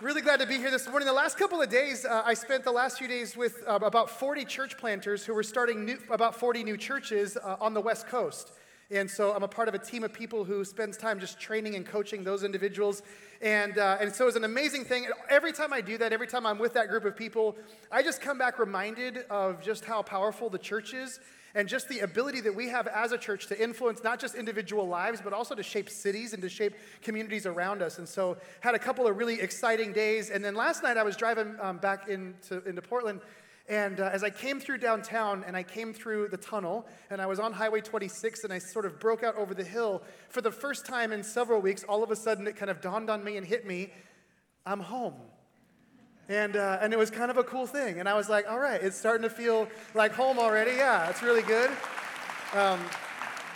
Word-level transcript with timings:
Really 0.00 0.20
glad 0.20 0.38
to 0.38 0.46
be 0.46 0.58
here 0.58 0.70
this 0.70 0.88
morning. 0.88 1.08
The 1.08 1.12
last 1.12 1.36
couple 1.36 1.60
of 1.60 1.68
days, 1.70 2.04
uh, 2.04 2.22
I 2.24 2.34
spent 2.34 2.62
the 2.62 2.70
last 2.70 2.98
few 2.98 3.08
days 3.08 3.36
with 3.36 3.64
uh, 3.66 3.80
about 3.82 4.08
40 4.08 4.44
church 4.44 4.78
planters 4.78 5.24
who 5.24 5.34
were 5.34 5.42
starting 5.42 5.84
new, 5.84 5.98
about 6.08 6.36
40 6.36 6.62
new 6.62 6.76
churches 6.76 7.36
uh, 7.36 7.56
on 7.60 7.74
the 7.74 7.80
West 7.80 8.06
Coast. 8.06 8.52
And 8.92 9.10
so 9.10 9.34
I'm 9.34 9.42
a 9.42 9.48
part 9.48 9.66
of 9.66 9.74
a 9.74 9.78
team 9.78 10.04
of 10.04 10.12
people 10.12 10.44
who 10.44 10.64
spends 10.64 10.96
time 10.96 11.18
just 11.18 11.40
training 11.40 11.74
and 11.74 11.84
coaching 11.84 12.22
those 12.22 12.44
individuals. 12.44 13.02
And, 13.42 13.76
uh, 13.76 13.98
and 14.00 14.14
so 14.14 14.28
it's 14.28 14.36
an 14.36 14.44
amazing 14.44 14.84
thing. 14.84 15.08
Every 15.28 15.52
time 15.52 15.72
I 15.72 15.80
do 15.80 15.98
that, 15.98 16.12
every 16.12 16.28
time 16.28 16.46
I'm 16.46 16.60
with 16.60 16.74
that 16.74 16.90
group 16.90 17.04
of 17.04 17.16
people, 17.16 17.56
I 17.90 18.04
just 18.04 18.20
come 18.20 18.38
back 18.38 18.60
reminded 18.60 19.24
of 19.30 19.60
just 19.60 19.84
how 19.84 20.02
powerful 20.02 20.48
the 20.48 20.58
church 20.58 20.94
is 20.94 21.18
and 21.58 21.68
just 21.68 21.88
the 21.88 21.98
ability 21.98 22.40
that 22.42 22.54
we 22.54 22.68
have 22.68 22.86
as 22.86 23.10
a 23.10 23.18
church 23.18 23.48
to 23.48 23.60
influence 23.60 24.04
not 24.04 24.20
just 24.20 24.36
individual 24.36 24.86
lives, 24.86 25.20
but 25.20 25.32
also 25.32 25.56
to 25.56 25.62
shape 25.64 25.90
cities 25.90 26.32
and 26.32 26.40
to 26.40 26.48
shape 26.48 26.72
communities 27.02 27.46
around 27.46 27.82
us. 27.82 27.98
And 27.98 28.08
so, 28.08 28.36
had 28.60 28.76
a 28.76 28.78
couple 28.78 29.08
of 29.08 29.18
really 29.18 29.40
exciting 29.40 29.92
days. 29.92 30.30
And 30.30 30.44
then 30.44 30.54
last 30.54 30.84
night, 30.84 30.96
I 30.96 31.02
was 31.02 31.16
driving 31.16 31.56
um, 31.60 31.78
back 31.78 32.08
into, 32.08 32.62
into 32.64 32.80
Portland. 32.80 33.20
And 33.68 33.98
uh, 33.98 34.08
as 34.12 34.22
I 34.22 34.30
came 34.30 34.60
through 34.60 34.78
downtown 34.78 35.42
and 35.48 35.56
I 35.56 35.64
came 35.64 35.92
through 35.92 36.28
the 36.28 36.36
tunnel 36.36 36.86
and 37.10 37.20
I 37.20 37.26
was 37.26 37.40
on 37.40 37.52
Highway 37.52 37.80
26 37.80 38.44
and 38.44 38.52
I 38.52 38.58
sort 38.58 38.86
of 38.86 39.00
broke 39.00 39.24
out 39.24 39.34
over 39.34 39.52
the 39.52 39.64
hill, 39.64 40.02
for 40.28 40.40
the 40.40 40.52
first 40.52 40.86
time 40.86 41.10
in 41.10 41.24
several 41.24 41.60
weeks, 41.60 41.82
all 41.82 42.04
of 42.04 42.12
a 42.12 42.16
sudden 42.16 42.46
it 42.46 42.54
kind 42.54 42.70
of 42.70 42.80
dawned 42.80 43.10
on 43.10 43.24
me 43.24 43.36
and 43.36 43.44
hit 43.44 43.66
me 43.66 43.90
I'm 44.64 44.80
home. 44.80 45.14
And, 46.28 46.56
uh, 46.56 46.78
and 46.82 46.92
it 46.92 46.98
was 46.98 47.10
kind 47.10 47.30
of 47.30 47.38
a 47.38 47.44
cool 47.44 47.66
thing. 47.66 48.00
And 48.00 48.08
I 48.08 48.14
was 48.14 48.28
like, 48.28 48.46
all 48.50 48.58
right, 48.58 48.82
it's 48.82 48.98
starting 48.98 49.22
to 49.22 49.30
feel 49.30 49.66
like 49.94 50.12
home 50.12 50.38
already. 50.38 50.72
Yeah, 50.72 51.08
it's 51.08 51.22
really 51.22 51.42
good. 51.42 51.70
Um, 52.54 52.80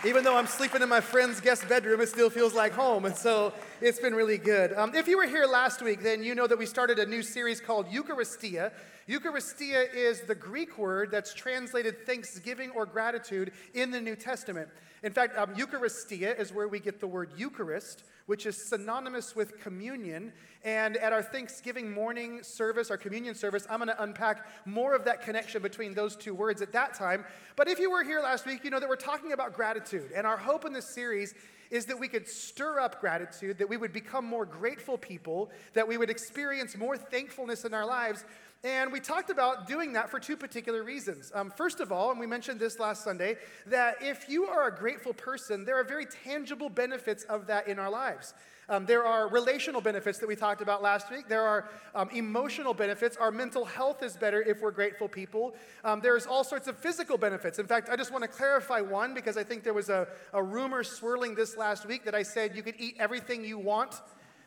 even 0.07 0.25
though 0.25 0.37
I'm 0.37 0.47
sleeping 0.47 0.83
in 0.83 0.89
my 0.89 1.01
friend's 1.01 1.41
guest 1.41 1.69
bedroom, 1.69 2.01
it 2.01 2.09
still 2.09 2.31
feels 2.31 2.55
like 2.55 2.73
home. 2.73 3.05
And 3.05 3.15
so 3.15 3.53
it's 3.81 4.01
been 4.01 4.15
really 4.15 4.39
good. 4.39 4.73
Um, 4.73 4.95
if 4.95 5.07
you 5.07 5.19
were 5.19 5.27
here 5.27 5.47
last 5.47 5.83
week, 5.83 6.03
then 6.03 6.23
you 6.23 6.35
know 6.35 6.47
that 6.47 6.59
we 6.59 6.67
started 6.67 6.99
a 6.99 7.07
new 7.07 7.23
series 7.23 7.61
called 7.61 7.89
Eucharistia. 7.89 8.73
Eucharistia 9.09 9.93
is 9.95 10.23
the 10.23 10.35
Greek 10.35 10.79
word 10.79 11.11
that's 11.11 11.35
translated 11.35 12.07
thanksgiving 12.07 12.71
or 12.71 12.87
gratitude 12.87 13.53
in 13.75 13.91
the 13.91 14.01
New 14.01 14.17
Testament. 14.17 14.69
In 15.03 15.13
fact, 15.13 15.37
um, 15.37 15.55
Eucharistia 15.55 16.39
is 16.39 16.53
where 16.53 16.69
we 16.69 16.81
get 16.81 17.01
the 17.01 17.07
word 17.07 17.31
Eucharist, 17.37 18.03
which 18.33 18.47
is 18.47 18.57
synonymous 18.57 19.37
with 19.37 19.61
communion. 19.61 20.33
And 20.65 20.97
at 20.97 21.13
our 21.13 21.23
Thanksgiving 21.23 21.93
morning 21.93 22.43
service, 22.43 22.91
our 22.91 22.97
communion 22.97 23.35
service, 23.35 23.67
I'm 23.69 23.77
going 23.77 23.89
to 23.89 24.03
unpack 24.03 24.47
more 24.65 24.97
of 24.97 25.05
that 25.05 25.21
connection 25.21 25.61
between 25.61 25.93
those 25.93 26.17
two 26.17 26.33
words 26.33 26.63
at 26.63 26.73
that 26.73 26.95
time. 26.95 27.27
But 27.57 27.69
if 27.69 27.79
you 27.79 27.91
were 27.91 28.03
here 28.03 28.23
last 28.23 28.47
week, 28.47 28.65
you 28.65 28.71
know 28.71 28.81
that 28.81 28.89
we're 28.89 28.97
talking 28.97 29.33
about 29.33 29.53
gratitude. 29.53 30.13
And 30.17 30.27
our 30.27 30.39
hope 30.39 30.65
in 30.65 30.73
this 30.73 30.87
series 30.87 31.35
is 31.73 31.87
that 31.87 31.99
we 31.99 32.07
could 32.07 32.29
stir 32.29 32.79
up 32.79 33.01
gratitude, 33.01 33.57
that 33.57 33.69
we 33.69 33.79
would 33.79 33.95
become 33.95 34.27
more 34.27 34.45
grateful 34.45 34.99
people, 34.99 35.51
that 35.73 35.89
we 35.89 35.97
would 35.97 36.11
experience 36.11 36.77
more 36.77 36.99
thankfulness 36.99 37.65
in 37.65 37.73
our 37.73 37.87
lives. 37.87 38.27
And 38.63 38.93
we 38.93 39.01
talked 39.01 39.31
about 39.31 39.67
doing 39.67 39.95
that 39.95 40.11
for 40.11 40.21
two 40.21 40.37
particular 40.37 40.83
reasons. 40.85 41.33
Um, 41.35 41.51
first 41.51 41.81
of 41.81 41.91
all, 41.91 42.11
and 42.11 42.21
we 42.21 42.27
mentioned 42.27 42.61
this 42.61 42.79
last 42.79 43.03
Sunday, 43.03 43.39
that 43.67 43.97
if 44.03 44.29
you 44.29 44.45
are 44.45 44.69
a 44.69 44.77
grateful 44.77 45.15
person, 45.15 45.65
there 45.65 45.81
are 45.81 45.83
very 45.83 46.05
tangible 46.05 46.69
benefits 46.69 47.25
of 47.25 47.47
that 47.47 47.67
in 47.67 47.79
our 47.79 47.91
lives. 47.91 48.35
Um, 48.73 48.87
there 48.87 49.05
are 49.05 49.29
relational 49.29 49.83
benefits 49.83 50.19
that 50.19 50.27
we 50.27 50.35
talked 50.35 50.63
about 50.63 50.83
last 50.83 51.11
week. 51.11 51.29
There 51.29 51.43
are 51.43 51.69
um, 51.95 52.09
emotional 52.09 52.73
benefits. 52.73 53.19
Our 53.19 53.31
mental 53.31 53.67
health 53.67 54.03
is 54.03 54.17
better 54.17 54.41
if 54.41 54.63
we're 54.63 54.71
grateful 54.71 55.09
people. 55.09 55.55
Um, 55.85 56.01
there's 56.01 56.27
all 56.27 56.43
sorts 56.43 56.69
of 56.69 56.79
physical 56.79 57.19
benefits. 57.19 57.59
In 57.59 57.67
fact, 57.67 57.91
I 57.91 57.97
just 57.97 58.11
want 58.11 58.23
to 58.25 58.29
clarify 58.29 58.81
one 58.81 59.13
because 59.13 59.37
I 59.37 59.45
think 59.45 59.63
there 59.63 59.75
was 59.75 59.91
a, 59.91 60.09
a 60.33 60.43
rumor 60.43 60.83
swirling 60.85 61.35
this 61.35 61.59
last 61.59 61.85
week 61.85 62.03
that 62.07 62.15
I 62.15 62.23
said 62.23 62.57
you 62.57 62.63
could 62.63 62.77
eat 62.79 62.97
everything 62.99 63.45
you 63.45 63.59
want 63.59 64.01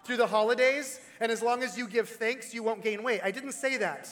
through 0.04 0.18
the 0.18 0.28
holidays, 0.28 1.00
and 1.20 1.32
as 1.32 1.44
long 1.44 1.62
as 1.62 1.78
you 1.78 1.88
give 1.88 2.10
thanks, 2.10 2.52
you 2.52 2.64
won't 2.64 2.84
gain 2.84 3.04
weight. 3.04 3.22
I 3.24 3.30
didn't 3.30 3.52
say 3.52 3.78
that. 3.78 4.10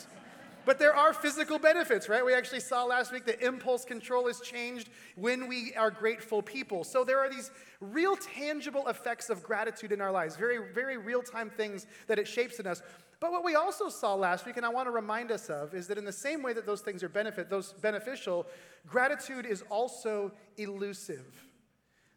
But 0.65 0.79
there 0.79 0.95
are 0.95 1.13
physical 1.13 1.59
benefits, 1.59 2.07
right? 2.07 2.23
We 2.23 2.33
actually 2.33 2.61
saw 2.61 2.85
last 2.85 3.11
week 3.11 3.25
that 3.25 3.41
impulse 3.41 3.83
control 3.83 4.27
is 4.27 4.39
changed 4.39 4.89
when 5.15 5.47
we 5.47 5.73
are 5.75 5.91
grateful 5.91 6.41
people. 6.41 6.83
So 6.83 7.03
there 7.03 7.19
are 7.19 7.29
these 7.29 7.51
real 7.81 8.15
tangible 8.15 8.87
effects 8.87 9.29
of 9.29 9.43
gratitude 9.43 9.91
in 9.91 9.99
our 9.99 10.11
lives, 10.11 10.35
very, 10.35 10.73
very 10.73 10.97
real 10.97 11.21
time 11.21 11.49
things 11.49 11.85
that 12.07 12.17
it 12.17 12.27
shapes 12.27 12.59
in 12.59 12.67
us. 12.67 12.81
But 13.19 13.31
what 13.31 13.43
we 13.43 13.55
also 13.55 13.87
saw 13.89 14.15
last 14.15 14.45
week, 14.45 14.57
and 14.57 14.65
I 14.65 14.69
want 14.69 14.87
to 14.87 14.91
remind 14.91 15.31
us 15.31 15.49
of, 15.49 15.73
is 15.73 15.87
that 15.87 15.97
in 15.97 16.05
the 16.05 16.11
same 16.11 16.43
way 16.43 16.53
that 16.53 16.65
those 16.65 16.81
things 16.81 17.03
are 17.03 17.09
benefit, 17.09 17.49
those 17.49 17.73
beneficial, 17.73 18.47
gratitude 18.85 19.45
is 19.45 19.63
also 19.69 20.31
elusive. 20.57 21.25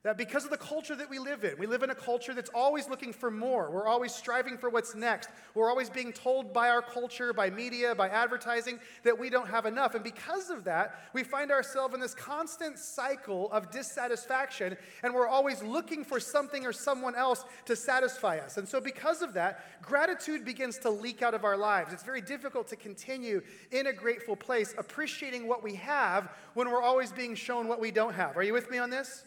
That 0.06 0.16
because 0.16 0.44
of 0.44 0.52
the 0.52 0.56
culture 0.56 0.94
that 0.94 1.10
we 1.10 1.18
live 1.18 1.42
in, 1.42 1.58
we 1.58 1.66
live 1.66 1.82
in 1.82 1.90
a 1.90 1.94
culture 1.94 2.32
that's 2.32 2.50
always 2.54 2.88
looking 2.88 3.12
for 3.12 3.28
more. 3.28 3.72
We're 3.72 3.88
always 3.88 4.14
striving 4.14 4.56
for 4.56 4.70
what's 4.70 4.94
next. 4.94 5.30
We're 5.52 5.68
always 5.68 5.90
being 5.90 6.12
told 6.12 6.52
by 6.52 6.68
our 6.68 6.80
culture, 6.80 7.32
by 7.32 7.50
media, 7.50 7.92
by 7.92 8.08
advertising 8.10 8.78
that 9.02 9.18
we 9.18 9.30
don't 9.30 9.48
have 9.48 9.66
enough. 9.66 9.96
And 9.96 10.04
because 10.04 10.48
of 10.48 10.62
that, 10.62 10.94
we 11.12 11.24
find 11.24 11.50
ourselves 11.50 11.92
in 11.92 11.98
this 11.98 12.14
constant 12.14 12.78
cycle 12.78 13.50
of 13.50 13.72
dissatisfaction, 13.72 14.76
and 15.02 15.12
we're 15.12 15.26
always 15.26 15.60
looking 15.64 16.04
for 16.04 16.20
something 16.20 16.64
or 16.64 16.72
someone 16.72 17.16
else 17.16 17.44
to 17.64 17.74
satisfy 17.74 18.38
us. 18.38 18.58
And 18.58 18.68
so, 18.68 18.80
because 18.80 19.22
of 19.22 19.32
that, 19.32 19.82
gratitude 19.82 20.44
begins 20.44 20.78
to 20.78 20.90
leak 20.90 21.20
out 21.20 21.34
of 21.34 21.42
our 21.42 21.56
lives. 21.56 21.92
It's 21.92 22.04
very 22.04 22.20
difficult 22.20 22.68
to 22.68 22.76
continue 22.76 23.42
in 23.72 23.88
a 23.88 23.92
grateful 23.92 24.36
place, 24.36 24.72
appreciating 24.78 25.48
what 25.48 25.64
we 25.64 25.74
have 25.74 26.30
when 26.54 26.70
we're 26.70 26.80
always 26.80 27.10
being 27.10 27.34
shown 27.34 27.66
what 27.66 27.80
we 27.80 27.90
don't 27.90 28.14
have. 28.14 28.36
Are 28.36 28.44
you 28.44 28.52
with 28.52 28.70
me 28.70 28.78
on 28.78 28.88
this? 28.88 29.24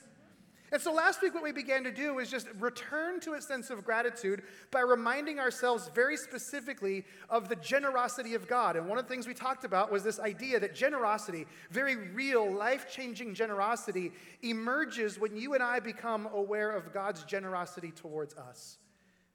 And 0.71 0.81
so 0.81 0.93
last 0.93 1.21
week, 1.21 1.33
what 1.33 1.43
we 1.43 1.51
began 1.51 1.83
to 1.83 1.91
do 1.91 2.13
was 2.13 2.29
just 2.29 2.47
return 2.59 3.19
to 3.21 3.33
a 3.33 3.41
sense 3.41 3.69
of 3.69 3.83
gratitude 3.83 4.43
by 4.71 4.81
reminding 4.81 5.39
ourselves 5.39 5.89
very 5.95 6.15
specifically 6.15 7.05
of 7.29 7.49
the 7.49 7.55
generosity 7.55 8.35
of 8.35 8.47
God. 8.47 8.75
And 8.75 8.87
one 8.87 8.97
of 8.97 9.05
the 9.05 9.09
things 9.09 9.27
we 9.27 9.33
talked 9.33 9.63
about 9.63 9.91
was 9.91 10.03
this 10.03 10.19
idea 10.19 10.59
that 10.59 10.75
generosity, 10.75 11.47
very 11.71 11.95
real, 11.95 12.51
life 12.51 12.85
changing 12.91 13.33
generosity, 13.33 14.11
emerges 14.43 15.19
when 15.19 15.35
you 15.35 15.55
and 15.55 15.63
I 15.63 15.79
become 15.79 16.27
aware 16.33 16.71
of 16.71 16.93
God's 16.93 17.23
generosity 17.23 17.91
towards 17.91 18.35
us. 18.35 18.77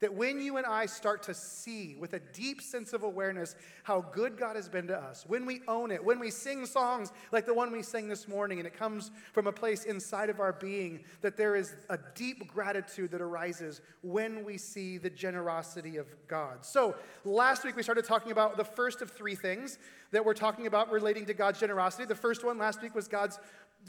That 0.01 0.13
when 0.13 0.41
you 0.41 0.57
and 0.57 0.65
I 0.65 0.87
start 0.87 1.23
to 1.23 1.33
see 1.33 1.95
with 1.97 2.13
a 2.13 2.19
deep 2.33 2.61
sense 2.61 2.91
of 2.91 3.03
awareness 3.03 3.55
how 3.83 4.01
good 4.01 4.37
God 4.37 4.57
has 4.57 4.67
been 4.67 4.87
to 4.87 4.97
us, 4.97 5.23
when 5.25 5.45
we 5.45 5.61
own 5.69 5.89
it, 5.89 6.03
when 6.03 6.19
we 6.19 6.31
sing 6.31 6.65
songs 6.65 7.13
like 7.31 7.45
the 7.45 7.53
one 7.53 7.71
we 7.71 7.81
sang 7.81 8.09
this 8.09 8.27
morning, 8.27 8.59
and 8.59 8.67
it 8.67 8.77
comes 8.77 9.11
from 9.31 9.47
a 9.47 9.53
place 9.53 9.85
inside 9.85 10.29
of 10.29 10.41
our 10.41 10.51
being, 10.51 11.05
that 11.21 11.37
there 11.37 11.55
is 11.55 11.75
a 11.89 11.97
deep 12.13 12.47
gratitude 12.47 13.09
that 13.11 13.21
arises 13.21 13.81
when 14.01 14.43
we 14.43 14.57
see 14.57 14.97
the 14.97 15.09
generosity 15.09 15.95
of 15.95 16.07
God. 16.27 16.65
So, 16.65 16.95
last 17.23 17.63
week 17.63 17.77
we 17.77 17.83
started 17.83 18.03
talking 18.03 18.33
about 18.33 18.57
the 18.57 18.65
first 18.65 19.01
of 19.01 19.11
three 19.11 19.35
things 19.35 19.79
that 20.11 20.23
we're 20.23 20.33
talking 20.33 20.67
about 20.67 20.91
relating 20.91 21.25
to 21.25 21.33
God's 21.33 21.59
generosity. 21.59 22.05
The 22.05 22.15
first 22.15 22.43
one 22.43 22.57
last 22.57 22.81
week 22.81 22.95
was 22.95 23.07
God's 23.07 23.39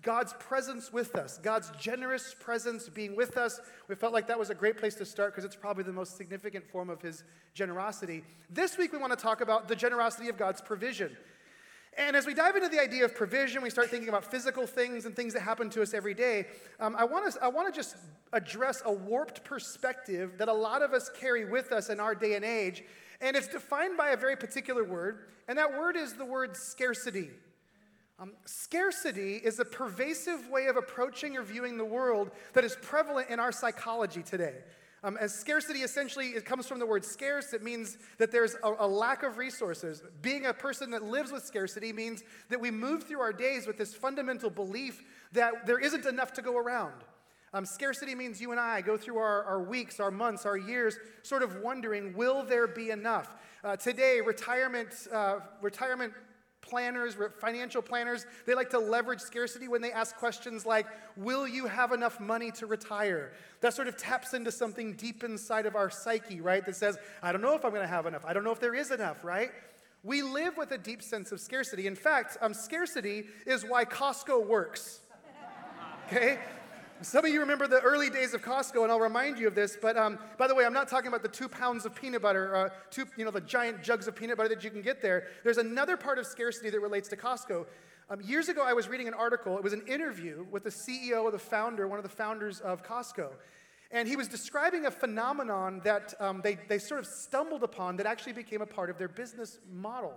God's 0.02 0.34
presence 0.34 0.92
with 0.92 1.16
us, 1.16 1.38
God's 1.38 1.70
generous 1.80 2.34
presence 2.38 2.88
being 2.88 3.16
with 3.16 3.36
us. 3.36 3.60
We 3.88 3.94
felt 3.94 4.12
like 4.12 4.28
that 4.28 4.38
was 4.38 4.50
a 4.50 4.54
great 4.54 4.76
place 4.76 4.94
to 4.96 5.04
start 5.04 5.32
because 5.32 5.44
it's 5.44 5.56
probably 5.56 5.84
the 5.84 5.92
most 5.92 6.16
significant 6.16 6.68
form 6.70 6.90
of 6.90 7.02
His 7.02 7.24
generosity. 7.54 8.22
This 8.50 8.78
week, 8.78 8.92
we 8.92 8.98
want 8.98 9.12
to 9.12 9.18
talk 9.18 9.40
about 9.40 9.68
the 9.68 9.74
generosity 9.74 10.28
of 10.28 10.36
God's 10.36 10.60
provision. 10.60 11.16
And 11.98 12.14
as 12.14 12.26
we 12.26 12.34
dive 12.34 12.56
into 12.56 12.68
the 12.68 12.80
idea 12.80 13.06
of 13.06 13.14
provision, 13.14 13.62
we 13.62 13.70
start 13.70 13.88
thinking 13.88 14.10
about 14.10 14.24
physical 14.24 14.66
things 14.66 15.06
and 15.06 15.16
things 15.16 15.32
that 15.32 15.40
happen 15.40 15.70
to 15.70 15.82
us 15.82 15.94
every 15.94 16.12
day. 16.12 16.46
Um, 16.78 16.94
I 16.96 17.04
want 17.04 17.32
to 17.32 17.42
I 17.42 17.48
want 17.48 17.72
to 17.72 17.76
just 17.76 17.96
address 18.32 18.82
a 18.84 18.92
warped 18.92 19.44
perspective 19.44 20.32
that 20.36 20.48
a 20.48 20.52
lot 20.52 20.82
of 20.82 20.92
us 20.92 21.10
carry 21.18 21.46
with 21.46 21.72
us 21.72 21.88
in 21.88 21.98
our 21.98 22.14
day 22.14 22.34
and 22.34 22.44
age, 22.44 22.84
and 23.20 23.34
it's 23.34 23.48
defined 23.48 23.96
by 23.96 24.10
a 24.10 24.16
very 24.16 24.36
particular 24.36 24.84
word, 24.84 25.24
and 25.48 25.56
that 25.56 25.72
word 25.72 25.96
is 25.96 26.12
the 26.12 26.24
word 26.24 26.54
scarcity. 26.54 27.30
Um, 28.18 28.32
scarcity 28.46 29.34
is 29.36 29.58
a 29.58 29.64
pervasive 29.64 30.48
way 30.48 30.66
of 30.66 30.76
approaching 30.76 31.36
or 31.36 31.42
viewing 31.42 31.76
the 31.76 31.84
world 31.84 32.30
that 32.54 32.64
is 32.64 32.76
prevalent 32.80 33.28
in 33.28 33.38
our 33.38 33.52
psychology 33.52 34.22
today. 34.22 34.54
Um, 35.04 35.18
as 35.20 35.34
scarcity 35.34 35.80
essentially 35.80 36.28
it 36.28 36.46
comes 36.46 36.66
from 36.66 36.78
the 36.78 36.86
word 36.86 37.04
scarce, 37.04 37.52
it 37.52 37.62
means 37.62 37.98
that 38.16 38.32
there's 38.32 38.56
a, 38.64 38.74
a, 38.80 38.88
lack 38.88 39.22
of 39.22 39.36
resources. 39.36 40.02
Being 40.22 40.46
a 40.46 40.54
person 40.54 40.90
that 40.92 41.04
lives 41.04 41.30
with 41.30 41.44
scarcity 41.44 41.92
means 41.92 42.24
that 42.48 42.58
we 42.58 42.70
move 42.70 43.04
through 43.04 43.20
our 43.20 43.34
days 43.34 43.66
with 43.66 43.76
this 43.76 43.94
fundamental 43.94 44.48
belief 44.48 45.04
that 45.32 45.66
there 45.66 45.78
isn't 45.78 46.06
enough 46.06 46.32
to 46.32 46.42
go 46.42 46.56
around. 46.56 46.94
Um, 47.52 47.66
scarcity 47.66 48.14
means 48.14 48.40
you 48.40 48.50
and 48.50 48.58
I 48.58 48.80
go 48.80 48.96
through 48.96 49.18
our, 49.18 49.44
our, 49.44 49.62
weeks, 49.62 50.00
our 50.00 50.10
months, 50.10 50.44
our 50.46 50.56
years, 50.56 50.98
sort 51.22 51.42
of 51.42 51.56
wondering, 51.56 52.16
will 52.16 52.42
there 52.42 52.66
be 52.66 52.90
enough? 52.90 53.36
Uh, 53.62 53.76
today, 53.76 54.20
retirement, 54.24 54.88
uh, 55.12 55.40
retirement 55.60 56.12
planners, 56.68 57.16
financial 57.38 57.82
planners, 57.82 58.26
they 58.46 58.54
like 58.54 58.70
to 58.70 58.78
leverage 58.78 59.20
scarcity 59.20 59.68
when 59.68 59.80
they 59.80 59.92
ask 59.92 60.16
questions 60.16 60.66
like, 60.66 60.86
Will 61.16 61.46
you 61.46 61.66
have 61.66 61.92
enough 61.92 62.20
money 62.20 62.50
to 62.52 62.66
retire? 62.66 63.32
That 63.60 63.74
sort 63.74 63.88
of 63.88 63.96
taps 63.96 64.34
into 64.34 64.52
something 64.52 64.94
deep 64.94 65.24
inside 65.24 65.66
of 65.66 65.76
our 65.76 65.90
psyche, 65.90 66.40
right? 66.40 66.64
That 66.64 66.76
says, 66.76 66.98
I 67.22 67.32
don't 67.32 67.42
know 67.42 67.54
if 67.54 67.64
I'm 67.64 67.70
going 67.70 67.82
to 67.82 67.88
have 67.88 68.06
enough. 68.06 68.24
I 68.24 68.32
don't 68.32 68.44
know 68.44 68.52
if 68.52 68.60
there 68.60 68.74
is 68.74 68.90
enough, 68.90 69.24
right? 69.24 69.50
We 70.02 70.22
live 70.22 70.56
with 70.56 70.70
a 70.72 70.78
deep 70.78 71.02
sense 71.02 71.32
of 71.32 71.40
scarcity. 71.40 71.86
In 71.86 71.96
fact, 71.96 72.36
um, 72.40 72.54
scarcity 72.54 73.24
is 73.46 73.64
why 73.64 73.84
Costco 73.84 74.46
works. 74.46 75.00
Okay? 76.06 76.38
Some 77.02 77.26
of 77.26 77.30
you 77.30 77.40
remember 77.40 77.66
the 77.66 77.80
early 77.80 78.08
days 78.08 78.32
of 78.32 78.40
Costco, 78.42 78.82
and 78.82 78.90
I'll 78.90 78.98
remind 78.98 79.38
you 79.38 79.46
of 79.46 79.54
this. 79.54 79.76
But 79.80 79.98
um, 79.98 80.18
by 80.38 80.46
the 80.46 80.54
way, 80.54 80.64
I'm 80.64 80.72
not 80.72 80.88
talking 80.88 81.08
about 81.08 81.22
the 81.22 81.28
two 81.28 81.46
pounds 81.46 81.84
of 81.84 81.94
peanut 81.94 82.22
butter, 82.22 82.56
uh, 82.56 82.68
two, 82.90 83.04
you 83.18 83.24
know, 83.26 83.30
the 83.30 83.42
giant 83.42 83.82
jugs 83.82 84.08
of 84.08 84.16
peanut 84.16 84.38
butter 84.38 84.48
that 84.48 84.64
you 84.64 84.70
can 84.70 84.80
get 84.80 85.02
there. 85.02 85.26
There's 85.44 85.58
another 85.58 85.98
part 85.98 86.18
of 86.18 86.26
scarcity 86.26 86.70
that 86.70 86.80
relates 86.80 87.08
to 87.10 87.16
Costco. 87.16 87.66
Um, 88.08 88.22
years 88.22 88.48
ago, 88.48 88.62
I 88.64 88.72
was 88.72 88.88
reading 88.88 89.08
an 89.08 89.14
article. 89.14 89.58
It 89.58 89.62
was 89.62 89.74
an 89.74 89.82
interview 89.86 90.46
with 90.50 90.64
the 90.64 90.70
CEO, 90.70 91.26
of 91.26 91.32
the 91.32 91.38
founder, 91.38 91.86
one 91.86 91.98
of 91.98 92.02
the 92.02 92.08
founders 92.08 92.60
of 92.60 92.82
Costco. 92.82 93.28
And 93.90 94.08
he 94.08 94.16
was 94.16 94.26
describing 94.26 94.86
a 94.86 94.90
phenomenon 94.90 95.82
that 95.84 96.14
um, 96.18 96.40
they, 96.42 96.56
they 96.68 96.78
sort 96.78 97.00
of 97.00 97.06
stumbled 97.06 97.62
upon 97.62 97.96
that 97.96 98.06
actually 98.06 98.32
became 98.32 98.62
a 98.62 98.66
part 98.66 98.88
of 98.88 98.96
their 98.96 99.08
business 99.08 99.58
model. 99.70 100.14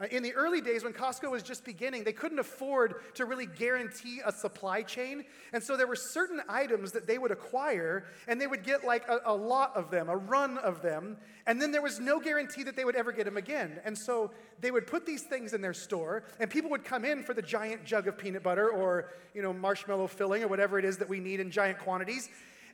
Uh, 0.00 0.06
in 0.12 0.22
the 0.22 0.32
early 0.34 0.60
days, 0.60 0.84
when 0.84 0.92
Costco 0.92 1.28
was 1.28 1.42
just 1.42 1.64
beginning, 1.64 2.04
they 2.04 2.12
couldn't 2.12 2.38
afford 2.38 2.94
to 3.14 3.24
really 3.24 3.46
guarantee 3.46 4.20
a 4.24 4.30
supply 4.30 4.82
chain. 4.82 5.24
And 5.52 5.60
so 5.60 5.76
there 5.76 5.88
were 5.88 5.96
certain 5.96 6.40
items 6.48 6.92
that 6.92 7.08
they 7.08 7.18
would 7.18 7.32
acquire, 7.32 8.04
and 8.28 8.40
they 8.40 8.46
would 8.46 8.62
get 8.62 8.84
like 8.84 9.08
a, 9.08 9.20
a, 9.26 9.34
lot 9.34 9.76
of 9.76 9.90
them, 9.90 10.08
a 10.08 10.16
run 10.16 10.56
of 10.58 10.82
them. 10.82 11.16
And 11.48 11.60
then 11.60 11.72
there 11.72 11.82
was 11.82 11.98
no 11.98 12.20
guarantee 12.20 12.62
that 12.62 12.76
they 12.76 12.84
would 12.84 12.94
ever 12.94 13.10
get 13.10 13.24
them 13.24 13.36
again. 13.36 13.80
And 13.84 13.98
so 13.98 14.30
they 14.60 14.70
would 14.70 14.86
put 14.86 15.04
these 15.04 15.22
things 15.24 15.52
in 15.52 15.60
their 15.60 15.74
store, 15.74 16.22
and 16.38 16.48
people 16.48 16.70
would 16.70 16.84
come 16.84 17.04
in 17.04 17.24
for 17.24 17.34
the 17.34 17.42
giant 17.42 17.84
jug 17.84 18.06
of 18.06 18.16
peanut 18.16 18.44
butter 18.44 18.70
or, 18.70 19.08
you 19.34 19.42
know, 19.42 19.52
marshmallow 19.52 20.06
filling 20.06 20.44
or 20.44 20.48
whatever 20.48 20.78
it 20.78 20.84
is 20.84 20.96
that 20.98 21.08
we 21.08 21.18
need 21.18 21.40
in 21.40 21.50
giant 21.50 21.80
quantities. 21.80 22.28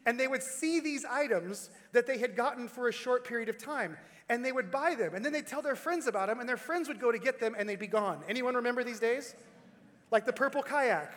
And 0.04 0.20
they 0.20 0.28
would 0.28 0.42
see 0.42 0.80
these 0.80 1.06
items 1.06 1.70
that 1.92 2.06
they 2.06 2.18
had 2.18 2.36
gotten 2.36 2.68
for 2.68 2.88
a 2.88 2.92
short 2.92 3.26
period 3.26 3.48
of 3.48 3.56
time 3.56 3.96
and 4.28 4.44
they 4.44 4.52
would 4.52 4.70
buy 4.70 4.94
them. 4.94 5.14
And 5.14 5.24
then 5.24 5.32
they'd 5.32 5.46
tell 5.46 5.62
their 5.62 5.76
friends 5.76 6.06
about 6.06 6.28
them, 6.28 6.40
and 6.40 6.48
their 6.48 6.56
friends 6.56 6.88
would 6.88 7.00
go 7.00 7.12
to 7.12 7.18
get 7.18 7.40
them, 7.40 7.54
and 7.58 7.68
they'd 7.68 7.78
be 7.78 7.86
gone. 7.86 8.22
Anyone 8.28 8.54
remember 8.54 8.82
these 8.84 9.00
days? 9.00 9.34
Like 10.10 10.24
the 10.24 10.32
purple 10.32 10.62
kayak, 10.62 11.12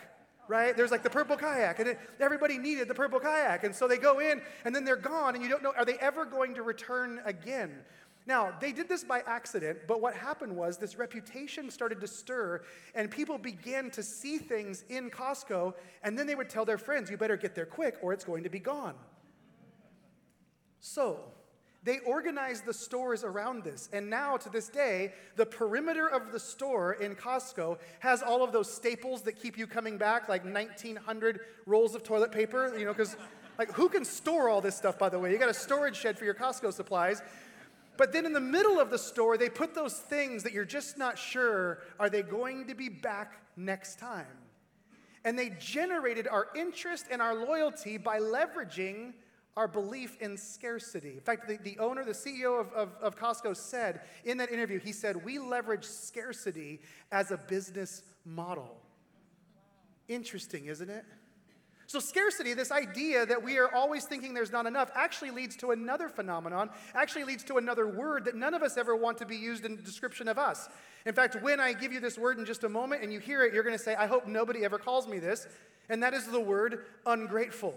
right? 0.48 0.76
There's 0.76 0.92
like 0.92 1.04
the 1.04 1.10
purple 1.10 1.38
kayak, 1.38 1.80
and 1.80 1.90
it, 1.90 2.00
everybody 2.20 2.58
needed 2.58 2.88
the 2.88 2.96
purple 2.96 3.20
kayak. 3.20 3.64
And 3.64 3.74
so 3.74 3.88
they 3.88 3.98
go 3.98 4.20
in, 4.20 4.42
and 4.66 4.76
then 4.76 4.84
they're 4.84 4.96
gone, 4.96 5.36
and 5.36 5.44
you 5.44 5.50
don't 5.50 5.64
know, 5.64 5.74
are 5.78 5.86
they 5.86 5.98
ever 6.00 6.26
going 6.26 6.56
to 6.56 6.64
return 6.64 7.22
again? 7.26 7.72
Now, 8.26 8.54
they 8.60 8.74
did 8.74 8.90
this 8.90 9.06
by 9.06 9.22
accident, 9.26 9.80
but 9.88 10.02
what 10.02 10.14
happened 10.14 10.54
was 10.54 10.78
this 10.78 10.98
reputation 10.98 11.70
started 11.72 12.02
to 12.02 12.08
stir, 12.08 12.62
and 12.94 13.10
people 13.10 13.38
began 13.38 13.90
to 13.92 14.04
see 14.04 14.38
things 14.38 14.84
in 14.90 15.10
Costco, 15.10 15.74
and 16.04 16.20
then 16.20 16.28
they 16.28 16.36
would 16.36 16.50
tell 16.50 16.66
their 16.66 16.78
friends, 16.78 17.10
you 17.10 17.16
better 17.16 17.38
get 17.38 17.56
there 17.56 17.66
quick, 17.66 17.96
or 18.02 18.12
it's 18.12 18.26
going 18.26 18.44
to 18.44 18.50
be 18.50 18.60
gone. 18.60 18.96
So, 20.82 21.22
they 21.88 22.00
organized 22.00 22.66
the 22.66 22.74
stores 22.74 23.24
around 23.24 23.64
this. 23.64 23.88
And 23.94 24.10
now, 24.10 24.36
to 24.36 24.50
this 24.50 24.68
day, 24.68 25.14
the 25.38 25.46
perimeter 25.46 26.06
of 26.06 26.34
the 26.34 26.40
store 26.40 26.94
in 26.94 27.16
Costco 27.16 27.78
has 28.00 28.22
all 28.22 28.44
of 28.44 28.52
those 28.52 28.70
staples 28.70 29.22
that 29.22 29.42
keep 29.42 29.58
you 29.58 29.68
coming 29.68 29.98
back, 29.98 30.28
like 30.28 30.44
1,900 30.44 31.40
rolls 31.66 31.96
of 31.96 32.04
toilet 32.04 32.34
paper, 32.34 32.78
you 32.78 32.84
know, 32.84 32.92
because, 32.92 33.16
like, 33.58 33.72
who 33.72 33.88
can 33.88 34.04
store 34.04 34.50
all 34.50 34.60
this 34.60 34.76
stuff, 34.76 35.00
by 35.00 35.08
the 35.08 35.18
way? 35.18 35.32
You 35.32 35.38
got 35.38 35.48
a 35.48 35.54
storage 35.54 35.96
shed 35.96 36.20
for 36.20 36.26
your 36.26 36.34
Costco 36.34 36.74
supplies. 36.74 37.22
But 37.96 38.12
then 38.12 38.26
in 38.26 38.34
the 38.34 38.42
middle 38.42 38.82
of 38.82 38.90
the 38.90 39.00
store, 39.00 39.38
they 39.38 39.50
put 39.50 39.74
those 39.74 39.94
things 39.94 40.44
that 40.44 40.52
you're 40.52 40.66
just 40.66 40.98
not 40.98 41.18
sure 41.18 41.80
are 42.02 42.10
they 42.10 42.22
going 42.22 42.68
to 42.68 42.76
be 42.76 42.90
back 42.90 43.42
next 43.56 43.98
time? 43.98 44.26
And 45.24 45.40
they 45.40 45.52
generated 45.58 46.28
our 46.28 46.48
interest 46.54 47.06
and 47.10 47.22
our 47.22 47.34
loyalty 47.34 47.98
by 47.98 48.20
leveraging 48.20 49.14
our 49.58 49.68
belief 49.68 50.16
in 50.22 50.38
scarcity. 50.38 51.14
In 51.16 51.20
fact, 51.20 51.48
the, 51.48 51.58
the 51.58 51.80
owner, 51.80 52.06
the 52.06 52.12
CEO 52.12 52.62
of, 52.62 52.72
of, 52.74 52.90
of 53.02 53.18
Costco 53.18 53.58
said 53.58 54.02
in 54.24 54.38
that 54.38 54.52
interview, 54.52 54.80
he 54.80 54.92
said, 54.92 55.26
We 55.26 55.40
leverage 55.40 55.84
scarcity 55.84 56.80
as 57.12 57.32
a 57.32 57.38
business 57.38 58.04
model. 58.24 58.78
Interesting, 60.08 60.68
isn't 60.68 60.90
it? 60.90 61.04
So, 61.88 62.00
scarcity, 62.00 62.54
this 62.54 62.72
idea 62.72 63.26
that 63.26 63.42
we 63.42 63.58
are 63.58 63.74
always 63.74 64.06
thinking 64.06 64.34
there's 64.34 64.52
not 64.52 64.66
enough, 64.66 64.92
actually 64.94 65.32
leads 65.32 65.56
to 65.58 65.72
another 65.72 66.08
phenomenon, 66.08 66.70
actually 66.94 67.24
leads 67.24 67.44
to 67.46 67.58
another 67.58 67.88
word 67.88 68.26
that 68.26 68.36
none 68.36 68.54
of 68.54 68.62
us 68.62 68.78
ever 68.78 68.96
want 68.96 69.18
to 69.20 69.26
be 69.26 69.38
used 69.38 69.66
in 69.66 69.82
description 69.84 70.28
of 70.28 70.38
us. 70.38 70.70
In 71.06 71.14
fact, 71.14 71.42
when 71.42 71.60
I 71.60 71.74
give 71.74 71.92
you 71.92 72.00
this 72.00 72.18
word 72.18 72.38
in 72.38 72.46
just 72.46 72.64
a 72.64 72.70
moment 72.70 73.02
and 73.02 73.12
you 73.12 73.20
hear 73.20 73.44
it, 73.44 73.54
you're 73.54 73.64
going 73.64 73.78
to 73.78 73.84
say, 73.84 73.96
I 73.96 74.06
hope 74.06 74.28
nobody 74.28 74.64
ever 74.66 74.78
calls 74.78 75.08
me 75.08 75.18
this. 75.18 75.48
And 75.90 76.04
that 76.04 76.14
is 76.14 76.28
the 76.28 76.40
word 76.40 76.86
ungrateful. 77.06 77.74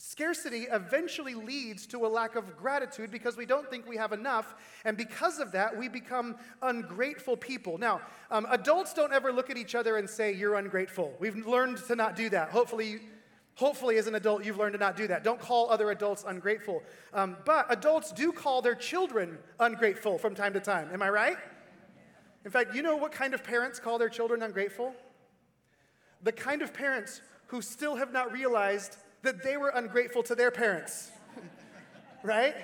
Scarcity 0.00 0.68
eventually 0.70 1.34
leads 1.34 1.84
to 1.88 2.06
a 2.06 2.08
lack 2.08 2.36
of 2.36 2.56
gratitude 2.56 3.10
because 3.10 3.36
we 3.36 3.44
don't 3.44 3.68
think 3.68 3.88
we 3.88 3.96
have 3.96 4.12
enough, 4.12 4.54
and 4.84 4.96
because 4.96 5.40
of 5.40 5.50
that, 5.52 5.76
we 5.76 5.88
become 5.88 6.36
ungrateful 6.62 7.36
people. 7.36 7.78
Now, 7.78 8.00
um, 8.30 8.46
adults 8.48 8.94
don't 8.94 9.12
ever 9.12 9.32
look 9.32 9.50
at 9.50 9.56
each 9.56 9.74
other 9.74 9.96
and 9.96 10.08
say, 10.08 10.32
You're 10.32 10.54
ungrateful. 10.54 11.12
We've 11.18 11.44
learned 11.44 11.78
to 11.88 11.96
not 11.96 12.14
do 12.14 12.30
that. 12.30 12.50
Hopefully, 12.50 13.00
hopefully 13.56 13.98
as 13.98 14.06
an 14.06 14.14
adult, 14.14 14.44
you've 14.44 14.56
learned 14.56 14.74
to 14.74 14.78
not 14.78 14.96
do 14.96 15.08
that. 15.08 15.24
Don't 15.24 15.40
call 15.40 15.68
other 15.68 15.90
adults 15.90 16.24
ungrateful. 16.24 16.80
Um, 17.12 17.36
but 17.44 17.66
adults 17.68 18.12
do 18.12 18.30
call 18.30 18.62
their 18.62 18.76
children 18.76 19.36
ungrateful 19.58 20.16
from 20.16 20.36
time 20.36 20.52
to 20.52 20.60
time. 20.60 20.90
Am 20.92 21.02
I 21.02 21.10
right? 21.10 21.36
In 22.44 22.52
fact, 22.52 22.72
you 22.72 22.82
know 22.82 22.96
what 22.96 23.10
kind 23.10 23.34
of 23.34 23.42
parents 23.42 23.80
call 23.80 23.98
their 23.98 24.08
children 24.08 24.44
ungrateful? 24.44 24.94
The 26.22 26.30
kind 26.30 26.62
of 26.62 26.72
parents 26.72 27.20
who 27.48 27.60
still 27.62 27.96
have 27.96 28.12
not 28.12 28.30
realized 28.30 28.96
that 29.22 29.42
they 29.42 29.56
were 29.56 29.70
ungrateful 29.70 30.22
to 30.24 30.34
their 30.34 30.50
parents, 30.50 31.10
right? 32.22 32.54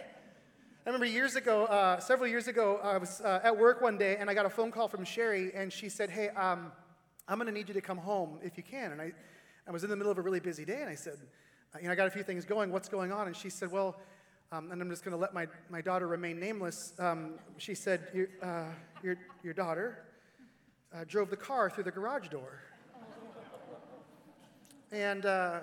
I 0.86 0.90
remember 0.90 1.06
years 1.06 1.34
ago, 1.34 1.64
uh, 1.64 1.98
several 1.98 2.28
years 2.28 2.46
ago, 2.46 2.78
I 2.82 2.98
was 2.98 3.20
uh, 3.22 3.40
at 3.42 3.56
work 3.56 3.80
one 3.80 3.96
day 3.96 4.16
and 4.20 4.28
I 4.28 4.34
got 4.34 4.44
a 4.44 4.50
phone 4.50 4.70
call 4.70 4.86
from 4.86 5.04
Sherry 5.04 5.50
and 5.54 5.72
she 5.72 5.88
said, 5.88 6.10
Hey, 6.10 6.28
um, 6.28 6.72
I'm 7.26 7.38
going 7.38 7.46
to 7.46 7.52
need 7.52 7.68
you 7.68 7.74
to 7.74 7.80
come 7.80 7.96
home 7.96 8.38
if 8.42 8.58
you 8.58 8.62
can. 8.62 8.92
And 8.92 9.00
I, 9.00 9.12
I 9.66 9.70
was 9.70 9.82
in 9.82 9.88
the 9.88 9.96
middle 9.96 10.12
of 10.12 10.18
a 10.18 10.20
really 10.20 10.40
busy 10.40 10.64
day 10.66 10.82
and 10.82 10.90
I 10.90 10.94
said, 10.94 11.16
uh, 11.74 11.78
You 11.78 11.86
know, 11.86 11.92
I 11.92 11.94
got 11.94 12.06
a 12.06 12.10
few 12.10 12.22
things 12.22 12.44
going. 12.44 12.70
What's 12.70 12.90
going 12.90 13.12
on? 13.12 13.26
And 13.26 13.34
she 13.34 13.48
said, 13.48 13.72
Well, 13.72 13.96
um, 14.52 14.70
and 14.70 14.82
I'm 14.82 14.90
just 14.90 15.04
going 15.04 15.16
to 15.16 15.18
let 15.18 15.32
my, 15.32 15.48
my 15.70 15.80
daughter 15.80 16.06
remain 16.06 16.38
nameless. 16.38 16.92
Um, 16.98 17.36
she 17.56 17.74
said, 17.74 18.08
Your, 18.12 18.28
uh, 18.42 18.66
your, 19.02 19.16
your 19.42 19.54
daughter 19.54 20.04
uh, 20.94 21.04
drove 21.08 21.30
the 21.30 21.36
car 21.36 21.70
through 21.70 21.84
the 21.84 21.90
garage 21.90 22.28
door. 22.28 22.60
And 24.92 25.26
uh, 25.26 25.60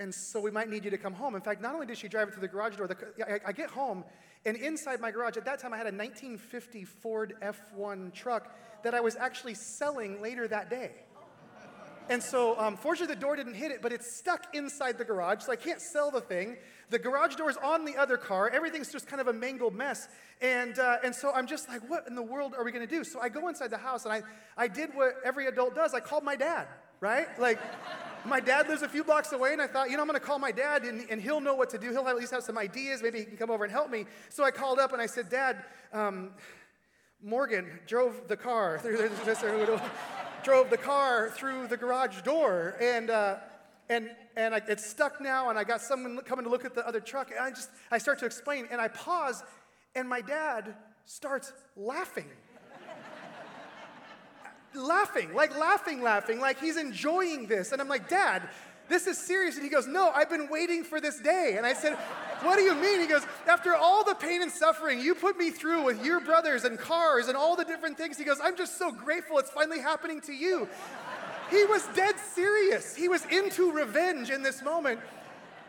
and 0.00 0.14
so 0.14 0.40
we 0.40 0.50
might 0.50 0.68
need 0.68 0.84
you 0.84 0.90
to 0.90 0.98
come 0.98 1.14
home. 1.14 1.34
In 1.34 1.40
fact, 1.40 1.60
not 1.60 1.74
only 1.74 1.86
did 1.86 1.98
she 1.98 2.08
drive 2.08 2.28
it 2.28 2.34
to 2.34 2.40
the 2.40 2.48
garage 2.48 2.76
door, 2.76 2.88
the, 2.88 2.96
I, 3.26 3.48
I, 3.48 3.52
get 3.52 3.70
home, 3.70 4.04
and 4.44 4.56
inside 4.56 5.00
my 5.00 5.10
garage, 5.10 5.36
at 5.36 5.44
that 5.44 5.60
time 5.60 5.72
I 5.72 5.76
had 5.76 5.86
a 5.86 5.94
1950 5.96 6.84
Ford 6.84 7.34
F1 7.42 8.12
truck 8.12 8.56
that 8.82 8.94
I 8.94 9.00
was 9.00 9.16
actually 9.16 9.54
selling 9.54 10.20
later 10.20 10.48
that 10.48 10.68
day. 10.68 10.92
And 12.10 12.22
so, 12.22 12.58
um, 12.58 12.76
fortunately, 12.76 13.14
the 13.14 13.20
door 13.20 13.34
didn't 13.34 13.54
hit 13.54 13.70
it, 13.70 13.80
but 13.80 13.90
it's 13.90 14.14
stuck 14.14 14.54
inside 14.54 14.98
the 14.98 15.04
garage, 15.04 15.42
so 15.42 15.52
I 15.52 15.56
can't 15.56 15.80
sell 15.80 16.10
the 16.10 16.20
thing. 16.20 16.58
The 16.90 16.98
garage 16.98 17.36
door 17.36 17.48
is 17.48 17.56
on 17.56 17.86
the 17.86 17.96
other 17.96 18.18
car. 18.18 18.50
Everything's 18.50 18.92
just 18.92 19.06
kind 19.06 19.22
of 19.22 19.28
a 19.28 19.32
mangled 19.32 19.74
mess. 19.74 20.08
And, 20.42 20.78
uh, 20.78 20.98
and 21.02 21.14
so 21.14 21.32
I'm 21.32 21.46
just 21.46 21.66
like, 21.66 21.88
what 21.88 22.06
in 22.06 22.14
the 22.14 22.22
world 22.22 22.54
are 22.58 22.62
we 22.62 22.72
going 22.72 22.86
to 22.86 22.94
do? 22.94 23.04
So 23.04 23.20
I 23.20 23.30
go 23.30 23.48
inside 23.48 23.70
the 23.70 23.78
house, 23.78 24.04
and 24.04 24.12
I, 24.12 24.22
I 24.56 24.68
did 24.68 24.90
what 24.94 25.14
every 25.24 25.46
adult 25.46 25.74
does 25.74 25.94
I 25.94 26.00
called 26.00 26.24
my 26.24 26.36
dad, 26.36 26.68
right? 27.00 27.26
Like, 27.38 27.58
my 28.26 28.40
dad 28.40 28.68
lives 28.68 28.82
a 28.82 28.88
few 28.88 29.04
blocks 29.04 29.32
away, 29.32 29.52
and 29.52 29.60
I 29.60 29.66
thought, 29.66 29.90
you 29.90 29.96
know, 29.96 30.02
I'm 30.02 30.08
going 30.08 30.18
to 30.18 30.24
call 30.24 30.38
my 30.38 30.52
dad, 30.52 30.84
and, 30.84 31.06
and 31.10 31.20
he'll 31.20 31.40
know 31.40 31.54
what 31.54 31.70
to 31.70 31.78
do. 31.78 31.90
He'll 31.90 32.08
at 32.08 32.16
least 32.16 32.32
have 32.32 32.42
some 32.42 32.58
ideas. 32.58 33.02
Maybe 33.02 33.18
he 33.18 33.24
can 33.24 33.36
come 33.36 33.50
over 33.50 33.64
and 33.64 33.72
help 33.72 33.90
me. 33.90 34.06
So 34.28 34.44
I 34.44 34.50
called 34.50 34.78
up 34.78 34.92
and 34.92 35.00
I 35.00 35.06
said, 35.06 35.28
Dad, 35.28 35.64
um, 35.92 36.30
Morgan 37.22 37.66
drove 37.86 38.28
the 38.28 38.36
car 38.36 38.78
through 38.82 39.10
drove 40.42 40.68
the 40.68 40.76
car 40.76 41.30
through 41.30 41.66
the 41.68 41.76
garage 41.76 42.20
door, 42.20 42.76
and 42.80 43.10
uh, 43.10 43.36
and 43.88 44.10
and 44.36 44.54
I, 44.54 44.60
it's 44.68 44.84
stuck 44.84 45.20
now, 45.20 45.50
and 45.50 45.58
I 45.58 45.64
got 45.64 45.80
someone 45.80 46.18
coming 46.24 46.44
to 46.44 46.50
look 46.50 46.64
at 46.64 46.74
the 46.74 46.86
other 46.86 47.00
truck, 47.00 47.30
and 47.30 47.40
I 47.40 47.50
just 47.50 47.70
I 47.90 47.98
start 47.98 48.18
to 48.20 48.26
explain, 48.26 48.68
and 48.70 48.80
I 48.80 48.88
pause, 48.88 49.42
and 49.94 50.08
my 50.08 50.20
dad 50.20 50.74
starts 51.06 51.52
laughing 51.76 52.28
laughing, 54.74 55.34
like 55.34 55.56
laughing, 55.58 56.02
laughing, 56.02 56.40
like 56.40 56.60
he's 56.60 56.76
enjoying 56.76 57.46
this. 57.46 57.72
And 57.72 57.80
I'm 57.80 57.88
like, 57.88 58.08
Dad, 58.08 58.42
this 58.88 59.06
is 59.06 59.16
serious. 59.18 59.54
And 59.54 59.64
he 59.64 59.70
goes, 59.70 59.86
No, 59.86 60.10
I've 60.10 60.28
been 60.28 60.48
waiting 60.50 60.84
for 60.84 61.00
this 61.00 61.18
day. 61.18 61.54
And 61.56 61.64
I 61.64 61.72
said, 61.72 61.94
What 62.42 62.56
do 62.56 62.62
you 62.62 62.74
mean? 62.74 63.00
He 63.00 63.06
goes, 63.06 63.26
After 63.48 63.74
all 63.74 64.04
the 64.04 64.14
pain 64.14 64.42
and 64.42 64.50
suffering 64.50 65.00
you 65.00 65.14
put 65.14 65.38
me 65.38 65.50
through 65.50 65.84
with 65.84 66.04
your 66.04 66.20
brothers 66.20 66.64
and 66.64 66.78
cars 66.78 67.28
and 67.28 67.36
all 67.36 67.56
the 67.56 67.64
different 67.64 67.96
things, 67.96 68.18
he 68.18 68.24
goes, 68.24 68.38
I'm 68.42 68.56
just 68.56 68.78
so 68.78 68.92
grateful 68.92 69.38
it's 69.38 69.50
finally 69.50 69.80
happening 69.80 70.20
to 70.22 70.32
you. 70.32 70.68
He 71.50 71.64
was 71.64 71.86
dead 71.94 72.16
serious. 72.18 72.94
He 72.94 73.08
was 73.08 73.24
into 73.26 73.70
revenge 73.70 74.30
in 74.30 74.42
this 74.42 74.62
moment 74.62 75.00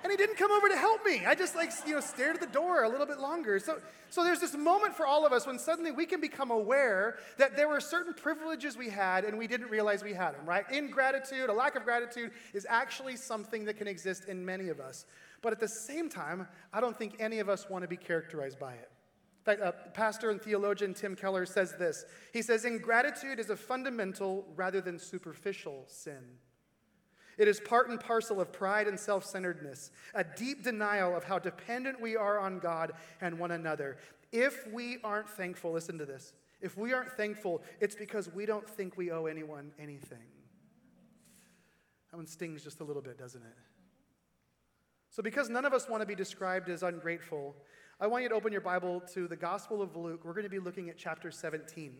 and 0.05 0.11
he 0.11 0.17
didn't 0.17 0.37
come 0.37 0.51
over 0.51 0.69
to 0.69 0.77
help 0.77 1.03
me. 1.03 1.25
I 1.25 1.33
just 1.33 1.55
like, 1.55 1.71
you 1.87 1.95
know, 1.95 1.99
stared 1.99 2.35
at 2.35 2.39
the 2.39 2.45
door 2.45 2.83
a 2.83 2.89
little 2.89 3.07
bit 3.07 3.17
longer. 3.17 3.57
So, 3.57 3.79
so 4.11 4.23
there's 4.23 4.39
this 4.39 4.53
moment 4.53 4.95
for 4.95 5.07
all 5.07 5.25
of 5.25 5.33
us 5.33 5.47
when 5.47 5.57
suddenly 5.57 5.89
we 5.89 6.05
can 6.05 6.21
become 6.21 6.51
aware 6.51 7.17
that 7.39 7.55
there 7.55 7.67
were 7.67 7.79
certain 7.79 8.13
privileges 8.13 8.77
we 8.77 8.87
had 8.87 9.25
and 9.25 9.35
we 9.35 9.47
didn't 9.47 9.71
realize 9.71 10.03
we 10.03 10.13
had 10.13 10.35
them, 10.35 10.45
right? 10.45 10.63
Ingratitude, 10.71 11.49
a 11.49 11.53
lack 11.53 11.75
of 11.75 11.85
gratitude 11.85 12.29
is 12.53 12.67
actually 12.69 13.15
something 13.15 13.65
that 13.65 13.77
can 13.77 13.87
exist 13.87 14.25
in 14.25 14.45
many 14.45 14.69
of 14.69 14.79
us. 14.79 15.07
But 15.41 15.53
at 15.53 15.59
the 15.59 15.67
same 15.67 16.07
time, 16.07 16.47
I 16.71 16.81
don't 16.81 16.95
think 16.95 17.15
any 17.19 17.39
of 17.39 17.49
us 17.49 17.67
want 17.67 17.83
to 17.83 17.87
be 17.87 17.97
characterized 17.97 18.59
by 18.59 18.73
it. 18.73 18.91
In 19.39 19.43
fact, 19.43 19.61
uh, 19.63 19.71
pastor 19.95 20.29
and 20.29 20.39
theologian 20.39 20.93
Tim 20.93 21.15
Keller 21.15 21.47
says 21.47 21.73
this. 21.79 22.05
He 22.31 22.43
says, 22.43 22.63
Ingratitude 22.63 23.39
is 23.39 23.49
a 23.49 23.57
fundamental 23.57 24.45
rather 24.55 24.81
than 24.81 24.99
superficial 24.99 25.85
sin. 25.87 26.37
It 27.37 27.47
is 27.47 27.59
part 27.59 27.89
and 27.89 27.99
parcel 27.99 28.39
of 28.39 28.51
pride 28.51 28.87
and 28.87 28.99
self 28.99 29.25
centeredness, 29.25 29.91
a 30.13 30.23
deep 30.23 30.63
denial 30.63 31.15
of 31.15 31.23
how 31.23 31.39
dependent 31.39 32.01
we 32.01 32.15
are 32.15 32.39
on 32.39 32.59
God 32.59 32.93
and 33.21 33.39
one 33.39 33.51
another. 33.51 33.97
If 34.31 34.67
we 34.71 34.97
aren't 35.03 35.29
thankful, 35.29 35.71
listen 35.71 35.97
to 35.97 36.05
this. 36.05 36.33
If 36.61 36.77
we 36.77 36.93
aren't 36.93 37.11
thankful, 37.11 37.61
it's 37.79 37.95
because 37.95 38.33
we 38.33 38.45
don't 38.45 38.67
think 38.69 38.97
we 38.97 39.11
owe 39.11 39.25
anyone 39.25 39.71
anything. 39.77 40.25
That 42.11 42.17
one 42.17 42.27
stings 42.27 42.63
just 42.63 42.79
a 42.79 42.83
little 42.83 43.01
bit, 43.01 43.17
doesn't 43.17 43.41
it? 43.41 43.57
So, 45.09 45.23
because 45.23 45.49
none 45.49 45.65
of 45.65 45.73
us 45.73 45.87
want 45.87 46.01
to 46.01 46.07
be 46.07 46.15
described 46.15 46.69
as 46.69 46.83
ungrateful, 46.83 47.55
I 47.99 48.07
want 48.07 48.23
you 48.23 48.29
to 48.29 48.35
open 48.35 48.51
your 48.51 48.61
Bible 48.61 49.01
to 49.13 49.27
the 49.27 49.35
Gospel 49.35 49.81
of 49.81 49.95
Luke. 49.95 50.25
We're 50.25 50.33
going 50.33 50.43
to 50.43 50.49
be 50.49 50.59
looking 50.59 50.89
at 50.89 50.97
chapter 50.97 51.31
17. 51.31 51.95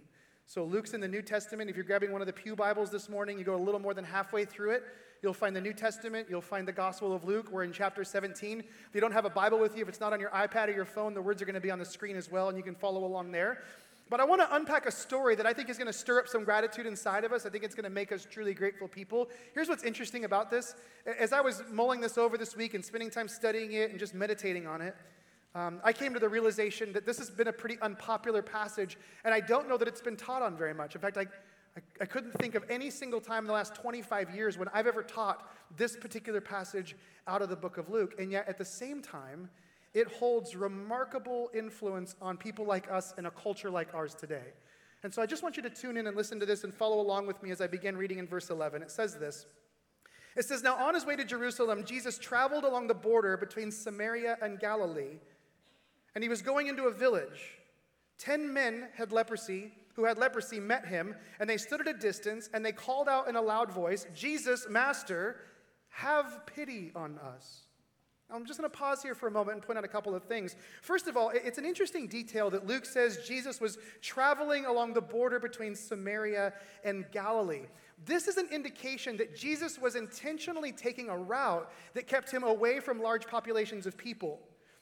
So, 0.48 0.64
Luke's 0.64 0.94
in 0.94 1.02
the 1.02 1.08
New 1.08 1.24
Testament. 1.24 1.72
If 1.72 1.76
you're 1.76 1.86
grabbing 1.86 2.12
one 2.12 2.22
of 2.22 2.28
the 2.28 2.34
Pew 2.34 2.56
Bibles 2.56 2.92
this 2.92 3.10
morning, 3.10 3.40
you 3.40 3.44
go 3.44 3.56
a 3.56 3.58
little 3.58 3.80
more 3.80 3.96
than 3.96 4.06
halfway 4.06 4.46
through 4.46 4.72
it. 4.72 4.84
You'll 5.24 5.34
find 5.34 5.56
the 5.56 5.62
New 5.62 5.74
Testament. 5.74 6.28
You'll 6.30 6.40
find 6.40 6.68
the 6.68 6.72
Gospel 6.72 7.14
of 7.14 7.24
Luke. 7.24 7.50
We're 7.52 7.64
in 7.64 7.74
chapter 7.74 8.04
17. 8.04 8.60
If 8.60 8.68
you 8.94 9.02
don't 9.02 9.12
have 9.12 9.26
a 9.26 9.30
Bible 9.30 9.58
with 9.58 9.76
you, 9.76 9.82
if 9.82 9.90
it's 9.90 10.00
not 10.00 10.14
on 10.14 10.20
your 10.20 10.30
iPad 10.30 10.68
or 10.68 10.74
your 10.74 10.86
phone, 10.86 11.16
the 11.16 11.22
words 11.22 11.42
are 11.42 11.46
going 11.46 11.56
to 11.56 11.62
be 11.62 11.72
on 11.72 11.80
the 11.80 11.86
screen 11.86 12.16
as 12.16 12.30
well, 12.30 12.50
and 12.50 12.58
you 12.60 12.64
can 12.64 12.76
follow 12.76 13.06
along 13.06 13.32
there. 13.32 13.64
But 14.08 14.20
I 14.20 14.24
want 14.24 14.40
to 14.40 14.56
unpack 14.56 14.86
a 14.86 14.92
story 14.92 15.34
that 15.34 15.48
I 15.48 15.54
think 15.54 15.68
is 15.68 15.80
going 15.80 15.88
to 15.88 15.94
stir 15.94 16.20
up 16.20 16.28
some 16.28 16.44
gratitude 16.44 16.86
inside 16.86 17.24
of 17.24 17.34
us. 17.34 17.48
I 17.48 17.50
think 17.50 17.64
it's 17.64 17.74
going 17.74 17.86
to 17.86 17.90
make 17.90 18.12
us 18.12 18.28
truly 18.30 18.54
grateful 18.54 18.88
people. 18.88 19.30
Here's 19.56 19.68
what's 19.68 19.84
interesting 19.84 20.26
about 20.26 20.52
this. 20.52 20.76
As 21.20 21.34
I 21.34 21.42
was 21.42 21.64
mulling 21.72 22.02
this 22.02 22.20
over 22.20 22.38
this 22.38 22.56
week 22.56 22.76
and 22.76 22.86
spending 22.86 23.10
time 23.10 23.28
studying 23.28 23.72
it 23.74 23.90
and 23.90 24.00
just 24.00 24.14
meditating 24.14 24.68
on 24.68 24.80
it, 24.82 24.96
um, 25.56 25.80
I 25.86 25.94
came 25.94 26.14
to 26.14 26.20
the 26.20 26.28
realization 26.28 26.92
that 26.92 27.06
this 27.06 27.18
has 27.18 27.30
been 27.30 27.48
a 27.48 27.54
pretty 27.54 27.78
unpopular 27.82 28.42
passage, 28.42 28.98
and 29.24 29.34
I 29.34 29.40
don't 29.40 29.70
know 29.70 29.78
that 29.78 29.88
it's 29.88 30.02
been 30.02 30.18
taught 30.18 30.42
on 30.42 30.58
very 30.58 30.74
much. 30.74 30.96
In 30.96 31.02
fact, 31.02 31.18
I, 31.18 31.22
I, 31.22 31.82
I 32.02 32.06
couldn't 32.06 32.34
think 32.34 32.56
of 32.56 32.66
any 32.70 32.90
single 32.90 33.22
time 33.22 33.46
in 33.46 33.48
the 33.48 33.54
last 33.54 33.74
25 33.74 34.36
years 34.36 34.58
when 34.58 34.68
I've 34.74 34.86
ever 34.86 35.02
taught 35.02 35.50
this 35.78 35.96
particular 35.96 36.42
passage 36.42 36.98
out 37.26 37.42
of 37.42 37.48
the 37.48 37.56
book 37.56 37.78
of 37.78 37.90
Luke, 37.90 38.16
and 38.20 38.32
yet 38.32 38.50
at 38.50 38.58
the 38.58 38.66
same 38.66 39.02
time, 39.02 39.50
it 39.94 40.12
holds 40.12 40.58
remarkable 40.58 41.50
influence 41.56 42.18
on 42.22 42.36
people 42.36 42.66
like 42.66 42.92
us 42.92 43.14
in 43.18 43.26
a 43.26 43.32
culture 43.32 43.70
like 43.70 43.94
ours 43.96 44.14
today. 44.14 44.54
And 45.04 45.14
so 45.14 45.22
I 45.22 45.26
just 45.26 45.42
want 45.42 45.56
you 45.56 45.64
to 45.64 45.70
tune 45.70 45.96
in 45.96 46.08
and 46.08 46.18
listen 46.18 46.38
to 46.42 46.46
this 46.46 46.66
and 46.66 46.74
follow 46.74 47.00
along 47.00 47.28
with 47.28 47.42
me 47.42 47.52
as 47.52 47.62
I 47.62 47.68
begin 47.68 47.96
reading 47.96 48.20
in 48.20 48.28
verse 48.28 48.50
11. 48.50 48.82
It 48.82 48.92
says 48.92 49.16
this. 49.16 49.46
It 50.36 50.44
says, 50.44 50.64
Now 50.64 50.76
on 50.76 50.96
his 50.96 51.06
way 51.06 51.16
to 51.16 51.24
Jerusalem, 51.24 51.86
Jesus 51.86 52.18
traveled 52.18 52.66
along 52.66 52.88
the 52.88 52.94
border 52.94 53.38
between 53.38 53.72
Samaria 53.72 54.38
and 54.42 54.60
Galilee 54.60 55.20
and 56.16 56.24
he 56.24 56.30
was 56.30 56.42
going 56.42 56.68
into 56.68 56.86
a 56.86 56.92
village. 56.92 57.60
Ten 58.18 58.52
men 58.54 58.88
had 58.96 59.12
leprosy, 59.12 59.74
who 59.96 60.06
had 60.06 60.18
leprosy, 60.18 60.60
met 60.60 60.86
him, 60.88 61.16
and 61.40 61.50
they 61.50 61.58
stood 61.58 61.82
at 61.82 61.88
a 61.88 61.94
distance, 61.94 62.50
and 62.54 62.66
they 62.66 62.72
called 62.72 63.08
out 63.08 63.28
in 63.28 63.36
a 63.36 63.42
loud 63.42 63.72
voice, 63.72 64.08
Jesus, 64.16 64.68
Master, 64.70 65.38
have 65.90 66.46
pity 66.46 66.92
on 66.96 67.18
us. 67.20 67.62
I'm 68.34 68.46
just 68.46 68.60
going 68.60 68.70
to 68.70 68.76
pause 68.76 69.04
here 69.04 69.14
for 69.14 69.28
a 69.28 69.32
moment 69.32 69.58
and 69.58 69.64
point 69.64 69.78
out 69.78 69.86
a 69.86 69.90
couple 69.90 70.16
of 70.16 70.24
things. 70.24 70.56
First 70.82 71.08
of 71.08 71.16
all, 71.16 71.32
it's 71.34 71.60
an 71.60 71.66
interesting 71.66 72.08
detail 72.08 72.50
that 72.50 72.66
Luke 72.66 72.86
says 72.86 73.20
Jesus 73.28 73.62
was 73.62 73.78
traveling 74.02 74.66
along 74.66 74.94
the 74.94 75.02
border 75.02 75.40
between 75.40 75.76
Samaria 75.76 76.54
and 76.84 77.06
Galilee. 77.12 77.68
This 78.04 78.28
is 78.28 78.38
an 78.38 78.48
indication 78.52 79.16
that 79.18 79.36
Jesus 79.36 79.78
was 79.78 79.96
intentionally 79.96 80.72
taking 80.72 81.10
a 81.10 81.18
route 81.18 81.72
that 81.94 82.08
kept 82.08 82.32
him 82.32 82.44
away 82.44 82.80
from 82.80 83.00
large 83.00 83.28
populations 83.28 83.86
of 83.86 83.96
people. 83.96 84.42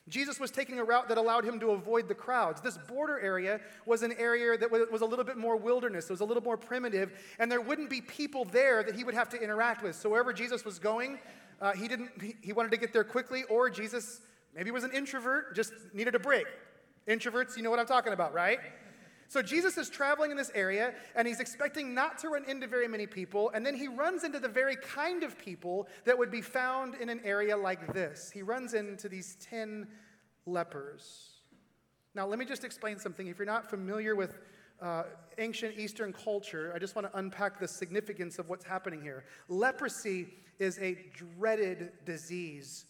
Jesus 0.10 0.38
was 0.38 0.51
taking 0.51 0.79
a 0.79 0.83
route 0.83 1.07
that 1.07 1.17
allowed 1.17 1.45
him 1.45 1.60
to 1.62 1.72
avoid 1.72 2.10
the 2.10 2.13
crowds. 2.13 2.60
This 2.60 2.77
border 2.77 3.19
area 3.19 3.62
was 3.86 4.03
an 4.03 4.13
area 4.17 4.57
that 4.57 4.69
was 4.69 5.01
a 5.01 5.05
little 5.05 5.24
bit 5.24 5.38
more 5.38 5.55
wilderness, 5.55 6.05
it 6.05 6.12
was 6.12 6.19
a 6.19 6.25
little 6.25 6.43
more 6.43 6.57
primitive, 6.57 7.13
and 7.39 7.50
there 7.50 7.62
wouldn't 7.62 7.89
be 7.89 8.01
people 8.01 8.43
there 8.43 8.83
that 8.83 8.95
he 8.95 9.03
would 9.05 9.13
have 9.13 9.29
to 9.29 9.41
interact 9.41 9.81
with. 9.81 9.95
So 9.95 10.10
wherever 10.10 10.33
Jesus 10.33 10.65
was 10.65 10.77
going, 10.77 11.19
uh, 11.62 11.72
he 11.72 11.88
didn't. 11.88 12.12
He, 12.22 12.36
he 12.41 12.53
wanted 12.53 12.72
to 12.72 12.77
get 12.77 12.91
there 12.91 13.05
quickly, 13.05 13.43
or 13.50 13.69
Jesus 13.69 14.19
maybe 14.53 14.72
was 14.72 14.83
an 14.83 14.91
introvert, 14.91 15.55
just 15.55 15.72
needed 15.93 16.15
a 16.15 16.19
break. 16.19 16.45
Introverts, 17.07 17.55
you 17.55 17.63
know 17.63 17.69
what 17.69 17.79
I'm 17.79 17.86
talking 17.86 18.12
about, 18.13 18.33
right? 18.33 18.60
So 19.33 19.41
Jesus 19.41 19.79
is 19.79 19.89
traveling 19.89 20.29
in 20.29 20.37
this 20.37 20.51
area 20.53 20.93
and 21.15 21.27
he's 21.27 21.39
expecting 21.39 21.95
not 21.95 22.19
to 22.19 22.29
run 22.29 22.45
into 22.47 22.67
very 22.67 22.87
many 22.87 23.07
people. 23.07 23.49
And 23.55 23.65
then 23.65 23.73
he 23.73 23.87
runs 23.87 24.23
into 24.23 24.39
the 24.39 24.47
very 24.47 24.75
kind 24.75 25.23
of 25.23 25.39
people 25.39 25.87
that 26.05 26.15
would 26.15 26.29
be 26.29 26.39
found 26.41 26.93
in 26.93 27.09
an 27.09 27.19
area 27.23 27.57
like 27.57 27.95
this. 27.95 28.29
He 28.29 28.43
runs 28.43 28.75
into 28.75 29.09
these 29.09 29.35
10 29.49 29.87
lepers. 30.45 31.31
Now, 32.13 32.27
let 32.27 32.37
me 32.37 32.45
just 32.45 32.63
explain 32.63 32.99
something. 32.99 33.25
If 33.25 33.39
you're 33.39 33.47
not 33.47 33.67
familiar 33.67 34.15
with 34.15 34.37
uh, 34.79 35.05
ancient 35.39 35.79
Eastern 35.79 36.13
culture, 36.13 36.71
I 36.75 36.77
just 36.77 36.95
want 36.95 37.11
to 37.11 37.17
unpack 37.17 37.59
the 37.59 37.67
significance 37.67 38.37
of 38.37 38.49
what's 38.49 38.65
happening 38.65 39.01
here. 39.01 39.25
Leprosy 39.47 40.27
is 40.59 40.77
a 40.77 40.95
dreaded 41.15 41.93
disease 42.05 42.85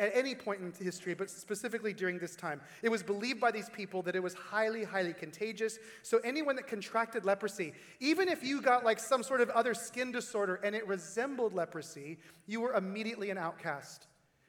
at 0.00 0.10
any 0.14 0.34
point 0.34 0.60
in 0.60 0.72
history, 0.84 1.14
but 1.14 1.30
specifically 1.30 1.92
during 1.92 2.18
this 2.18 2.34
time. 2.34 2.60
It 2.82 2.88
was 2.88 3.02
believed 3.02 3.40
by 3.40 3.50
these 3.50 3.68
people 3.68 4.02
that 4.02 4.16
it 4.16 4.22
was 4.22 4.34
highly, 4.34 4.84
highly 4.84 5.12
contagious. 5.12 5.78
So 6.02 6.18
anyone 6.24 6.56
that 6.56 6.66
contracted 6.66 7.24
leprosy, 7.24 7.72
even 8.00 8.28
if 8.28 8.42
you 8.42 8.60
got 8.60 8.84
like 8.84 8.98
some 8.98 9.22
sort 9.22 9.40
of 9.40 9.50
other 9.50 9.74
skin 9.74 10.10
disorder 10.10 10.60
and 10.64 10.74
it 10.74 10.86
resembled 10.86 11.54
leprosy, 11.54 12.18
you 12.46 12.60
were 12.60 12.72
immediately 12.74 13.30
an 13.30 13.38
outcast. 13.38 14.07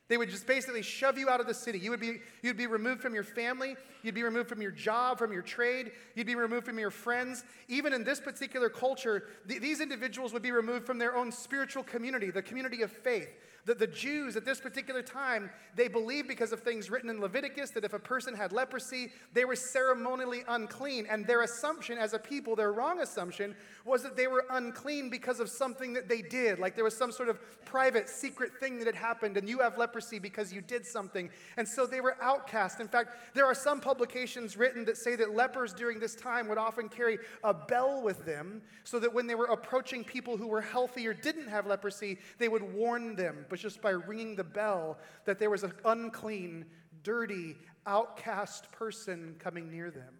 They 0.09 0.17
would 0.17 0.29
just 0.29 0.47
basically 0.47 0.81
shove 0.81 1.17
you 1.17 1.29
out 1.29 1.39
of 1.39 1.47
the 1.47 1.53
city. 1.53 1.79
You 1.79 1.91
would 1.91 1.99
be, 1.99 2.17
you'd 2.41 2.57
be 2.57 2.67
removed 2.67 3.01
from 3.01 3.13
your 3.13 3.23
family. 3.23 3.77
You'd 4.01 4.15
be 4.15 4.23
removed 4.23 4.49
from 4.49 4.61
your 4.61 4.71
job, 4.71 5.19
from 5.19 5.31
your 5.31 5.43
trade. 5.43 5.91
You'd 6.15 6.27
be 6.27 6.35
removed 6.35 6.65
from 6.65 6.79
your 6.79 6.89
friends. 6.89 7.43
Even 7.67 7.93
in 7.93 8.03
this 8.03 8.19
particular 8.19 8.69
culture, 8.69 9.25
th- 9.47 9.61
these 9.61 9.81
individuals 9.81 10.33
would 10.33 10.41
be 10.41 10.51
removed 10.51 10.85
from 10.85 10.97
their 10.97 11.15
own 11.15 11.31
spiritual 11.31 11.83
community, 11.83 12.31
the 12.31 12.41
community 12.41 12.81
of 12.81 12.91
faith. 12.91 13.29
The, 13.65 13.75
the 13.75 13.87
Jews 13.87 14.35
at 14.35 14.45
this 14.45 14.59
particular 14.59 15.03
time, 15.03 15.51
they 15.75 15.87
believed 15.87 16.27
because 16.27 16.51
of 16.51 16.61
things 16.61 16.89
written 16.89 17.09
in 17.09 17.21
Leviticus 17.21 17.69
that 17.71 17.83
if 17.83 17.93
a 17.93 17.99
person 17.99 18.33
had 18.33 18.51
leprosy, 18.51 19.11
they 19.33 19.45
were 19.45 19.55
ceremonially 19.55 20.43
unclean. 20.47 21.05
And 21.07 21.27
their 21.27 21.43
assumption 21.43 21.99
as 21.99 22.13
a 22.13 22.19
people, 22.19 22.55
their 22.55 22.71
wrong 22.71 23.01
assumption, 23.01 23.55
was 23.85 24.01
that 24.01 24.15
they 24.15 24.25
were 24.25 24.45
unclean 24.49 25.11
because 25.11 25.39
of 25.39 25.49
something 25.49 25.93
that 25.93 26.09
they 26.09 26.21
did. 26.23 26.57
Like 26.57 26.73
there 26.73 26.83
was 26.83 26.97
some 26.97 27.11
sort 27.11 27.29
of 27.29 27.39
private, 27.65 28.09
secret 28.09 28.53
thing 28.59 28.79
that 28.79 28.87
had 28.87 28.95
happened, 28.95 29.37
and 29.37 29.47
you 29.47 29.59
have 29.59 29.77
leprosy 29.77 29.98
because 30.19 30.53
you 30.53 30.61
did 30.61 30.85
something. 30.85 31.29
And 31.57 31.67
so 31.67 31.85
they 31.85 32.01
were 32.01 32.15
outcast. 32.21 32.79
In 32.79 32.87
fact, 32.87 33.15
there 33.33 33.45
are 33.45 33.53
some 33.53 33.81
publications 33.81 34.55
written 34.55 34.85
that 34.85 34.97
say 34.97 35.15
that 35.17 35.35
lepers 35.35 35.73
during 35.73 35.99
this 35.99 36.15
time 36.15 36.47
would 36.47 36.57
often 36.57 36.87
carry 36.87 37.17
a 37.43 37.53
bell 37.53 38.01
with 38.01 38.25
them 38.25 38.61
so 38.83 38.99
that 38.99 39.13
when 39.13 39.27
they 39.27 39.35
were 39.35 39.45
approaching 39.45 40.03
people 40.03 40.37
who 40.37 40.47
were 40.47 40.61
healthy 40.61 41.07
or 41.07 41.13
didn't 41.13 41.47
have 41.47 41.67
leprosy, 41.67 42.17
they 42.37 42.47
would 42.47 42.63
warn 42.63 43.15
them 43.15 43.45
but 43.49 43.59
just 43.59 43.81
by 43.81 43.91
ringing 43.91 44.35
the 44.35 44.43
bell 44.43 44.97
that 45.25 45.39
there 45.39 45.49
was 45.49 45.63
an 45.63 45.73
unclean, 45.85 46.65
dirty, 47.03 47.55
outcast 47.85 48.71
person 48.71 49.35
coming 49.39 49.71
near 49.71 49.91
them. 49.91 50.13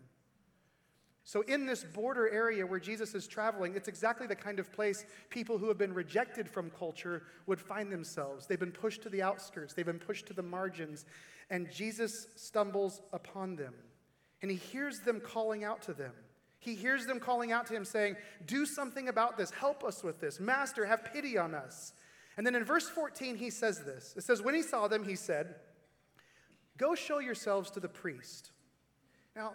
So, 1.30 1.42
in 1.42 1.68
this 1.68 1.84
border 1.84 2.28
area 2.28 2.66
where 2.66 2.80
Jesus 2.80 3.14
is 3.14 3.28
traveling, 3.28 3.76
it's 3.76 3.88
exactly 3.88 4.26
the 4.26 4.36
kind 4.36 4.58
of 4.58 4.74
place 4.74 5.06
people 5.30 5.60
who 5.60 5.68
have 5.68 5.78
been 5.78 5.94
rejected 5.94 6.50
from 6.50 6.72
culture 6.72 7.22
would 7.46 7.62
find 7.62 7.92
themselves. 7.92 8.48
They've 8.48 8.60
been 8.60 8.72
pushed 8.72 9.04
to 9.04 9.10
the 9.10 9.22
outskirts, 9.22 9.76
they've 9.76 9.86
been 9.86 10.00
pushed 10.00 10.26
to 10.26 10.34
the 10.34 10.42
margins, 10.42 11.06
and 11.52 11.70
Jesus 11.72 12.30
stumbles 12.36 13.04
upon 13.14 13.58
them. 13.58 13.76
And 14.42 14.50
he 14.50 14.58
hears 14.58 15.02
them 15.02 15.20
calling 15.20 15.64
out 15.64 15.84
to 15.84 15.94
them. 15.94 16.14
He 16.58 16.74
hears 16.74 17.06
them 17.06 17.20
calling 17.20 17.52
out 17.52 17.68
to 17.68 17.76
him, 17.76 17.86
saying, 17.86 18.16
Do 18.48 18.66
something 18.66 19.08
about 19.08 19.38
this. 19.38 19.52
Help 19.52 19.84
us 19.84 20.04
with 20.04 20.20
this. 20.20 20.40
Master, 20.40 20.84
have 20.84 21.14
pity 21.14 21.38
on 21.38 21.54
us. 21.54 21.94
And 22.38 22.48
then 22.48 22.56
in 22.56 22.64
verse 22.64 22.90
14, 22.90 23.36
he 23.36 23.52
says 23.52 23.84
this 23.84 24.16
It 24.18 24.24
says, 24.24 24.42
When 24.42 24.56
he 24.56 24.64
saw 24.64 24.88
them, 24.88 25.04
he 25.04 25.16
said, 25.16 25.58
Go 26.80 26.96
show 26.96 27.20
yourselves 27.20 27.70
to 27.70 27.80
the 27.80 27.88
priest. 27.88 28.50
Now, 29.36 29.54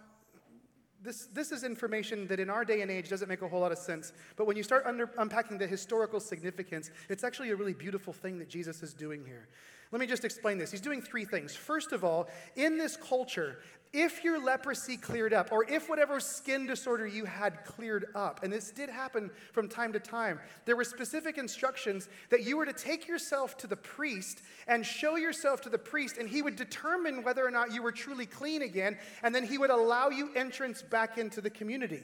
this, 1.05 1.29
this 1.35 1.53
is 1.53 1.65
information 1.65 2.27
that 2.29 2.41
in 2.41 2.49
our 2.49 2.65
day 2.65 2.81
and 2.81 2.91
age 2.91 3.11
doesn't 3.11 3.29
make 3.29 3.43
a 3.43 3.49
whole 3.49 3.61
lot 3.61 3.73
of 3.73 3.79
sense. 3.79 4.13
But 4.37 4.47
when 4.47 4.57
you 4.57 4.63
start 4.63 4.87
under, 4.87 5.11
unpacking 5.19 5.59
the 5.59 5.67
historical 5.67 6.19
significance, 6.19 6.91
it's 7.11 7.23
actually 7.23 7.51
a 7.51 7.57
really 7.57 7.75
beautiful 7.75 8.13
thing 8.13 8.39
that 8.39 8.49
Jesus 8.49 8.83
is 8.83 8.95
doing 8.95 9.25
here. 9.25 9.49
Let 9.95 10.01
me 10.01 10.09
just 10.09 10.25
explain 10.25 10.59
this. 10.59 10.73
He's 10.73 10.81
doing 10.81 11.01
three 11.01 11.25
things. 11.25 11.55
First 11.55 11.93
of 11.93 12.03
all, 12.03 12.27
in 12.57 12.79
this 12.79 12.97
culture, 12.97 13.59
if 13.93 14.25
your 14.25 14.45
leprosy 14.45 14.97
cleared 14.97 15.33
up, 15.33 15.53
or 15.53 15.71
if 15.71 15.89
whatever 15.89 16.19
skin 16.19 16.67
disorder 16.67 17.07
you 17.07 17.27
had 17.27 17.65
cleared 17.65 18.07
up, 18.17 18.43
and 18.43 18.53
this 18.53 18.73
did 18.73 18.91
happen 18.91 19.31
from 19.53 19.69
time 19.69 19.93
to 19.93 20.01
time, 20.01 20.41
there 20.65 20.75
were 20.75 20.83
specific 20.83 21.39
instructions 21.39 22.09
that 22.31 22.43
you 22.43 22.57
were 22.57 22.67
to 22.67 22.73
take 22.73 23.07
yourself 23.07 23.57
to 23.59 23.69
the 23.69 23.77
priest 23.77 24.43
and 24.67 24.85
show 24.85 25.15
yourself 25.15 25.61
to 25.61 25.69
the 25.69 25.79
priest, 25.79 26.19
and 26.19 26.29
he 26.29 26.43
would 26.43 26.57
determine 26.57 27.23
whether 27.23 27.47
or 27.47 27.53
not 27.53 27.73
you 27.73 27.81
were 27.81 27.93
truly 27.93 28.27
clean 28.27 28.63
again, 28.63 28.99
and 29.23 29.33
then 29.33 29.45
he 29.47 29.59
would 29.59 29.71
allow 29.71 30.09
you 30.09 30.35
entrance 30.35 30.83
back 30.83 31.19
into 31.19 31.41
the 31.41 31.51
community. 31.51 32.03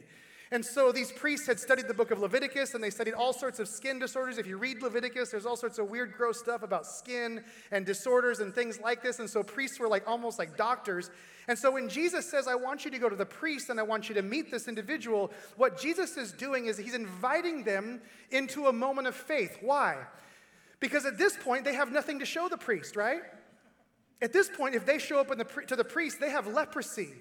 And 0.52 0.64
so 0.64 0.90
these 0.90 1.12
priests 1.12 1.46
had 1.46 1.60
studied 1.60 1.86
the 1.86 1.94
book 1.94 2.10
of 2.10 2.18
Leviticus 2.18 2.74
and 2.74 2.82
they 2.82 2.90
studied 2.90 3.14
all 3.14 3.32
sorts 3.32 3.60
of 3.60 3.68
skin 3.68 4.00
disorders. 4.00 4.36
If 4.36 4.48
you 4.48 4.56
read 4.56 4.82
Leviticus, 4.82 5.30
there's 5.30 5.46
all 5.46 5.56
sorts 5.56 5.78
of 5.78 5.88
weird, 5.88 6.12
gross 6.12 6.40
stuff 6.40 6.64
about 6.64 6.86
skin 6.86 7.44
and 7.70 7.86
disorders 7.86 8.40
and 8.40 8.52
things 8.52 8.80
like 8.80 9.00
this. 9.00 9.20
And 9.20 9.30
so 9.30 9.44
priests 9.44 9.78
were 9.78 9.86
like 9.86 10.08
almost 10.08 10.40
like 10.40 10.56
doctors. 10.56 11.10
And 11.46 11.56
so 11.56 11.70
when 11.70 11.88
Jesus 11.88 12.28
says, 12.28 12.48
I 12.48 12.56
want 12.56 12.84
you 12.84 12.90
to 12.90 12.98
go 12.98 13.08
to 13.08 13.14
the 13.14 13.26
priest 13.26 13.70
and 13.70 13.78
I 13.78 13.84
want 13.84 14.08
you 14.08 14.14
to 14.16 14.22
meet 14.22 14.50
this 14.50 14.66
individual, 14.66 15.30
what 15.56 15.80
Jesus 15.80 16.16
is 16.16 16.32
doing 16.32 16.66
is 16.66 16.76
he's 16.76 16.94
inviting 16.94 17.62
them 17.62 18.00
into 18.32 18.66
a 18.66 18.72
moment 18.72 19.06
of 19.06 19.14
faith. 19.14 19.58
Why? 19.60 19.98
Because 20.80 21.06
at 21.06 21.16
this 21.16 21.36
point, 21.36 21.64
they 21.64 21.74
have 21.74 21.92
nothing 21.92 22.18
to 22.18 22.26
show 22.26 22.48
the 22.48 22.58
priest, 22.58 22.96
right? 22.96 23.20
At 24.20 24.32
this 24.32 24.48
point, 24.48 24.74
if 24.74 24.84
they 24.84 24.98
show 24.98 25.20
up 25.20 25.28
the, 25.28 25.44
to 25.68 25.76
the 25.76 25.84
priest, 25.84 26.18
they 26.18 26.30
have 26.30 26.48
leprosy. 26.48 27.14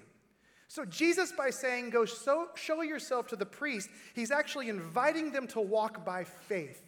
So, 0.70 0.84
Jesus, 0.84 1.32
by 1.32 1.50
saying, 1.50 1.90
Go 1.90 2.04
so, 2.04 2.46
show 2.54 2.82
yourself 2.82 3.26
to 3.30 3.36
the 3.36 3.44
priest, 3.44 3.90
he's 4.14 4.30
actually 4.30 4.68
inviting 4.68 5.32
them 5.32 5.48
to 5.48 5.60
walk 5.60 6.04
by 6.04 6.22
faith. 6.22 6.80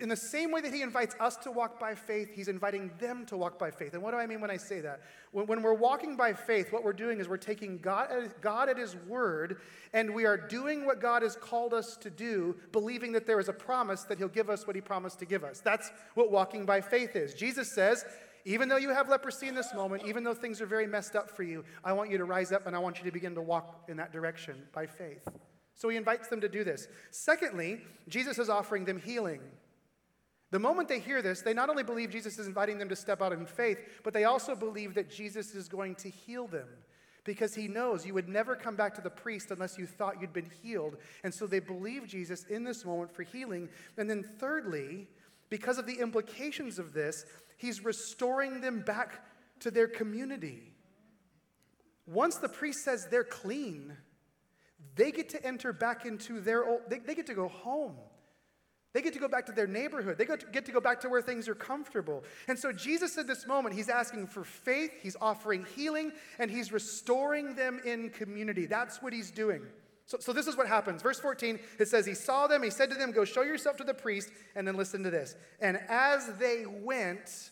In 0.00 0.10
the 0.10 0.16
same 0.16 0.52
way 0.52 0.60
that 0.60 0.74
he 0.74 0.82
invites 0.82 1.16
us 1.18 1.38
to 1.38 1.50
walk 1.50 1.80
by 1.80 1.94
faith, 1.94 2.28
he's 2.34 2.48
inviting 2.48 2.90
them 3.00 3.24
to 3.24 3.38
walk 3.38 3.58
by 3.58 3.70
faith. 3.70 3.94
And 3.94 4.02
what 4.02 4.10
do 4.10 4.18
I 4.18 4.26
mean 4.26 4.42
when 4.42 4.50
I 4.50 4.58
say 4.58 4.82
that? 4.82 5.00
When, 5.32 5.46
when 5.46 5.62
we're 5.62 5.72
walking 5.72 6.14
by 6.14 6.34
faith, 6.34 6.74
what 6.74 6.84
we're 6.84 6.92
doing 6.92 7.20
is 7.20 7.28
we're 7.28 7.38
taking 7.38 7.78
God 7.78 8.12
at, 8.12 8.38
God 8.42 8.68
at 8.68 8.76
his 8.76 8.94
word 9.08 9.62
and 9.94 10.14
we 10.14 10.26
are 10.26 10.36
doing 10.36 10.84
what 10.84 11.00
God 11.00 11.22
has 11.22 11.36
called 11.36 11.72
us 11.72 11.96
to 11.96 12.10
do, 12.10 12.54
believing 12.70 13.12
that 13.12 13.26
there 13.26 13.40
is 13.40 13.48
a 13.48 13.52
promise 13.54 14.02
that 14.04 14.18
he'll 14.18 14.28
give 14.28 14.50
us 14.50 14.66
what 14.66 14.76
he 14.76 14.82
promised 14.82 15.18
to 15.20 15.24
give 15.24 15.42
us. 15.42 15.60
That's 15.60 15.90
what 16.14 16.30
walking 16.30 16.66
by 16.66 16.82
faith 16.82 17.16
is. 17.16 17.32
Jesus 17.32 17.72
says, 17.72 18.04
even 18.44 18.68
though 18.68 18.76
you 18.76 18.90
have 18.90 19.08
leprosy 19.08 19.48
in 19.48 19.54
this 19.54 19.74
moment, 19.74 20.04
even 20.06 20.24
though 20.24 20.34
things 20.34 20.60
are 20.60 20.66
very 20.66 20.86
messed 20.86 21.16
up 21.16 21.30
for 21.30 21.42
you, 21.42 21.64
I 21.84 21.92
want 21.92 22.10
you 22.10 22.18
to 22.18 22.24
rise 22.24 22.52
up 22.52 22.66
and 22.66 22.74
I 22.74 22.78
want 22.78 22.98
you 22.98 23.04
to 23.04 23.10
begin 23.10 23.34
to 23.34 23.42
walk 23.42 23.84
in 23.88 23.96
that 23.98 24.12
direction 24.12 24.62
by 24.72 24.86
faith. 24.86 25.26
So 25.74 25.88
he 25.88 25.96
invites 25.96 26.28
them 26.28 26.40
to 26.40 26.48
do 26.48 26.64
this. 26.64 26.88
Secondly, 27.10 27.80
Jesus 28.08 28.38
is 28.38 28.48
offering 28.48 28.84
them 28.84 29.00
healing. 29.00 29.40
The 30.50 30.58
moment 30.58 30.88
they 30.88 30.98
hear 30.98 31.22
this, 31.22 31.42
they 31.42 31.54
not 31.54 31.70
only 31.70 31.84
believe 31.84 32.10
Jesus 32.10 32.38
is 32.38 32.46
inviting 32.46 32.78
them 32.78 32.88
to 32.88 32.96
step 32.96 33.22
out 33.22 33.32
in 33.32 33.46
faith, 33.46 33.78
but 34.02 34.12
they 34.12 34.24
also 34.24 34.54
believe 34.54 34.94
that 34.94 35.10
Jesus 35.10 35.54
is 35.54 35.68
going 35.68 35.94
to 35.96 36.10
heal 36.10 36.46
them 36.48 36.68
because 37.24 37.54
he 37.54 37.68
knows 37.68 38.04
you 38.04 38.14
would 38.14 38.28
never 38.28 38.56
come 38.56 38.74
back 38.74 38.94
to 38.94 39.00
the 39.00 39.10
priest 39.10 39.50
unless 39.50 39.78
you 39.78 39.86
thought 39.86 40.20
you'd 40.20 40.32
been 40.32 40.50
healed. 40.62 40.96
And 41.22 41.32
so 41.32 41.46
they 41.46 41.60
believe 41.60 42.06
Jesus 42.06 42.44
in 42.44 42.64
this 42.64 42.84
moment 42.84 43.14
for 43.14 43.22
healing. 43.22 43.68
And 43.96 44.08
then, 44.08 44.22
thirdly, 44.22 45.06
because 45.48 45.78
of 45.78 45.86
the 45.86 46.00
implications 46.00 46.78
of 46.78 46.92
this, 46.92 47.24
he's 47.60 47.84
restoring 47.84 48.62
them 48.62 48.80
back 48.80 49.22
to 49.60 49.70
their 49.70 49.86
community. 49.86 50.72
Once 52.06 52.36
the 52.36 52.48
priest 52.48 52.82
says 52.82 53.06
they're 53.10 53.22
clean, 53.22 53.96
they 54.96 55.12
get 55.12 55.28
to 55.28 55.46
enter 55.46 55.72
back 55.72 56.06
into 56.06 56.40
their 56.40 56.64
old, 56.64 56.80
they, 56.88 56.98
they 56.98 57.14
get 57.14 57.26
to 57.26 57.34
go 57.34 57.48
home. 57.48 57.94
They 58.92 59.02
get 59.02 59.12
to 59.12 59.20
go 59.20 59.28
back 59.28 59.46
to 59.46 59.52
their 59.52 59.68
neighborhood. 59.68 60.18
They 60.18 60.24
get 60.24 60.64
to 60.64 60.72
go 60.72 60.80
back 60.80 61.00
to 61.02 61.08
where 61.08 61.22
things 61.22 61.48
are 61.48 61.54
comfortable. 61.54 62.24
And 62.48 62.58
so, 62.58 62.72
Jesus, 62.72 63.16
at 63.18 63.28
this 63.28 63.46
moment, 63.46 63.76
he's 63.76 63.88
asking 63.88 64.26
for 64.26 64.42
faith, 64.42 64.90
he's 65.00 65.16
offering 65.20 65.64
healing, 65.76 66.10
and 66.40 66.50
he's 66.50 66.72
restoring 66.72 67.54
them 67.54 67.80
in 67.84 68.10
community. 68.10 68.66
That's 68.66 69.00
what 69.00 69.12
he's 69.12 69.30
doing. 69.30 69.62
So, 70.10 70.18
so, 70.18 70.32
this 70.32 70.48
is 70.48 70.56
what 70.56 70.66
happens. 70.66 71.02
Verse 71.02 71.20
14, 71.20 71.60
it 71.78 71.86
says, 71.86 72.04
He 72.04 72.14
saw 72.14 72.48
them, 72.48 72.64
he 72.64 72.70
said 72.70 72.90
to 72.90 72.96
them, 72.96 73.12
Go 73.12 73.24
show 73.24 73.42
yourself 73.42 73.76
to 73.76 73.84
the 73.84 73.94
priest, 73.94 74.30
and 74.56 74.66
then 74.66 74.74
listen 74.76 75.04
to 75.04 75.10
this. 75.10 75.36
And 75.60 75.78
as 75.88 76.32
they 76.36 76.64
went, 76.66 77.50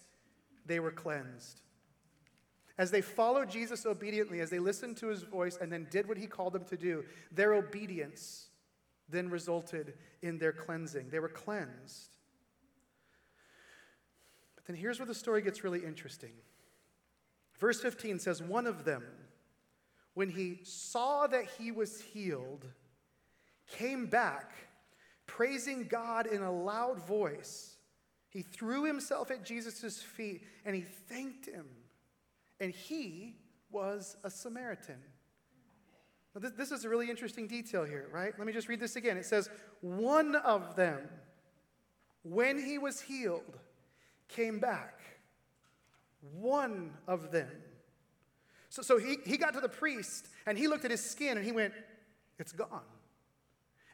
they 0.66 0.80
were 0.80 0.90
cleansed. 0.90 1.60
As 2.76 2.90
they 2.90 3.00
followed 3.00 3.48
Jesus 3.48 3.86
obediently, 3.86 4.40
as 4.40 4.50
they 4.50 4.58
listened 4.58 4.96
to 4.96 5.06
his 5.06 5.22
voice 5.22 5.56
and 5.60 5.70
then 5.70 5.86
did 5.88 6.08
what 6.08 6.18
he 6.18 6.26
called 6.26 6.52
them 6.52 6.64
to 6.64 6.76
do, 6.76 7.04
their 7.30 7.54
obedience 7.54 8.48
then 9.08 9.30
resulted 9.30 9.94
in 10.22 10.38
their 10.38 10.52
cleansing. 10.52 11.10
They 11.10 11.20
were 11.20 11.28
cleansed. 11.28 12.16
But 14.56 14.64
then 14.66 14.74
here's 14.74 14.98
where 14.98 15.06
the 15.06 15.14
story 15.14 15.42
gets 15.42 15.62
really 15.62 15.84
interesting. 15.84 16.32
Verse 17.60 17.80
15 17.80 18.18
says, 18.18 18.42
One 18.42 18.66
of 18.66 18.84
them, 18.84 19.04
when 20.14 20.30
he 20.30 20.60
saw 20.64 21.26
that 21.26 21.44
he 21.58 21.70
was 21.70 22.00
healed, 22.00 22.66
came 23.68 24.06
back, 24.06 24.52
praising 25.26 25.84
God 25.84 26.26
in 26.26 26.42
a 26.42 26.50
loud 26.50 27.06
voice. 27.06 27.76
He 28.30 28.42
threw 28.42 28.84
himself 28.84 29.30
at 29.30 29.44
Jesus' 29.44 30.02
feet 30.02 30.42
and 30.64 30.74
he 30.74 30.82
thanked 30.82 31.46
him. 31.46 31.66
And 32.60 32.72
he 32.72 33.36
was 33.70 34.16
a 34.24 34.30
Samaritan. 34.30 34.98
Now, 36.34 36.40
this, 36.40 36.52
this 36.52 36.72
is 36.72 36.84
a 36.84 36.88
really 36.88 37.08
interesting 37.08 37.46
detail 37.46 37.84
here, 37.84 38.08
right? 38.12 38.32
Let 38.36 38.46
me 38.46 38.52
just 38.52 38.68
read 38.68 38.80
this 38.80 38.96
again. 38.96 39.16
It 39.16 39.26
says, 39.26 39.48
One 39.80 40.36
of 40.36 40.76
them, 40.76 41.00
when 42.22 42.62
he 42.62 42.78
was 42.78 43.00
healed, 43.00 43.58
came 44.28 44.58
back. 44.58 45.00
One 46.32 46.92
of 47.06 47.30
them. 47.30 47.50
So, 48.78 48.82
so 48.82 48.98
he, 48.98 49.16
he 49.26 49.36
got 49.36 49.54
to 49.54 49.60
the 49.60 49.68
priest 49.68 50.28
and 50.46 50.56
he 50.56 50.68
looked 50.68 50.84
at 50.84 50.92
his 50.92 51.02
skin 51.02 51.36
and 51.36 51.44
he 51.44 51.50
went, 51.50 51.74
It's 52.38 52.52
gone. 52.52 52.82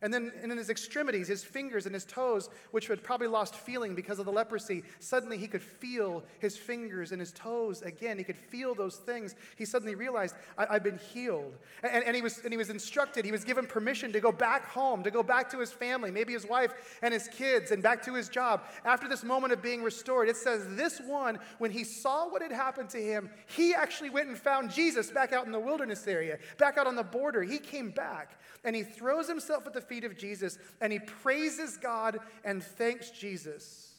And 0.04 0.12
then 0.12 0.32
and 0.42 0.52
in 0.52 0.58
his 0.58 0.68
extremities, 0.68 1.28
his 1.28 1.42
fingers 1.42 1.86
and 1.86 1.94
his 1.94 2.04
toes, 2.04 2.50
which 2.72 2.88
had 2.88 3.02
probably 3.02 3.26
lost 3.26 3.54
feeling 3.54 3.94
because 3.94 4.18
of 4.18 4.26
the 4.26 4.32
leprosy, 4.32 4.82
suddenly 4.98 5.38
he 5.38 5.48
could 5.48 5.62
feel 5.62 6.22
his 6.40 6.58
fingers 6.58 7.10
and 7.10 7.18
his 7.18 7.32
toes 7.32 7.80
again. 7.80 8.18
He 8.18 8.24
could 8.24 8.36
feel 8.36 8.74
those 8.74 8.96
things. 8.96 9.34
He 9.56 9.64
suddenly 9.64 9.94
realized, 9.94 10.34
I- 10.58 10.74
have 10.74 10.82
been 10.82 10.98
healed. 10.98 11.56
And, 11.82 12.04
and, 12.04 12.14
he 12.14 12.20
was, 12.20 12.40
and 12.40 12.52
he 12.52 12.58
was 12.58 12.68
instructed, 12.68 13.24
he 13.24 13.32
was 13.32 13.44
given 13.44 13.66
permission 13.66 14.12
to 14.12 14.20
go 14.20 14.30
back 14.30 14.66
home, 14.66 15.02
to 15.04 15.10
go 15.10 15.22
back 15.22 15.48
to 15.52 15.58
his 15.58 15.72
family, 15.72 16.10
maybe 16.10 16.34
his 16.34 16.46
wife 16.46 16.98
and 17.00 17.14
his 17.14 17.26
kids, 17.28 17.70
and 17.70 17.82
back 17.82 18.02
to 18.02 18.12
his 18.12 18.28
job. 18.28 18.64
After 18.84 19.08
this 19.08 19.24
moment 19.24 19.54
of 19.54 19.62
being 19.62 19.82
restored, 19.82 20.28
it 20.28 20.36
says, 20.36 20.66
This 20.76 21.00
one, 21.00 21.38
when 21.56 21.70
he 21.70 21.82
saw 21.82 22.28
what 22.28 22.42
had 22.42 22.52
happened 22.52 22.90
to 22.90 22.98
him, 23.02 23.30
he 23.46 23.72
actually 23.72 24.10
went 24.10 24.28
and 24.28 24.36
found 24.36 24.70
Jesus 24.70 25.10
back 25.10 25.32
out 25.32 25.46
in 25.46 25.52
the 25.52 25.58
wilderness 25.58 26.06
area, 26.06 26.38
back 26.58 26.76
out 26.76 26.86
on 26.86 26.94
the 26.94 27.02
border. 27.02 27.42
He 27.42 27.56
came 27.56 27.88
back 27.88 28.38
and 28.64 28.74
he 28.74 28.82
throws 28.82 29.28
himself 29.28 29.66
at 29.66 29.74
the 29.74 29.80
feet 29.80 29.93
feet 29.94 30.04
of 30.04 30.18
Jesus 30.18 30.58
and 30.80 30.92
he 30.92 30.98
praises 30.98 31.76
God 31.76 32.18
and 32.44 32.62
thanks 32.62 33.10
Jesus. 33.10 33.92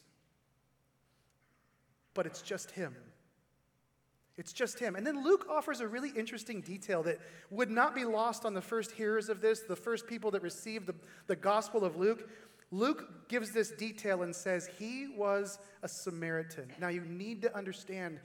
But 2.13 2.25
it's 2.25 2.41
just 2.41 2.71
him. 2.71 2.95
It's 4.37 4.51
just 4.51 4.79
him. 4.79 4.95
And 4.95 5.07
then 5.07 5.23
Luke 5.23 5.47
offers 5.49 5.79
a 5.79 5.87
really 5.87 6.09
interesting 6.09 6.59
detail 6.59 7.03
that 7.03 7.19
would 7.49 7.71
not 7.71 7.95
be 7.95 8.03
lost 8.03 8.45
on 8.45 8.53
the 8.53 8.61
first 8.61 8.91
hearers 8.91 9.29
of 9.29 9.39
this, 9.39 9.61
the 9.61 9.75
first 9.75 10.07
people 10.07 10.31
that 10.31 10.41
received 10.41 10.87
the, 10.87 10.95
the 11.27 11.37
Gospel 11.37 11.85
of 11.85 11.95
Luke. 11.95 12.29
Luke 12.71 13.29
gives 13.29 13.51
this 13.51 13.71
detail 13.71 14.23
and 14.23 14.35
says 14.35 14.69
he 14.77 15.07
was 15.15 15.59
a 15.83 15.87
Samaritan. 15.87 16.69
Now, 16.81 16.89
you 16.89 17.01
need 17.01 17.41
to 17.43 17.55
understand 17.55 18.19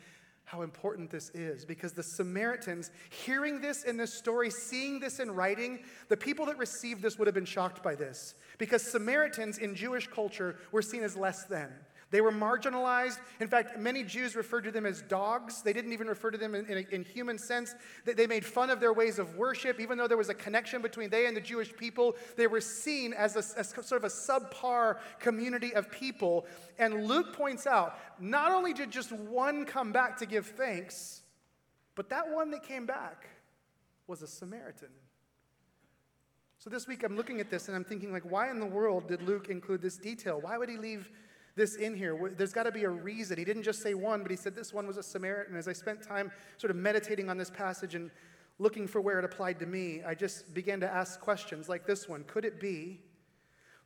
how 0.44 0.62
important 0.62 1.10
this 1.10 1.30
is 1.30 1.64
because 1.64 1.92
the 1.92 2.02
Samaritans, 2.02 2.90
hearing 3.10 3.60
this 3.60 3.84
in 3.84 3.96
this 3.96 4.12
story, 4.12 4.50
seeing 4.50 4.98
this 4.98 5.20
in 5.20 5.30
writing, 5.30 5.80
the 6.08 6.16
people 6.16 6.44
that 6.46 6.58
received 6.58 7.02
this 7.02 7.18
would 7.18 7.28
have 7.28 7.34
been 7.34 7.44
shocked 7.44 7.82
by 7.82 7.94
this 7.94 8.34
because 8.58 8.82
Samaritans 8.82 9.58
in 9.58 9.74
Jewish 9.74 10.08
culture 10.08 10.56
were 10.72 10.82
seen 10.82 11.02
as 11.02 11.16
less 11.16 11.44
than. 11.44 11.72
They 12.10 12.20
were 12.20 12.32
marginalized. 12.32 13.20
In 13.38 13.46
fact, 13.46 13.78
many 13.78 14.02
Jews 14.02 14.34
referred 14.34 14.64
to 14.64 14.72
them 14.72 14.84
as 14.84 15.02
dogs. 15.02 15.62
They 15.62 15.72
didn't 15.72 15.92
even 15.92 16.08
refer 16.08 16.30
to 16.32 16.38
them 16.38 16.54
in, 16.56 16.66
in, 16.66 16.86
in 16.90 17.04
human 17.04 17.38
sense. 17.38 17.74
They 18.04 18.26
made 18.26 18.44
fun 18.44 18.68
of 18.68 18.80
their 18.80 18.92
ways 18.92 19.20
of 19.20 19.36
worship. 19.36 19.78
Even 19.78 19.96
though 19.96 20.08
there 20.08 20.16
was 20.16 20.28
a 20.28 20.34
connection 20.34 20.82
between 20.82 21.08
they 21.08 21.26
and 21.26 21.36
the 21.36 21.40
Jewish 21.40 21.74
people, 21.76 22.16
they 22.36 22.48
were 22.48 22.60
seen 22.60 23.12
as, 23.12 23.36
a, 23.36 23.58
as 23.58 23.68
sort 23.68 23.92
of 23.92 24.04
a 24.04 24.08
subpar 24.08 24.98
community 25.20 25.72
of 25.74 25.90
people. 25.90 26.46
And 26.78 27.06
Luke 27.06 27.32
points 27.32 27.66
out 27.66 27.98
not 28.18 28.50
only 28.50 28.72
did 28.72 28.90
just 28.90 29.12
one 29.12 29.64
come 29.64 29.92
back 29.92 30.18
to 30.18 30.26
give 30.26 30.46
thanks, 30.46 31.22
but 31.94 32.08
that 32.10 32.28
one 32.28 32.50
that 32.50 32.64
came 32.64 32.86
back 32.86 33.28
was 34.08 34.22
a 34.22 34.26
Samaritan. 34.26 34.88
So 36.58 36.68
this 36.68 36.86
week 36.86 37.04
I'm 37.04 37.16
looking 37.16 37.40
at 37.40 37.50
this 37.50 37.68
and 37.68 37.76
I'm 37.76 37.84
thinking 37.84 38.12
like 38.12 38.24
why 38.30 38.50
in 38.50 38.58
the 38.58 38.66
world 38.66 39.08
did 39.08 39.22
Luke 39.22 39.48
include 39.48 39.80
this 39.80 39.96
detail? 39.96 40.40
Why 40.40 40.58
would 40.58 40.68
he 40.68 40.76
leave 40.76 41.10
this 41.56 41.76
in 41.76 41.94
here. 41.94 42.32
There's 42.36 42.52
got 42.52 42.64
to 42.64 42.72
be 42.72 42.84
a 42.84 42.90
reason. 42.90 43.38
He 43.38 43.44
didn't 43.44 43.62
just 43.62 43.82
say 43.82 43.94
one, 43.94 44.22
but 44.22 44.30
he 44.30 44.36
said 44.36 44.54
this 44.54 44.72
one 44.72 44.86
was 44.86 44.96
a 44.96 45.02
Samaritan. 45.02 45.56
As 45.56 45.68
I 45.68 45.72
spent 45.72 46.02
time 46.02 46.30
sort 46.56 46.70
of 46.70 46.76
meditating 46.76 47.28
on 47.28 47.36
this 47.36 47.50
passage 47.50 47.94
and 47.94 48.10
looking 48.58 48.86
for 48.86 49.00
where 49.00 49.18
it 49.18 49.24
applied 49.24 49.58
to 49.60 49.66
me, 49.66 50.02
I 50.06 50.14
just 50.14 50.52
began 50.54 50.80
to 50.80 50.88
ask 50.88 51.20
questions 51.20 51.68
like 51.68 51.86
this 51.86 52.08
one 52.08 52.24
Could 52.24 52.44
it 52.44 52.60
be 52.60 53.00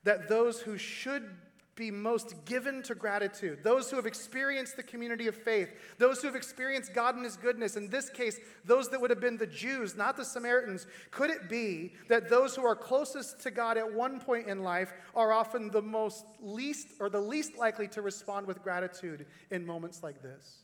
that 0.05 0.29
those 0.29 0.61
who 0.61 0.77
should 0.77 1.29
be 1.77 1.91
most 1.91 2.45
given 2.45 2.83
to 2.85 2.95
gratitude. 2.95 3.65
Those 3.65 3.91
who 3.91 3.97
have 3.97 4.07
experienced 4.07 4.77
the 4.77 4.83
community 4.83 5.27
of 5.27 5.35
faith, 5.35 5.71
those 5.99 6.21
who 6.21 6.27
have 6.29 6.37
experienced 6.37 6.95
God 6.95 7.17
and 7.17 7.25
His 7.25 7.37
goodness, 7.37 7.77
in 7.77 7.89
this 7.89 8.11
case, 8.11 8.39
those 8.65 8.89
that 8.91 9.01
would 9.01 9.11
have 9.11 9.21
been 9.21 9.37
the 9.37 9.47
Jews, 9.47 9.97
not 9.97 10.17
the 10.17 10.25
Samaritans. 10.25 10.87
Could 11.11 11.31
it 11.31 11.49
be 11.49 11.95
that 12.09 12.31
those 12.31 12.55
who 12.55 12.65
are 12.65 12.77
closest 12.77 13.41
to 13.43 13.51
God 13.51 13.77
at 13.77 13.93
one 13.93 14.21
point 14.21 14.47
in 14.47 14.63
life 14.63 14.93
are 15.15 15.33
often 15.33 15.71
the 15.71 15.83
most 15.83 16.25
least 16.41 16.89
or 17.01 17.09
the 17.09 17.21
least 17.21 17.57
likely 17.57 17.89
to 17.89 18.03
respond 18.03 18.47
with 18.47 18.63
gratitude 18.63 19.27
in 19.51 19.67
moments 19.67 20.03
like 20.03 20.23
this? 20.23 20.64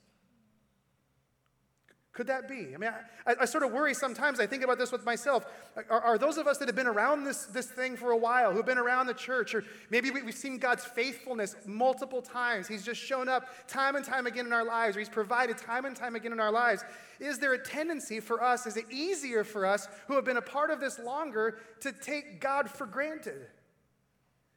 Could 2.12 2.26
that 2.26 2.48
be? 2.48 2.74
I 2.74 2.76
mean, 2.76 2.90
I, 3.24 3.34
I, 3.42 3.44
sort 3.44 3.62
of 3.62 3.70
worry 3.70 3.94
sometimes. 3.94 4.40
I 4.40 4.46
think 4.46 4.64
about 4.64 4.78
this 4.78 4.90
with 4.90 5.04
myself. 5.04 5.46
Are, 5.88 6.00
are, 6.00 6.18
those 6.18 6.38
of 6.38 6.48
us 6.48 6.58
that 6.58 6.66
have 6.66 6.74
been 6.74 6.88
around 6.88 7.22
this, 7.22 7.46
this 7.46 7.66
thing 7.66 7.96
for 7.96 8.10
a 8.10 8.16
while, 8.16 8.52
who've 8.52 8.66
been 8.66 8.78
around 8.78 9.06
the 9.06 9.14
church, 9.14 9.54
or 9.54 9.62
maybe 9.90 10.10
we, 10.10 10.20
have 10.20 10.34
seen 10.34 10.58
God's 10.58 10.84
faithfulness 10.84 11.54
multiple 11.66 12.20
times? 12.20 12.66
He's 12.66 12.84
just 12.84 13.00
shown 13.00 13.28
up 13.28 13.46
time 13.68 13.94
and 13.94 14.04
time 14.04 14.26
again 14.26 14.44
in 14.44 14.52
our 14.52 14.64
lives, 14.64 14.96
or 14.96 14.98
He's 14.98 15.08
provided 15.08 15.56
time 15.56 15.84
and 15.84 15.94
time 15.94 16.16
again 16.16 16.32
in 16.32 16.40
our 16.40 16.50
lives. 16.50 16.82
Is 17.20 17.38
there 17.38 17.52
a 17.52 17.62
tendency 17.62 18.18
for 18.18 18.42
us, 18.42 18.66
is 18.66 18.76
it 18.76 18.86
easier 18.90 19.44
for 19.44 19.64
us 19.64 19.86
who 20.08 20.16
have 20.16 20.24
been 20.24 20.36
a 20.36 20.42
part 20.42 20.70
of 20.70 20.80
this 20.80 20.98
longer 20.98 21.58
to 21.80 21.92
take 21.92 22.40
God 22.40 22.68
for 22.68 22.86
granted? 22.86 23.46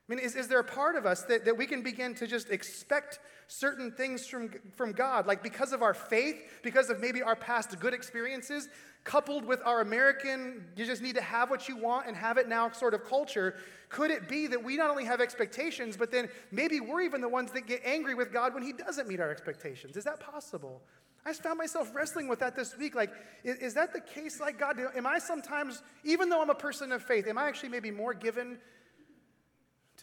I 0.07 0.13
mean, 0.13 0.19
is, 0.19 0.35
is 0.35 0.49
there 0.49 0.59
a 0.59 0.65
part 0.65 0.97
of 0.97 1.05
us 1.05 1.21
that, 1.23 1.45
that 1.45 1.57
we 1.57 1.65
can 1.65 1.81
begin 1.81 2.13
to 2.15 2.27
just 2.27 2.49
expect 2.49 3.19
certain 3.47 3.89
things 3.89 4.27
from, 4.27 4.49
from 4.75 4.91
God? 4.91 5.27
Like 5.27 5.41
because 5.41 5.71
of 5.71 5.81
our 5.81 5.93
faith, 5.93 6.59
because 6.61 6.89
of 6.89 6.99
maybe 6.99 7.21
our 7.21 7.37
past 7.37 7.79
good 7.79 7.93
experiences, 7.93 8.67
coupled 9.05 9.45
with 9.45 9.61
our 9.65 9.79
American, 9.79 10.65
you 10.75 10.85
just 10.85 11.01
need 11.01 11.15
to 11.15 11.21
have 11.21 11.49
what 11.49 11.69
you 11.69 11.77
want 11.77 12.07
and 12.07 12.17
have 12.17 12.37
it 12.37 12.49
now 12.49 12.69
sort 12.71 12.93
of 12.93 13.05
culture, 13.05 13.55
could 13.87 14.11
it 14.11 14.27
be 14.27 14.47
that 14.47 14.61
we 14.61 14.75
not 14.75 14.89
only 14.89 15.05
have 15.05 15.21
expectations, 15.21 15.95
but 15.95 16.11
then 16.11 16.27
maybe 16.51 16.81
we're 16.81 17.01
even 17.01 17.21
the 17.21 17.29
ones 17.29 17.51
that 17.51 17.65
get 17.65 17.81
angry 17.85 18.15
with 18.15 18.33
God 18.33 18.53
when 18.53 18.63
He 18.63 18.73
doesn't 18.73 19.07
meet 19.07 19.21
our 19.21 19.29
expectations? 19.29 19.95
Is 19.95 20.03
that 20.03 20.19
possible? 20.19 20.81
I 21.25 21.29
just 21.29 21.43
found 21.43 21.57
myself 21.57 21.95
wrestling 21.95 22.27
with 22.27 22.39
that 22.39 22.55
this 22.55 22.77
week. 22.77 22.95
Like, 22.95 23.11
is, 23.45 23.57
is 23.57 23.73
that 23.75 23.93
the 23.93 24.01
case? 24.01 24.41
Like, 24.41 24.59
God, 24.59 24.77
am 24.95 25.07
I 25.07 25.19
sometimes, 25.19 25.81
even 26.03 26.27
though 26.27 26.41
I'm 26.41 26.49
a 26.49 26.55
person 26.55 26.91
of 26.91 27.01
faith, 27.01 27.27
am 27.27 27.37
I 27.37 27.47
actually 27.47 27.69
maybe 27.69 27.91
more 27.91 28.13
given 28.13 28.57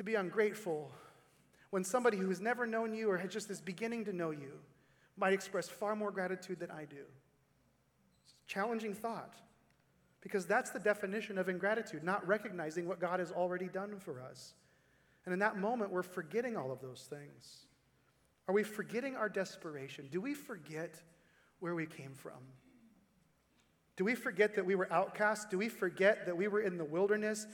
to 0.01 0.05
be 0.05 0.15
ungrateful 0.15 0.91
when 1.69 1.85
somebody 1.85 2.17
who 2.17 2.31
has 2.31 2.41
never 2.41 2.67
known 2.67 2.95
you 2.95 3.11
or 3.11 3.19
has 3.19 3.31
just 3.31 3.51
is 3.51 3.61
beginning 3.61 4.03
to 4.03 4.15
know 4.15 4.31
you 4.31 4.53
might 5.19 5.35
express 5.35 5.69
far 5.69 5.95
more 5.95 6.11
gratitude 6.11 6.59
than 6.59 6.71
I 6.71 6.87
do? 6.87 7.05
Challenging 8.47 8.95
thought. 8.95 9.35
Because 10.23 10.47
that's 10.47 10.71
the 10.71 10.79
definition 10.79 11.37
of 11.37 11.51
ingratitude, 11.51 12.03
not 12.03 12.27
recognizing 12.27 12.89
what 12.89 12.99
God 12.99 13.21
has 13.21 13.31
already 13.31 13.67
done 13.67 13.99
for 13.99 14.23
us. 14.23 14.55
And 15.27 15.35
in 15.35 15.39
that 15.41 15.59
moment, 15.59 15.93
we're 15.93 16.03
forgetting 16.03 16.57
all 16.57 16.73
of 16.73 16.81
those 16.81 17.07
things. 17.11 17.67
Are 18.49 18.55
we 18.55 18.63
forgetting 18.63 19.17
our 19.17 19.29
desperation? 19.29 20.09
Do 20.11 20.23
we 20.23 20.33
forget 20.33 20.95
where 21.59 21.75
we 21.75 21.85
came 21.85 22.15
from? 22.15 22.41
Do 23.97 24.05
we 24.05 24.15
forget 24.15 24.55
that 24.55 24.65
we 24.65 24.77
were 24.77 24.91
outcasts? 24.91 25.45
Do 25.51 25.59
we 25.59 25.69
forget 25.69 26.25
that 26.25 26.35
we 26.35 26.49
were 26.49 26.63
in 26.63 26.79
the 26.79 26.85
wilderness? 26.87 27.47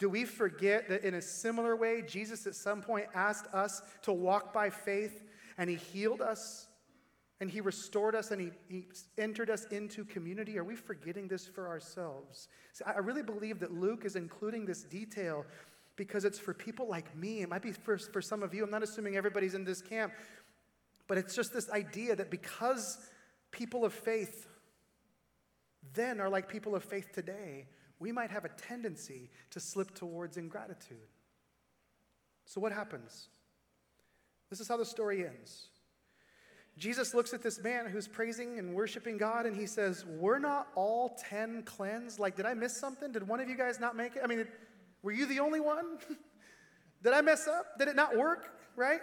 Do 0.00 0.08
we 0.08 0.24
forget 0.24 0.88
that 0.88 1.04
in 1.04 1.14
a 1.14 1.22
similar 1.22 1.76
way, 1.76 2.02
Jesus 2.02 2.46
at 2.46 2.54
some 2.54 2.80
point 2.80 3.06
asked 3.14 3.46
us 3.52 3.82
to 4.02 4.12
walk 4.12 4.52
by 4.52 4.70
faith 4.70 5.22
and 5.58 5.68
he 5.68 5.76
healed 5.76 6.22
us 6.22 6.68
and 7.38 7.50
he 7.50 7.60
restored 7.60 8.14
us 8.14 8.30
and 8.30 8.40
he, 8.40 8.50
he 8.68 8.86
entered 9.18 9.50
us 9.50 9.66
into 9.66 10.06
community? 10.06 10.58
Are 10.58 10.64
we 10.64 10.74
forgetting 10.74 11.28
this 11.28 11.46
for 11.46 11.68
ourselves? 11.68 12.48
See, 12.72 12.82
I 12.86 12.98
really 12.98 13.22
believe 13.22 13.60
that 13.60 13.74
Luke 13.74 14.06
is 14.06 14.16
including 14.16 14.64
this 14.64 14.84
detail 14.84 15.44
because 15.96 16.24
it's 16.24 16.38
for 16.38 16.54
people 16.54 16.88
like 16.88 17.14
me. 17.14 17.42
It 17.42 17.50
might 17.50 17.60
be 17.60 17.72
for, 17.72 17.98
for 17.98 18.22
some 18.22 18.42
of 18.42 18.54
you. 18.54 18.64
I'm 18.64 18.70
not 18.70 18.82
assuming 18.82 19.16
everybody's 19.16 19.54
in 19.54 19.64
this 19.64 19.82
camp, 19.82 20.14
but 21.08 21.18
it's 21.18 21.34
just 21.34 21.52
this 21.52 21.68
idea 21.68 22.16
that 22.16 22.30
because 22.30 22.96
people 23.50 23.84
of 23.84 23.92
faith 23.92 24.48
then 25.92 26.20
are 26.20 26.30
like 26.30 26.48
people 26.48 26.74
of 26.74 26.84
faith 26.84 27.12
today, 27.12 27.66
we 28.00 28.10
might 28.10 28.30
have 28.30 28.44
a 28.44 28.48
tendency 28.48 29.30
to 29.50 29.60
slip 29.60 29.94
towards 29.94 30.36
ingratitude. 30.36 30.96
So, 32.46 32.60
what 32.60 32.72
happens? 32.72 33.28
This 34.48 34.58
is 34.58 34.66
how 34.66 34.76
the 34.76 34.84
story 34.84 35.24
ends. 35.24 35.68
Jesus 36.76 37.14
looks 37.14 37.34
at 37.34 37.42
this 37.42 37.62
man 37.62 37.86
who's 37.86 38.08
praising 38.08 38.58
and 38.58 38.74
worshiping 38.74 39.18
God, 39.18 39.44
and 39.44 39.54
he 39.54 39.66
says, 39.66 40.04
We're 40.06 40.38
not 40.38 40.68
all 40.74 41.16
10 41.28 41.62
cleansed. 41.64 42.18
Like, 42.18 42.36
did 42.36 42.46
I 42.46 42.54
miss 42.54 42.76
something? 42.76 43.12
Did 43.12 43.28
one 43.28 43.38
of 43.38 43.48
you 43.48 43.56
guys 43.56 43.78
not 43.78 43.96
make 43.96 44.16
it? 44.16 44.22
I 44.24 44.26
mean, 44.26 44.46
were 45.02 45.12
you 45.12 45.26
the 45.26 45.40
only 45.40 45.60
one? 45.60 45.98
did 47.04 47.12
I 47.12 47.20
mess 47.20 47.46
up? 47.46 47.78
Did 47.78 47.88
it 47.88 47.96
not 47.96 48.16
work? 48.16 48.56
Right? 48.76 49.00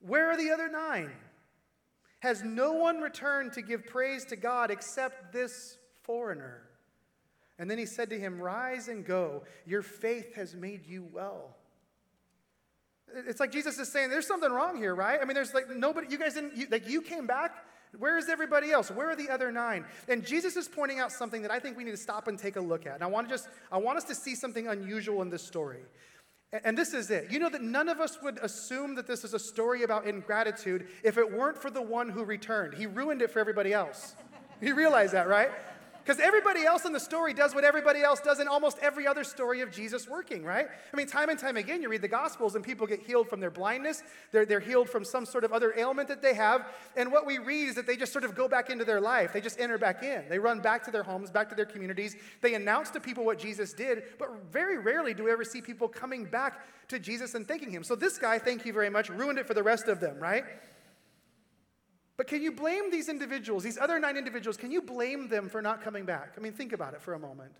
Where 0.00 0.30
are 0.30 0.36
the 0.36 0.50
other 0.50 0.68
nine? 0.68 1.10
Has 2.20 2.42
no 2.42 2.74
one 2.74 3.00
returned 3.00 3.54
to 3.54 3.62
give 3.62 3.86
praise 3.86 4.24
to 4.26 4.36
God 4.36 4.70
except 4.70 5.32
this 5.32 5.78
foreigner? 6.02 6.67
And 7.58 7.70
then 7.70 7.78
he 7.78 7.86
said 7.86 8.10
to 8.10 8.18
him, 8.18 8.40
Rise 8.40 8.88
and 8.88 9.04
go. 9.04 9.42
Your 9.66 9.82
faith 9.82 10.34
has 10.34 10.54
made 10.54 10.86
you 10.86 11.08
well. 11.12 11.56
It's 13.26 13.40
like 13.40 13.50
Jesus 13.50 13.78
is 13.78 13.90
saying, 13.90 14.10
There's 14.10 14.26
something 14.26 14.50
wrong 14.50 14.76
here, 14.76 14.94
right? 14.94 15.18
I 15.20 15.24
mean, 15.24 15.34
there's 15.34 15.54
like 15.54 15.68
nobody, 15.70 16.06
you 16.10 16.18
guys 16.18 16.34
didn't, 16.34 16.56
you, 16.56 16.66
like 16.70 16.88
you 16.88 17.02
came 17.02 17.26
back. 17.26 17.64
Where 17.98 18.18
is 18.18 18.28
everybody 18.28 18.70
else? 18.70 18.90
Where 18.90 19.08
are 19.08 19.16
the 19.16 19.30
other 19.30 19.50
nine? 19.50 19.86
And 20.08 20.24
Jesus 20.24 20.56
is 20.56 20.68
pointing 20.68 20.98
out 20.98 21.10
something 21.10 21.40
that 21.42 21.50
I 21.50 21.58
think 21.58 21.76
we 21.76 21.84
need 21.84 21.92
to 21.92 21.96
stop 21.96 22.28
and 22.28 22.38
take 22.38 22.56
a 22.56 22.60
look 22.60 22.86
at. 22.86 22.94
And 22.94 23.02
I 23.02 23.06
want 23.06 23.28
to 23.28 23.34
just, 23.34 23.48
I 23.72 23.78
want 23.78 23.96
us 23.96 24.04
to 24.04 24.14
see 24.14 24.34
something 24.34 24.68
unusual 24.68 25.22
in 25.22 25.30
this 25.30 25.42
story. 25.42 25.80
And 26.64 26.76
this 26.76 26.94
is 26.94 27.10
it. 27.10 27.30
You 27.30 27.38
know 27.38 27.50
that 27.50 27.62
none 27.62 27.88
of 27.88 28.00
us 28.00 28.18
would 28.22 28.38
assume 28.38 28.94
that 28.94 29.06
this 29.06 29.24
is 29.24 29.34
a 29.34 29.38
story 29.38 29.82
about 29.82 30.06
ingratitude 30.06 30.86
if 31.02 31.18
it 31.18 31.32
weren't 31.32 31.58
for 31.58 31.70
the 31.70 31.82
one 31.82 32.08
who 32.08 32.24
returned. 32.24 32.74
He 32.74 32.86
ruined 32.86 33.20
it 33.20 33.30
for 33.30 33.38
everybody 33.38 33.72
else. 33.72 34.14
You 34.60 34.74
realize 34.74 35.12
that, 35.12 35.28
right? 35.28 35.50
Because 36.08 36.22
everybody 36.22 36.64
else 36.64 36.86
in 36.86 36.94
the 36.94 37.00
story 37.00 37.34
does 37.34 37.54
what 37.54 37.64
everybody 37.64 38.00
else 38.00 38.20
does 38.20 38.40
in 38.40 38.48
almost 38.48 38.78
every 38.80 39.06
other 39.06 39.24
story 39.24 39.60
of 39.60 39.70
Jesus 39.70 40.08
working, 40.08 40.42
right? 40.42 40.66
I 40.66 40.96
mean, 40.96 41.06
time 41.06 41.28
and 41.28 41.38
time 41.38 41.58
again, 41.58 41.82
you 41.82 41.90
read 41.90 42.00
the 42.00 42.08
Gospels 42.08 42.54
and 42.54 42.64
people 42.64 42.86
get 42.86 43.02
healed 43.02 43.28
from 43.28 43.40
their 43.40 43.50
blindness, 43.50 44.02
they're, 44.32 44.46
they're 44.46 44.58
healed 44.58 44.88
from 44.88 45.04
some 45.04 45.26
sort 45.26 45.44
of 45.44 45.52
other 45.52 45.74
ailment 45.76 46.08
that 46.08 46.22
they 46.22 46.32
have. 46.32 46.66
And 46.96 47.12
what 47.12 47.26
we 47.26 47.36
read 47.36 47.68
is 47.68 47.74
that 47.74 47.86
they 47.86 47.94
just 47.94 48.10
sort 48.10 48.24
of 48.24 48.34
go 48.34 48.48
back 48.48 48.70
into 48.70 48.86
their 48.86 49.02
life. 49.02 49.34
They 49.34 49.42
just 49.42 49.60
enter 49.60 49.76
back 49.76 50.02
in. 50.02 50.24
They 50.30 50.38
run 50.38 50.60
back 50.60 50.82
to 50.84 50.90
their 50.90 51.02
homes, 51.02 51.30
back 51.30 51.50
to 51.50 51.54
their 51.54 51.66
communities. 51.66 52.16
They 52.40 52.54
announce 52.54 52.88
to 52.92 53.00
people 53.00 53.26
what 53.26 53.38
Jesus 53.38 53.74
did, 53.74 54.04
but 54.18 54.30
very 54.50 54.78
rarely 54.78 55.12
do 55.12 55.24
we 55.24 55.30
ever 55.30 55.44
see 55.44 55.60
people 55.60 55.88
coming 55.88 56.24
back 56.24 56.66
to 56.88 56.98
Jesus 56.98 57.34
and 57.34 57.46
thanking 57.46 57.70
him. 57.70 57.84
So 57.84 57.94
this 57.94 58.16
guy, 58.16 58.38
thank 58.38 58.64
you 58.64 58.72
very 58.72 58.88
much, 58.88 59.10
ruined 59.10 59.38
it 59.38 59.46
for 59.46 59.52
the 59.52 59.62
rest 59.62 59.88
of 59.88 60.00
them, 60.00 60.18
right? 60.18 60.44
But 62.18 62.26
can 62.26 62.42
you 62.42 62.50
blame 62.50 62.90
these 62.90 63.08
individuals, 63.08 63.62
these 63.62 63.78
other 63.78 63.98
nine 64.00 64.16
individuals, 64.16 64.56
can 64.56 64.72
you 64.72 64.82
blame 64.82 65.28
them 65.28 65.48
for 65.48 65.62
not 65.62 65.80
coming 65.80 66.04
back? 66.04 66.34
I 66.36 66.40
mean, 66.40 66.52
think 66.52 66.72
about 66.72 66.92
it 66.92 67.00
for 67.00 67.14
a 67.14 67.18
moment. 67.18 67.52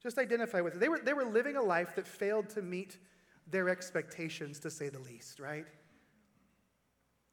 Just 0.00 0.16
identify 0.16 0.60
with 0.60 0.76
it. 0.76 0.80
They 0.80 0.88
were, 0.88 1.00
they 1.00 1.12
were 1.12 1.24
living 1.24 1.56
a 1.56 1.62
life 1.62 1.96
that 1.96 2.06
failed 2.06 2.48
to 2.50 2.62
meet 2.62 2.98
their 3.50 3.68
expectations, 3.68 4.60
to 4.60 4.70
say 4.70 4.88
the 4.88 5.00
least, 5.00 5.40
right? 5.40 5.66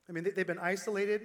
I 0.10 0.12
mean, 0.12 0.24
they, 0.24 0.32
they've 0.32 0.48
been 0.48 0.58
isolated. 0.58 1.22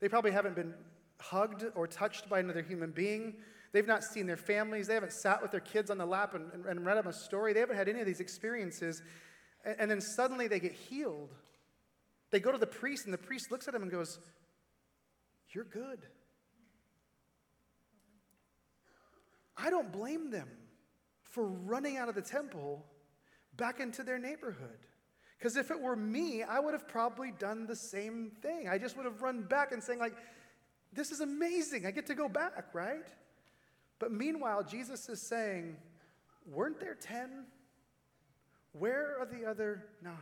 They 0.00 0.08
probably 0.10 0.32
haven't 0.32 0.54
been 0.54 0.74
hugged 1.18 1.64
or 1.74 1.86
touched 1.86 2.28
by 2.28 2.40
another 2.40 2.60
human 2.60 2.90
being. 2.90 3.36
They've 3.72 3.86
not 3.86 4.04
seen 4.04 4.26
their 4.26 4.36
families. 4.36 4.86
They 4.86 4.94
haven't 4.94 5.14
sat 5.14 5.40
with 5.40 5.50
their 5.50 5.60
kids 5.60 5.90
on 5.90 5.96
the 5.96 6.04
lap 6.04 6.34
and, 6.34 6.52
and, 6.52 6.66
and 6.66 6.84
read 6.84 6.98
them 6.98 7.06
a 7.06 7.12
story. 7.14 7.54
They 7.54 7.60
haven't 7.60 7.76
had 7.76 7.88
any 7.88 8.00
of 8.00 8.06
these 8.06 8.20
experiences. 8.20 9.00
And, 9.64 9.76
and 9.78 9.90
then 9.90 10.02
suddenly 10.02 10.46
they 10.46 10.60
get 10.60 10.72
healed. 10.72 11.30
They 12.30 12.40
go 12.40 12.52
to 12.52 12.58
the 12.58 12.66
priest, 12.66 13.06
and 13.06 13.14
the 13.14 13.18
priest 13.18 13.50
looks 13.50 13.66
at 13.66 13.72
them 13.72 13.82
and 13.82 13.90
goes, 13.90 14.18
you're 15.54 15.64
good. 15.64 16.00
I 19.56 19.70
don't 19.70 19.92
blame 19.92 20.30
them 20.30 20.48
for 21.22 21.46
running 21.46 21.96
out 21.96 22.08
of 22.08 22.14
the 22.14 22.22
temple 22.22 22.84
back 23.56 23.80
into 23.80 24.02
their 24.02 24.18
neighborhood. 24.18 24.78
Because 25.38 25.56
if 25.56 25.70
it 25.70 25.80
were 25.80 25.96
me, 25.96 26.42
I 26.42 26.60
would 26.60 26.72
have 26.72 26.86
probably 26.86 27.32
done 27.32 27.66
the 27.66 27.76
same 27.76 28.30
thing. 28.42 28.68
I 28.68 28.78
just 28.78 28.96
would 28.96 29.06
have 29.06 29.22
run 29.22 29.42
back 29.42 29.72
and 29.72 29.82
saying, 29.82 29.98
like, 29.98 30.14
this 30.92 31.10
is 31.10 31.20
amazing. 31.20 31.86
I 31.86 31.90
get 31.90 32.06
to 32.06 32.14
go 32.14 32.28
back, 32.28 32.66
right? 32.72 33.06
But 33.98 34.12
meanwhile, 34.12 34.62
Jesus 34.62 35.08
is 35.08 35.20
saying, 35.20 35.76
weren't 36.46 36.78
there 36.78 36.94
10? 36.94 37.46
Where 38.72 39.16
are 39.20 39.26
the 39.26 39.44
other 39.44 39.84
nine? 40.02 40.14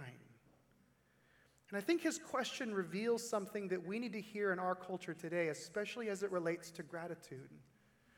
And 1.71 1.79
I 1.79 1.81
think 1.81 2.03
his 2.03 2.19
question 2.19 2.75
reveals 2.75 3.29
something 3.29 3.69
that 3.69 3.87
we 3.87 3.99
need 3.99 4.13
to 4.15 4.21
hear 4.21 4.53
in 4.53 4.59
our 4.59 4.75
culture 4.75 5.15
today, 5.15 5.49
especially 5.49 6.09
as 6.09 6.23
it 6.23 6.33
relates 6.33 6.71
to 6.73 6.83
gratitude. 6.83 7.49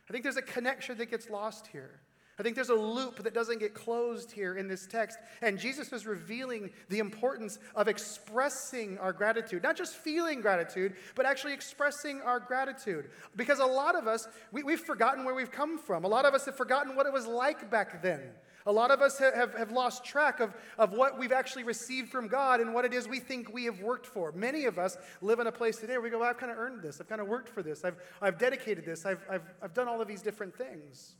I 0.08 0.12
think 0.12 0.24
there's 0.24 0.38
a 0.38 0.42
connection 0.42 0.96
that 0.98 1.10
gets 1.10 1.28
lost 1.28 1.66
here. 1.66 2.00
I 2.38 2.42
think 2.42 2.54
there's 2.54 2.70
a 2.70 2.74
loop 2.74 3.22
that 3.22 3.34
doesn't 3.34 3.60
get 3.60 3.74
closed 3.74 4.32
here 4.32 4.56
in 4.56 4.66
this 4.66 4.86
text. 4.86 5.18
And 5.42 5.58
Jesus 5.58 5.92
is 5.92 6.06
revealing 6.06 6.70
the 6.88 6.98
importance 6.98 7.58
of 7.74 7.88
expressing 7.88 8.98
our 8.98 9.12
gratitude, 9.12 9.62
not 9.62 9.76
just 9.76 9.96
feeling 9.96 10.40
gratitude, 10.40 10.96
but 11.14 11.26
actually 11.26 11.52
expressing 11.52 12.22
our 12.22 12.40
gratitude. 12.40 13.10
Because 13.36 13.58
a 13.58 13.66
lot 13.66 13.94
of 13.94 14.06
us, 14.06 14.26
we, 14.50 14.62
have 14.72 14.80
forgotten 14.80 15.24
where 15.24 15.34
we've 15.34 15.52
come 15.52 15.78
from. 15.78 16.04
A 16.04 16.08
lot 16.08 16.24
of 16.24 16.32
us 16.32 16.46
have 16.46 16.56
forgotten 16.56 16.96
what 16.96 17.06
it 17.06 17.12
was 17.12 17.26
like 17.26 17.70
back 17.70 18.02
then. 18.02 18.22
A 18.66 18.72
lot 18.72 18.90
of 18.90 19.00
us 19.00 19.18
have, 19.18 19.54
have 19.54 19.72
lost 19.72 20.04
track 20.04 20.40
of, 20.40 20.54
of 20.78 20.92
what 20.92 21.18
we've 21.18 21.32
actually 21.32 21.64
received 21.64 22.10
from 22.10 22.28
God 22.28 22.60
and 22.60 22.72
what 22.72 22.84
it 22.84 22.94
is 22.94 23.08
we 23.08 23.18
think 23.18 23.52
we 23.52 23.64
have 23.64 23.80
worked 23.80 24.06
for. 24.06 24.32
Many 24.32 24.66
of 24.66 24.78
us 24.78 24.96
live 25.20 25.40
in 25.40 25.46
a 25.46 25.52
place 25.52 25.78
today 25.78 25.94
where 25.94 26.02
we 26.02 26.10
go, 26.10 26.20
well, 26.20 26.30
I've 26.30 26.38
kind 26.38 26.52
of 26.52 26.58
earned 26.58 26.82
this. 26.82 27.00
I've 27.00 27.08
kind 27.08 27.20
of 27.20 27.26
worked 27.26 27.48
for 27.48 27.62
this. 27.62 27.84
I've, 27.84 27.96
I've 28.20 28.38
dedicated 28.38 28.84
this. 28.84 29.04
I've, 29.04 29.24
I've, 29.28 29.42
I've 29.60 29.74
done 29.74 29.88
all 29.88 30.00
of 30.00 30.06
these 30.06 30.22
different 30.22 30.56
things. 30.56 31.14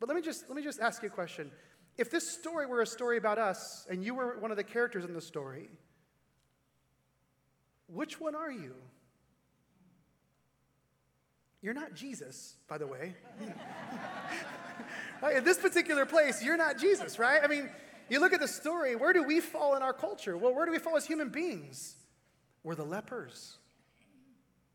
But 0.00 0.08
let 0.08 0.16
me, 0.16 0.22
just, 0.22 0.48
let 0.48 0.56
me 0.56 0.62
just 0.62 0.80
ask 0.80 1.02
you 1.02 1.08
a 1.08 1.12
question. 1.12 1.50
If 1.98 2.10
this 2.10 2.30
story 2.30 2.66
were 2.66 2.82
a 2.82 2.86
story 2.86 3.16
about 3.16 3.38
us 3.38 3.86
and 3.90 4.04
you 4.04 4.14
were 4.14 4.38
one 4.38 4.50
of 4.50 4.56
the 4.56 4.64
characters 4.64 5.04
in 5.04 5.14
the 5.14 5.20
story, 5.20 5.68
which 7.88 8.20
one 8.20 8.34
are 8.34 8.50
you? 8.50 8.74
You're 11.62 11.74
not 11.74 11.94
Jesus, 11.94 12.56
by 12.68 12.78
the 12.78 12.86
way. 12.86 13.14
In 15.34 15.44
this 15.44 15.58
particular 15.58 16.06
place, 16.06 16.42
you're 16.42 16.56
not 16.56 16.78
Jesus, 16.78 17.18
right? 17.18 17.40
I 17.42 17.46
mean, 17.46 17.70
you 18.08 18.20
look 18.20 18.32
at 18.32 18.40
the 18.40 18.48
story, 18.48 18.94
where 18.94 19.12
do 19.12 19.22
we 19.22 19.40
fall 19.40 19.74
in 19.74 19.82
our 19.82 19.92
culture? 19.92 20.36
Well, 20.36 20.54
where 20.54 20.66
do 20.66 20.72
we 20.72 20.78
fall 20.78 20.96
as 20.96 21.06
human 21.06 21.28
beings? 21.28 21.96
We're 22.62 22.74
the 22.74 22.84
lepers. 22.84 23.56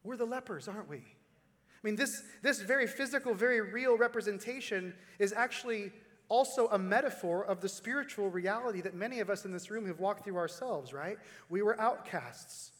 We're 0.03 0.17
the 0.17 0.25
lepers, 0.25 0.67
aren't 0.67 0.89
we? 0.89 0.97
I 0.97 1.83
mean, 1.83 1.95
this, 1.95 2.23
this 2.41 2.61
very 2.61 2.87
physical, 2.87 3.33
very 3.33 3.61
real 3.61 3.97
representation 3.97 4.93
is 5.19 5.33
actually 5.33 5.91
also 6.29 6.67
a 6.69 6.79
metaphor 6.79 7.43
of 7.45 7.59
the 7.59 7.69
spiritual 7.69 8.29
reality 8.29 8.81
that 8.81 8.93
many 8.93 9.19
of 9.19 9.29
us 9.29 9.45
in 9.45 9.51
this 9.51 9.69
room 9.69 9.85
have 9.85 9.99
walked 9.99 10.23
through 10.23 10.37
ourselves, 10.37 10.93
right? 10.93 11.17
We 11.49 11.61
were 11.61 11.79
outcasts. 11.79 12.71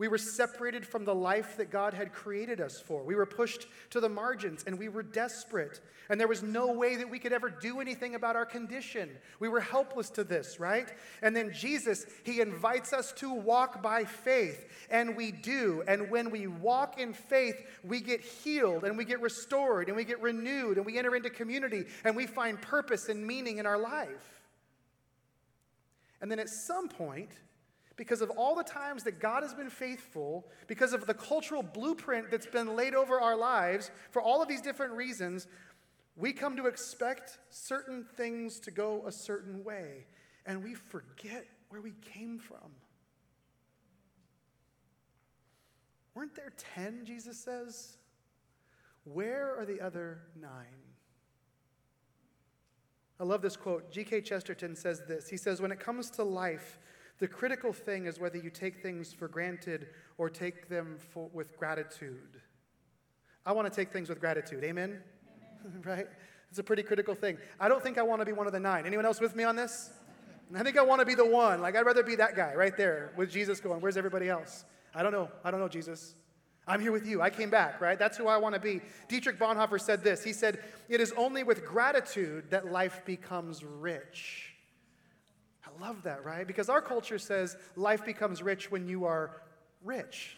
We 0.00 0.08
were 0.08 0.16
separated 0.16 0.86
from 0.86 1.04
the 1.04 1.14
life 1.14 1.58
that 1.58 1.70
God 1.70 1.92
had 1.92 2.14
created 2.14 2.58
us 2.58 2.80
for. 2.80 3.02
We 3.02 3.14
were 3.14 3.26
pushed 3.26 3.66
to 3.90 4.00
the 4.00 4.08
margins 4.08 4.64
and 4.66 4.78
we 4.78 4.88
were 4.88 5.02
desperate. 5.02 5.82
And 6.08 6.18
there 6.18 6.26
was 6.26 6.42
no 6.42 6.72
way 6.72 6.96
that 6.96 7.10
we 7.10 7.18
could 7.18 7.34
ever 7.34 7.50
do 7.50 7.82
anything 7.82 8.14
about 8.14 8.34
our 8.34 8.46
condition. 8.46 9.10
We 9.40 9.50
were 9.50 9.60
helpless 9.60 10.08
to 10.12 10.24
this, 10.24 10.58
right? 10.58 10.88
And 11.20 11.36
then 11.36 11.52
Jesus, 11.52 12.06
he 12.24 12.40
invites 12.40 12.94
us 12.94 13.12
to 13.18 13.30
walk 13.30 13.82
by 13.82 14.04
faith, 14.04 14.72
and 14.90 15.14
we 15.18 15.32
do. 15.32 15.82
And 15.86 16.10
when 16.10 16.30
we 16.30 16.46
walk 16.46 16.98
in 16.98 17.12
faith, 17.12 17.62
we 17.84 18.00
get 18.00 18.22
healed 18.22 18.84
and 18.84 18.96
we 18.96 19.04
get 19.04 19.20
restored 19.20 19.88
and 19.88 19.96
we 19.98 20.04
get 20.04 20.22
renewed 20.22 20.78
and 20.78 20.86
we 20.86 20.96
enter 20.96 21.14
into 21.14 21.28
community 21.28 21.84
and 22.04 22.16
we 22.16 22.26
find 22.26 22.58
purpose 22.58 23.10
and 23.10 23.26
meaning 23.26 23.58
in 23.58 23.66
our 23.66 23.78
life. 23.78 24.40
And 26.22 26.30
then 26.30 26.38
at 26.38 26.48
some 26.48 26.88
point, 26.88 27.32
because 28.00 28.22
of 28.22 28.30
all 28.30 28.54
the 28.54 28.64
times 28.64 29.02
that 29.04 29.20
God 29.20 29.42
has 29.42 29.52
been 29.52 29.68
faithful, 29.68 30.48
because 30.66 30.94
of 30.94 31.06
the 31.06 31.12
cultural 31.12 31.62
blueprint 31.62 32.30
that's 32.30 32.46
been 32.46 32.74
laid 32.74 32.94
over 32.94 33.20
our 33.20 33.36
lives, 33.36 33.90
for 34.10 34.22
all 34.22 34.40
of 34.40 34.48
these 34.48 34.62
different 34.62 34.94
reasons, 34.94 35.46
we 36.16 36.32
come 36.32 36.56
to 36.56 36.66
expect 36.66 37.36
certain 37.50 38.06
things 38.16 38.58
to 38.60 38.70
go 38.70 39.02
a 39.06 39.12
certain 39.12 39.62
way, 39.64 40.06
and 40.46 40.64
we 40.64 40.72
forget 40.72 41.44
where 41.68 41.82
we 41.82 41.92
came 42.14 42.38
from. 42.38 42.70
Weren't 46.14 46.34
there 46.34 46.54
10, 46.74 47.04
Jesus 47.04 47.38
says? 47.38 47.98
Where 49.04 49.54
are 49.58 49.66
the 49.66 49.78
other 49.78 50.22
nine? 50.40 50.80
I 53.20 53.24
love 53.24 53.42
this 53.42 53.58
quote. 53.58 53.92
G.K. 53.92 54.22
Chesterton 54.22 54.74
says 54.74 55.02
this. 55.06 55.28
He 55.28 55.36
says, 55.36 55.60
When 55.60 55.70
it 55.70 55.80
comes 55.80 56.08
to 56.12 56.22
life, 56.22 56.78
the 57.20 57.28
critical 57.28 57.72
thing 57.72 58.06
is 58.06 58.18
whether 58.18 58.38
you 58.38 58.50
take 58.50 58.82
things 58.82 59.12
for 59.12 59.28
granted 59.28 59.88
or 60.16 60.30
take 60.30 60.68
them 60.68 60.96
for, 60.98 61.28
with 61.32 61.56
gratitude. 61.56 62.40
I 63.44 63.52
want 63.52 63.70
to 63.70 63.74
take 63.74 63.92
things 63.92 64.08
with 64.08 64.20
gratitude. 64.20 64.64
Amen? 64.64 64.98
Amen. 65.66 65.82
right? 65.84 66.06
It's 66.48 66.58
a 66.58 66.64
pretty 66.64 66.82
critical 66.82 67.14
thing. 67.14 67.36
I 67.60 67.68
don't 67.68 67.82
think 67.82 67.98
I 67.98 68.02
want 68.02 68.22
to 68.22 68.26
be 68.26 68.32
one 68.32 68.46
of 68.46 68.54
the 68.54 68.58
nine. 68.58 68.86
Anyone 68.86 69.04
else 69.04 69.20
with 69.20 69.36
me 69.36 69.44
on 69.44 69.54
this? 69.54 69.90
I 70.54 70.62
think 70.62 70.78
I 70.78 70.82
want 70.82 71.00
to 71.00 71.06
be 71.06 71.14
the 71.14 71.24
one. 71.24 71.60
Like, 71.60 71.76
I'd 71.76 71.86
rather 71.86 72.02
be 72.02 72.16
that 72.16 72.34
guy 72.34 72.54
right 72.54 72.76
there 72.76 73.12
with 73.16 73.30
Jesus 73.30 73.60
going, 73.60 73.80
Where's 73.80 73.96
everybody 73.96 74.28
else? 74.28 74.64
I 74.94 75.02
don't 75.02 75.12
know. 75.12 75.28
I 75.44 75.50
don't 75.50 75.60
know, 75.60 75.68
Jesus. 75.68 76.14
I'm 76.66 76.80
here 76.80 76.90
with 76.90 77.06
you. 77.06 77.22
I 77.22 77.30
came 77.30 77.50
back, 77.50 77.80
right? 77.80 77.98
That's 77.98 78.16
who 78.16 78.26
I 78.26 78.36
want 78.38 78.54
to 78.54 78.60
be. 78.60 78.80
Dietrich 79.08 79.38
Bonhoeffer 79.38 79.80
said 79.80 80.02
this. 80.02 80.24
He 80.24 80.32
said, 80.32 80.58
It 80.88 81.00
is 81.00 81.12
only 81.16 81.44
with 81.44 81.64
gratitude 81.64 82.50
that 82.50 82.72
life 82.72 83.02
becomes 83.04 83.62
rich 83.62 84.49
love 85.80 86.02
that, 86.02 86.24
right? 86.24 86.46
Because 86.46 86.68
our 86.68 86.80
culture 86.80 87.18
says 87.18 87.56
life 87.76 88.04
becomes 88.04 88.42
rich 88.42 88.70
when 88.70 88.86
you 88.86 89.04
are 89.04 89.42
rich. 89.84 90.36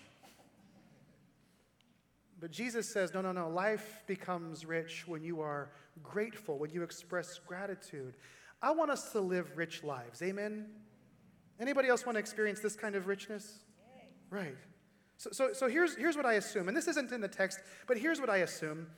But 2.41 2.51
Jesus 2.51 2.93
says, 2.93 3.15
no, 3.15 3.21
no, 3.21 3.33
no. 3.33 3.49
Life 3.49 4.03
becomes 4.07 4.65
rich 4.65 5.05
when 5.07 5.23
you 5.23 5.41
are 5.41 5.71
grateful, 6.03 6.59
when 6.59 6.71
you 6.71 6.83
express 6.83 7.39
gratitude. 7.47 8.15
I 8.61 8.73
want 8.73 8.91
us 8.91 9.13
to 9.13 9.21
live 9.21 9.57
rich 9.57 9.85
lives. 9.85 10.23
Amen? 10.23 10.67
Anybody 11.61 11.89
else 11.89 12.05
want 12.05 12.17
to 12.17 12.21
experience 12.21 12.61
this 12.61 12.75
kind 12.75 12.97
of 12.97 13.07
richness? 13.07 13.61
Right. 14.31 14.57
So, 15.19 15.31
so, 15.31 15.53
so 15.53 15.69
here's, 15.69 15.95
here's 15.95 16.17
what 16.17 16.27
I 16.27 16.35
assume, 16.35 16.67
and 16.67 16.77
this 16.77 16.89
isn't 16.89 17.13
in 17.13 17.21
the 17.21 17.29
text, 17.29 17.61
but 17.87 17.97
here's 17.97 18.21
what 18.21 18.31
I 18.31 18.39
assume. 18.39 18.89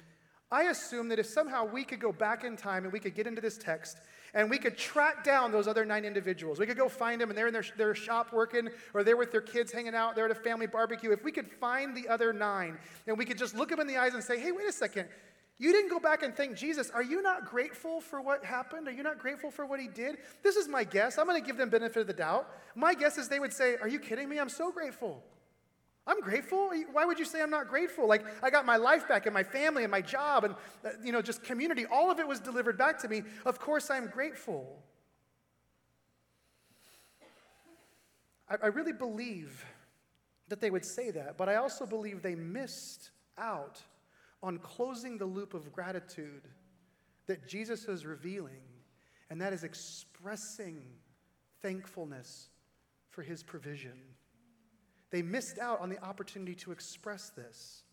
I 0.50 0.64
assume 0.64 1.09
that 1.09 1.18
if 1.18 1.26
somehow 1.26 1.66
we 1.66 1.85
could 1.85 2.00
go 2.00 2.12
back 2.12 2.44
in 2.44 2.57
time 2.57 2.85
and 2.85 2.92
we 2.92 3.00
could 3.00 3.14
get 3.14 3.26
into 3.26 3.42
this 3.42 3.59
text 3.59 3.98
and 4.34 4.50
we 4.50 4.58
could 4.58 4.76
track 4.76 5.24
down 5.24 5.52
those 5.52 5.68
other 5.68 5.84
nine 5.84 6.04
individuals. 6.04 6.58
We 6.58 6.66
could 6.66 6.76
go 6.76 6.88
find 6.88 7.20
them, 7.20 7.30
and 7.30 7.38
they're 7.38 7.46
in 7.46 7.52
their, 7.52 7.64
their 7.76 7.94
shop 7.94 8.32
working, 8.32 8.68
or 8.92 9.04
they're 9.04 9.16
with 9.16 9.32
their 9.32 9.40
kids 9.40 9.72
hanging 9.72 9.94
out, 9.94 10.16
they're 10.16 10.24
at 10.26 10.30
a 10.30 10.34
family 10.34 10.66
barbecue. 10.66 11.12
If 11.12 11.24
we 11.24 11.32
could 11.32 11.50
find 11.50 11.96
the 11.96 12.08
other 12.08 12.32
nine, 12.32 12.76
and 13.06 13.16
we 13.16 13.24
could 13.24 13.38
just 13.38 13.54
look 13.54 13.70
them 13.70 13.80
in 13.80 13.86
the 13.86 13.96
eyes 13.96 14.14
and 14.14 14.22
say, 14.22 14.38
hey, 14.38 14.52
wait 14.52 14.68
a 14.68 14.72
second. 14.72 15.08
You 15.56 15.72
didn't 15.72 15.90
go 15.90 16.00
back 16.00 16.24
and 16.24 16.34
thank 16.34 16.56
Jesus. 16.56 16.90
Are 16.90 17.02
you 17.02 17.22
not 17.22 17.46
grateful 17.46 18.00
for 18.00 18.20
what 18.20 18.44
happened? 18.44 18.88
Are 18.88 18.92
you 18.92 19.04
not 19.04 19.20
grateful 19.20 19.52
for 19.52 19.64
what 19.64 19.78
he 19.78 19.86
did? 19.86 20.18
This 20.42 20.56
is 20.56 20.66
my 20.66 20.82
guess. 20.82 21.16
I'm 21.16 21.26
going 21.26 21.40
to 21.40 21.46
give 21.46 21.56
them 21.56 21.70
benefit 21.70 22.00
of 22.00 22.06
the 22.08 22.12
doubt. 22.12 22.48
My 22.74 22.92
guess 22.92 23.18
is 23.18 23.28
they 23.28 23.38
would 23.38 23.52
say, 23.52 23.76
Are 23.76 23.86
you 23.86 24.00
kidding 24.00 24.28
me? 24.28 24.40
I'm 24.40 24.48
so 24.48 24.72
grateful. 24.72 25.22
I'm 26.06 26.20
grateful. 26.20 26.70
Why 26.92 27.04
would 27.06 27.18
you 27.18 27.24
say 27.24 27.40
I'm 27.40 27.50
not 27.50 27.68
grateful? 27.68 28.06
Like, 28.06 28.24
I 28.42 28.50
got 28.50 28.66
my 28.66 28.76
life 28.76 29.08
back 29.08 29.24
and 29.26 29.32
my 29.32 29.42
family 29.42 29.84
and 29.84 29.90
my 29.90 30.02
job 30.02 30.44
and, 30.44 30.54
uh, 30.84 30.90
you 31.02 31.12
know, 31.12 31.22
just 31.22 31.42
community. 31.42 31.86
All 31.86 32.10
of 32.10 32.18
it 32.18 32.28
was 32.28 32.40
delivered 32.40 32.76
back 32.76 32.98
to 33.00 33.08
me. 33.08 33.22
Of 33.46 33.58
course, 33.58 33.90
I'm 33.90 34.08
grateful. 34.08 34.82
I, 38.50 38.56
I 38.64 38.66
really 38.66 38.92
believe 38.92 39.64
that 40.48 40.60
they 40.60 40.70
would 40.70 40.84
say 40.84 41.10
that, 41.10 41.38
but 41.38 41.48
I 41.48 41.56
also 41.56 41.86
believe 41.86 42.20
they 42.20 42.34
missed 42.34 43.10
out 43.38 43.80
on 44.42 44.58
closing 44.58 45.16
the 45.16 45.24
loop 45.24 45.54
of 45.54 45.72
gratitude 45.72 46.42
that 47.26 47.48
Jesus 47.48 47.86
is 47.86 48.04
revealing, 48.04 48.60
and 49.30 49.40
that 49.40 49.54
is 49.54 49.64
expressing 49.64 50.82
thankfulness 51.62 52.50
for 53.08 53.22
his 53.22 53.42
provision. 53.42 53.98
They 55.14 55.22
missed 55.22 55.61
out 55.61 55.81
on 55.81 55.90
the 55.90 56.05
opportunity 56.05 56.57
to 56.57 56.72
express 56.72 57.31
this. 57.31 57.85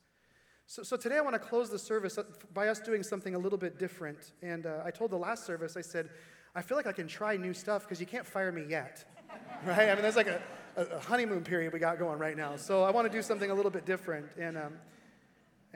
So, 0.66 0.82
so 0.82 0.98
today 0.98 1.18
I 1.18 1.22
want 1.22 1.36
to 1.36 1.40
close 1.40 1.70
the 1.70 1.78
service 1.78 2.18
by 2.52 2.70
us 2.70 2.80
doing 2.80 3.04
something 3.04 3.36
a 3.36 3.38
little 3.38 3.60
bit 3.60 3.78
different. 3.78 4.32
And 4.42 4.66
uh, 4.66 4.82
I 4.84 4.90
told 4.90 5.12
the 5.12 5.18
last 5.18 5.46
service, 5.46 5.78
I 5.78 5.82
said, 5.82 6.10
I 6.56 6.64
feel 6.64 6.78
like 6.78 6.88
I 6.88 6.92
can 6.92 7.08
try 7.08 7.38
new 7.38 7.54
stuff 7.54 7.84
because 7.84 8.00
you 8.00 8.08
can't 8.08 8.26
fire 8.26 8.52
me 8.52 8.66
yet. 8.68 9.06
right? 9.68 9.90
I 9.90 9.94
mean, 9.94 10.02
there's 10.02 10.16
like 10.16 10.30
a, 10.30 10.42
a, 10.76 11.00
honeymoon 11.02 11.44
period 11.44 11.74
we 11.74 11.78
got 11.78 12.00
going 12.00 12.18
right 12.18 12.36
now. 12.36 12.56
So 12.56 12.82
I 12.82 12.90
want 12.90 13.06
to 13.06 13.16
do 13.16 13.22
something 13.22 13.52
a 13.52 13.54
little 13.54 13.70
bit 13.70 13.86
different. 13.86 14.26
And, 14.40 14.58
um, 14.58 14.74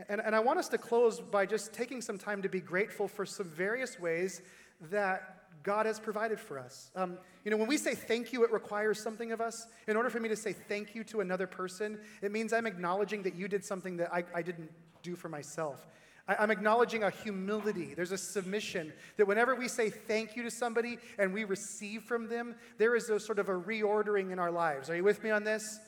and, 0.10 0.22
and 0.22 0.36
I 0.36 0.40
want 0.40 0.58
us 0.58 0.68
to 0.70 0.80
close 0.80 1.20
by 1.20 1.46
just 1.46 1.74
taking 1.74 2.02
some 2.02 2.18
time 2.18 2.42
to 2.42 2.50
be 2.50 2.60
grateful 2.60 3.08
for 3.08 3.24
some 3.24 3.50
various 3.50 4.00
ways 4.00 4.42
that 4.90 5.35
God 5.66 5.88
has 5.88 6.00
provided 6.00 6.40
for 6.40 6.58
us. 6.60 6.92
Um, 6.96 7.18
you 7.44 7.52
know, 7.52 7.58
when 7.58 7.68
we 7.68 7.78
say 7.78 7.96
thank 7.96 8.32
you, 8.32 8.44
it 8.46 8.52
requires 8.52 9.02
something 9.02 9.32
of 9.32 9.42
us. 9.42 9.66
In 9.88 9.98
order 9.98 10.12
for 10.12 10.20
me 10.20 10.30
to 10.30 10.36
say 10.36 10.54
thank 10.54 10.94
you 10.94 11.04
to 11.06 11.22
another 11.22 11.48
person, 11.48 12.00
it 12.22 12.32
means 12.32 12.54
I'm 12.54 12.68
acknowledging 12.68 13.24
that 13.24 13.36
you 13.36 13.48
did 13.48 13.66
something 13.66 13.98
that 13.98 14.14
I, 14.14 14.24
I 14.34 14.44
didn't 14.44 14.72
do 15.02 15.16
for 15.16 15.28
myself. 15.28 15.86
I, 16.28 16.36
I'm 16.36 16.52
acknowledging 16.52 17.04
a 17.04 17.10
humility. 17.10 17.96
There's 17.96 18.12
a 18.12 18.18
submission 18.18 18.94
that 19.18 19.28
whenever 19.28 19.56
we 19.56 19.68
say 19.68 19.90
thank 19.90 20.36
you 20.36 20.44
to 20.44 20.52
somebody 20.52 21.00
and 21.18 21.34
we 21.34 21.44
receive 21.44 22.04
from 22.04 22.30
them, 22.30 22.56
there 22.78 22.96
is 22.96 23.10
a 23.10 23.20
sort 23.20 23.40
of 23.40 23.50
a 23.50 23.54
reordering 23.54 24.32
in 24.32 24.38
our 24.38 24.52
lives. 24.52 24.90
Are 24.92 24.96
you 24.96 25.04
with 25.04 25.24
me 25.24 25.32
on 25.32 25.44
this? 25.44 25.80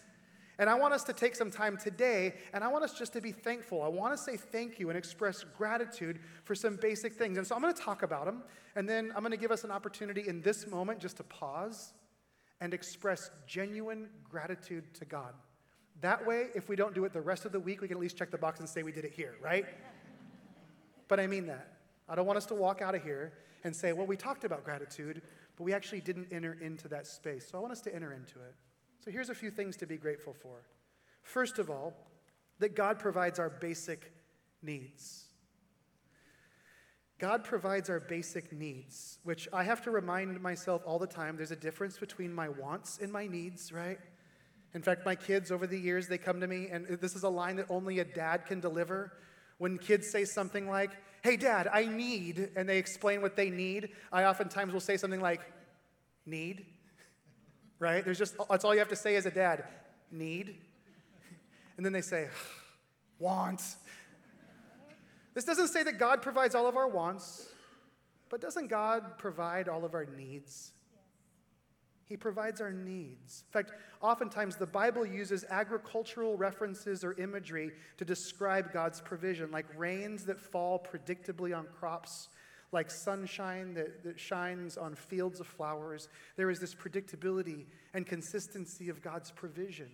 And 0.60 0.70
I 0.70 0.76
want 0.76 0.94
us 0.94 1.04
to 1.04 1.14
take 1.14 1.36
some 1.36 1.52
time 1.52 1.78
today, 1.78 2.34
and 2.52 2.64
I 2.64 2.68
want 2.68 2.84
us 2.84 2.98
just 2.98 3.14
to 3.14 3.22
be 3.22 3.32
thankful. 3.32 3.84
I 3.84 3.88
want 3.88 4.18
to 4.18 4.18
say 4.18 4.38
thank 4.38 4.80
you 4.80 4.90
and 4.90 4.98
express 4.98 5.44
gratitude 5.44 6.20
for 6.44 6.56
some 6.56 6.78
basic 6.78 7.14
things. 7.14 7.38
And 7.38 7.46
so 7.46 7.56
I'm 7.56 7.62
going 7.62 7.74
to 7.74 7.82
talk 7.82 8.02
about 8.02 8.26
them, 8.26 8.44
and 8.76 8.90
then 8.90 9.12
I'm 9.16 9.22
going 9.22 9.32
to 9.32 9.38
give 9.38 9.52
us 9.52 9.64
an 9.64 9.72
opportunity 9.72 10.28
in 10.28 10.42
this 10.42 10.66
moment 10.66 11.00
just 11.00 11.18
to 11.18 11.24
pause 11.24 11.94
and 12.60 12.74
express 12.74 13.30
genuine 13.46 14.10
gratitude 14.28 14.94
to 14.96 15.06
God. 15.06 15.34
That 16.02 16.26
way, 16.26 16.48
if 16.56 16.70
we 16.70 16.76
don't 16.76 16.96
do 16.96 17.06
it 17.06 17.14
the 17.14 17.22
rest 17.22 17.46
of 17.46 17.52
the 17.52 17.60
week, 17.60 17.82
we 17.82 17.88
can 17.88 17.98
at 17.98 18.02
least 18.02 18.18
check 18.18 18.32
the 18.32 18.38
box 18.38 18.60
and 18.60 18.68
say 18.68 18.82
we 18.82 18.92
did 18.92 19.06
it 19.06 19.12
here, 19.12 19.36
right? 19.42 19.66
but 21.08 21.20
I 21.20 21.28
mean 21.28 21.46
that. 21.48 21.78
I 22.10 22.16
don't 22.16 22.26
want 22.26 22.38
us 22.38 22.46
to 22.48 22.56
walk 22.56 22.82
out 22.82 22.96
of 22.96 23.04
here 23.04 23.34
and 23.64 23.76
say, 23.76 23.94
well, 23.94 24.08
we 24.08 24.16
talked 24.16 24.44
about 24.44 24.64
gratitude, 24.64 25.22
but 25.56 25.64
we 25.64 25.74
actually 25.74 26.02
didn't 26.02 26.28
enter 26.32 26.58
into 26.62 26.88
that 26.88 27.06
space. 27.06 27.48
So 27.50 27.58
I 27.58 27.62
want 27.62 27.74
us 27.74 27.82
to 27.82 27.94
enter 27.94 28.14
into 28.14 28.40
it. 28.40 28.56
So 29.04 29.12
here's 29.12 29.30
a 29.30 29.36
few 29.36 29.52
things 29.52 29.78
to 29.78 29.88
be 29.88 29.98
grateful 29.98 30.34
for. 30.34 30.64
First 31.22 31.60
of 31.60 31.70
all, 31.70 31.94
that 32.60 32.76
God 32.76 33.00
provides 33.00 33.40
our 33.40 33.50
basic 33.50 34.12
needs. 34.62 35.26
God 37.20 37.44
provides 37.44 37.90
our 37.90 38.00
basic 38.00 38.52
needs, 38.52 39.18
which 39.24 39.48
I 39.52 39.64
have 39.64 39.82
to 39.84 39.92
remind 39.92 40.40
myself 40.40 40.84
all 40.86 41.00
the 41.00 41.08
time 41.08 41.36
there's 41.36 41.52
a 41.52 41.56
difference 41.56 41.98
between 41.98 42.32
my 42.32 42.48
wants 42.48 43.00
and 43.02 43.12
my 43.12 43.26
needs, 43.26 43.72
right? 43.72 43.98
In 44.74 44.84
fact, 44.84 45.06
my 45.06 45.16
kids 45.16 45.52
over 45.52 45.66
the 45.66 45.80
years, 45.80 46.08
they 46.08 46.20
come 46.20 46.40
to 46.40 46.48
me, 46.48 46.68
and 46.72 46.86
this 47.02 47.16
is 47.16 47.24
a 47.24 47.30
line 47.30 47.56
that 47.56 47.66
only 47.70 48.00
a 48.00 48.06
dad 48.06 48.46
can 48.46 48.60
deliver. 48.60 49.14
When 49.58 49.80
kids 49.80 50.08
say 50.08 50.26
something 50.26 50.68
like, 50.68 50.92
Hey, 51.24 51.36
dad, 51.36 51.68
I 51.74 51.86
need, 51.86 52.52
and 52.56 52.70
they 52.70 52.78
explain 52.78 53.22
what 53.22 53.36
they 53.36 53.50
need, 53.50 53.90
I 54.14 54.26
oftentimes 54.26 54.72
will 54.72 54.80
say 54.80 54.98
something 54.98 55.20
like, 55.20 55.42
Need? 56.28 56.68
Right? 57.80 58.04
There's 58.04 58.18
just, 58.18 58.36
that's 58.50 58.66
all 58.66 58.74
you 58.74 58.80
have 58.80 58.90
to 58.90 58.96
say 58.96 59.16
as 59.16 59.26
a 59.26 59.32
dad 59.32 59.64
need. 60.12 60.56
And 61.76 61.86
then 61.86 61.94
they 61.94 62.02
say, 62.02 62.28
want. 63.20 63.62
This 65.34 65.46
doesn't 65.46 65.68
say 65.68 65.84
that 65.84 66.00
God 66.00 66.22
provides 66.22 66.56
all 66.56 66.68
of 66.68 66.76
our 66.76 66.88
wants, 66.88 67.50
but 68.30 68.42
doesn't 68.42 68.68
God 68.68 69.18
provide 69.18 69.70
all 69.70 69.86
of 69.86 69.94
our 69.94 70.06
needs? 70.06 70.72
He 72.08 72.16
provides 72.16 72.62
our 72.62 72.72
needs. 72.72 73.44
In 73.48 73.52
fact, 73.52 73.74
oftentimes 74.02 74.56
the 74.56 74.66
Bible 74.66 75.06
uses 75.06 75.44
agricultural 75.50 76.38
references 76.38 77.04
or 77.04 77.14
imagery 77.20 77.72
to 77.98 78.06
describe 78.06 78.72
God's 78.72 79.02
provision, 79.02 79.52
like 79.52 79.66
rains 79.76 80.24
that 80.26 80.40
fall 80.40 80.80
predictably 80.80 81.56
on 81.56 81.68
crops, 81.78 82.30
like 82.72 82.92
sunshine 82.92 83.74
that, 83.76 84.04
that 84.04 84.20
shines 84.20 84.78
on 84.78 84.96
fields 84.96 85.40
of 85.40 85.48
flowers. 85.48 86.10
There 86.36 86.50
is 86.50 86.60
this 86.60 86.76
predictability 86.76 87.66
and 87.94 88.06
consistency 88.06 88.90
of 88.90 89.02
God's 89.02 89.32
provision. 89.32 89.90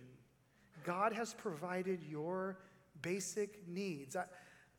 God 0.84 1.12
has 1.12 1.34
provided 1.34 2.02
your 2.02 2.58
basic 3.00 3.66
needs. 3.68 4.16
I, 4.16 4.24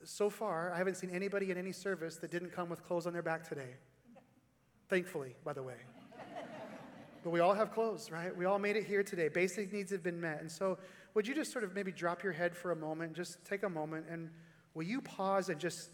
so 0.03 0.29
far, 0.29 0.71
I 0.73 0.77
haven't 0.77 0.95
seen 0.95 1.10
anybody 1.10 1.51
in 1.51 1.58
any 1.58 1.71
service 1.71 2.17
that 2.17 2.31
didn't 2.31 2.51
come 2.51 2.69
with 2.69 2.86
clothes 2.86 3.08
on 3.08 3.13
their 3.13 3.21
back 3.21 3.47
today. 3.47 3.75
Thankfully, 4.89 5.36
by 5.43 5.53
the 5.53 5.63
way. 5.63 5.77
but 7.23 7.29
we 7.31 7.39
all 7.39 7.53
have 7.53 7.71
clothes, 7.71 8.12
right? 8.12 8.36
We 8.36 8.45
all 8.45 8.60
made 8.60 8.75
it 8.75 8.86
here 8.86 9.03
today. 9.03 9.29
Basic 9.29 9.73
needs 9.73 9.91
have 9.91 10.03
been 10.03 10.21
met. 10.21 10.41
And 10.41 10.51
so, 10.51 10.77
would 11.15 11.25
you 11.25 11.34
just 11.34 11.51
sort 11.51 11.63
of 11.63 11.73
maybe 11.73 11.91
drop 11.91 12.23
your 12.23 12.34
head 12.34 12.55
for 12.55 12.71
a 12.71 12.75
moment, 12.75 13.13
just 13.13 13.43
take 13.45 13.63
a 13.63 13.69
moment, 13.69 14.05
and 14.12 14.29
will 14.73 14.84
you 14.84 15.01
pause 15.01 15.47
and 15.49 15.60
just 15.60 15.89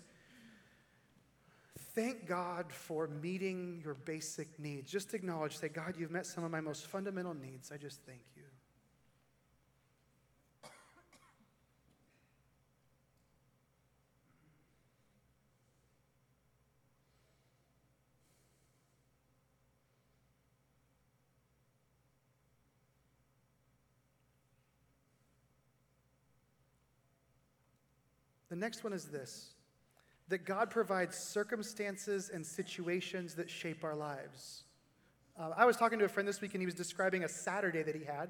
thank 1.95 2.27
God 2.27 2.71
for 2.71 3.07
meeting 3.07 3.81
your 3.83 3.93
basic 3.93 4.59
needs? 4.59 4.91
Just 4.91 5.13
acknowledge, 5.13 5.57
say, 5.57 5.69
God, 5.69 5.95
you've 5.97 6.11
met 6.11 6.25
some 6.25 6.43
of 6.43 6.51
my 6.51 6.61
most 6.61 6.87
fundamental 6.87 7.33
needs. 7.33 7.71
I 7.71 7.77
just 7.77 8.01
thank 8.05 8.21
you. 8.35 8.43
The 28.49 28.57
next 28.57 28.83
one 28.83 28.91
is 28.91 29.05
this 29.05 29.53
that 30.31 30.45
God 30.45 30.69
provides 30.69 31.15
circumstances 31.15 32.31
and 32.33 32.45
situations 32.45 33.35
that 33.35 33.49
shape 33.49 33.83
our 33.83 33.95
lives. 33.95 34.63
Uh, 35.39 35.51
I 35.55 35.65
was 35.65 35.77
talking 35.77 35.99
to 35.99 36.05
a 36.05 36.09
friend 36.09 36.27
this 36.27 36.41
week, 36.41 36.53
and 36.55 36.61
he 36.61 36.65
was 36.65 36.75
describing 36.75 37.23
a 37.23 37.29
Saturday 37.29 37.83
that 37.83 37.95
he 37.95 38.03
had 38.03 38.29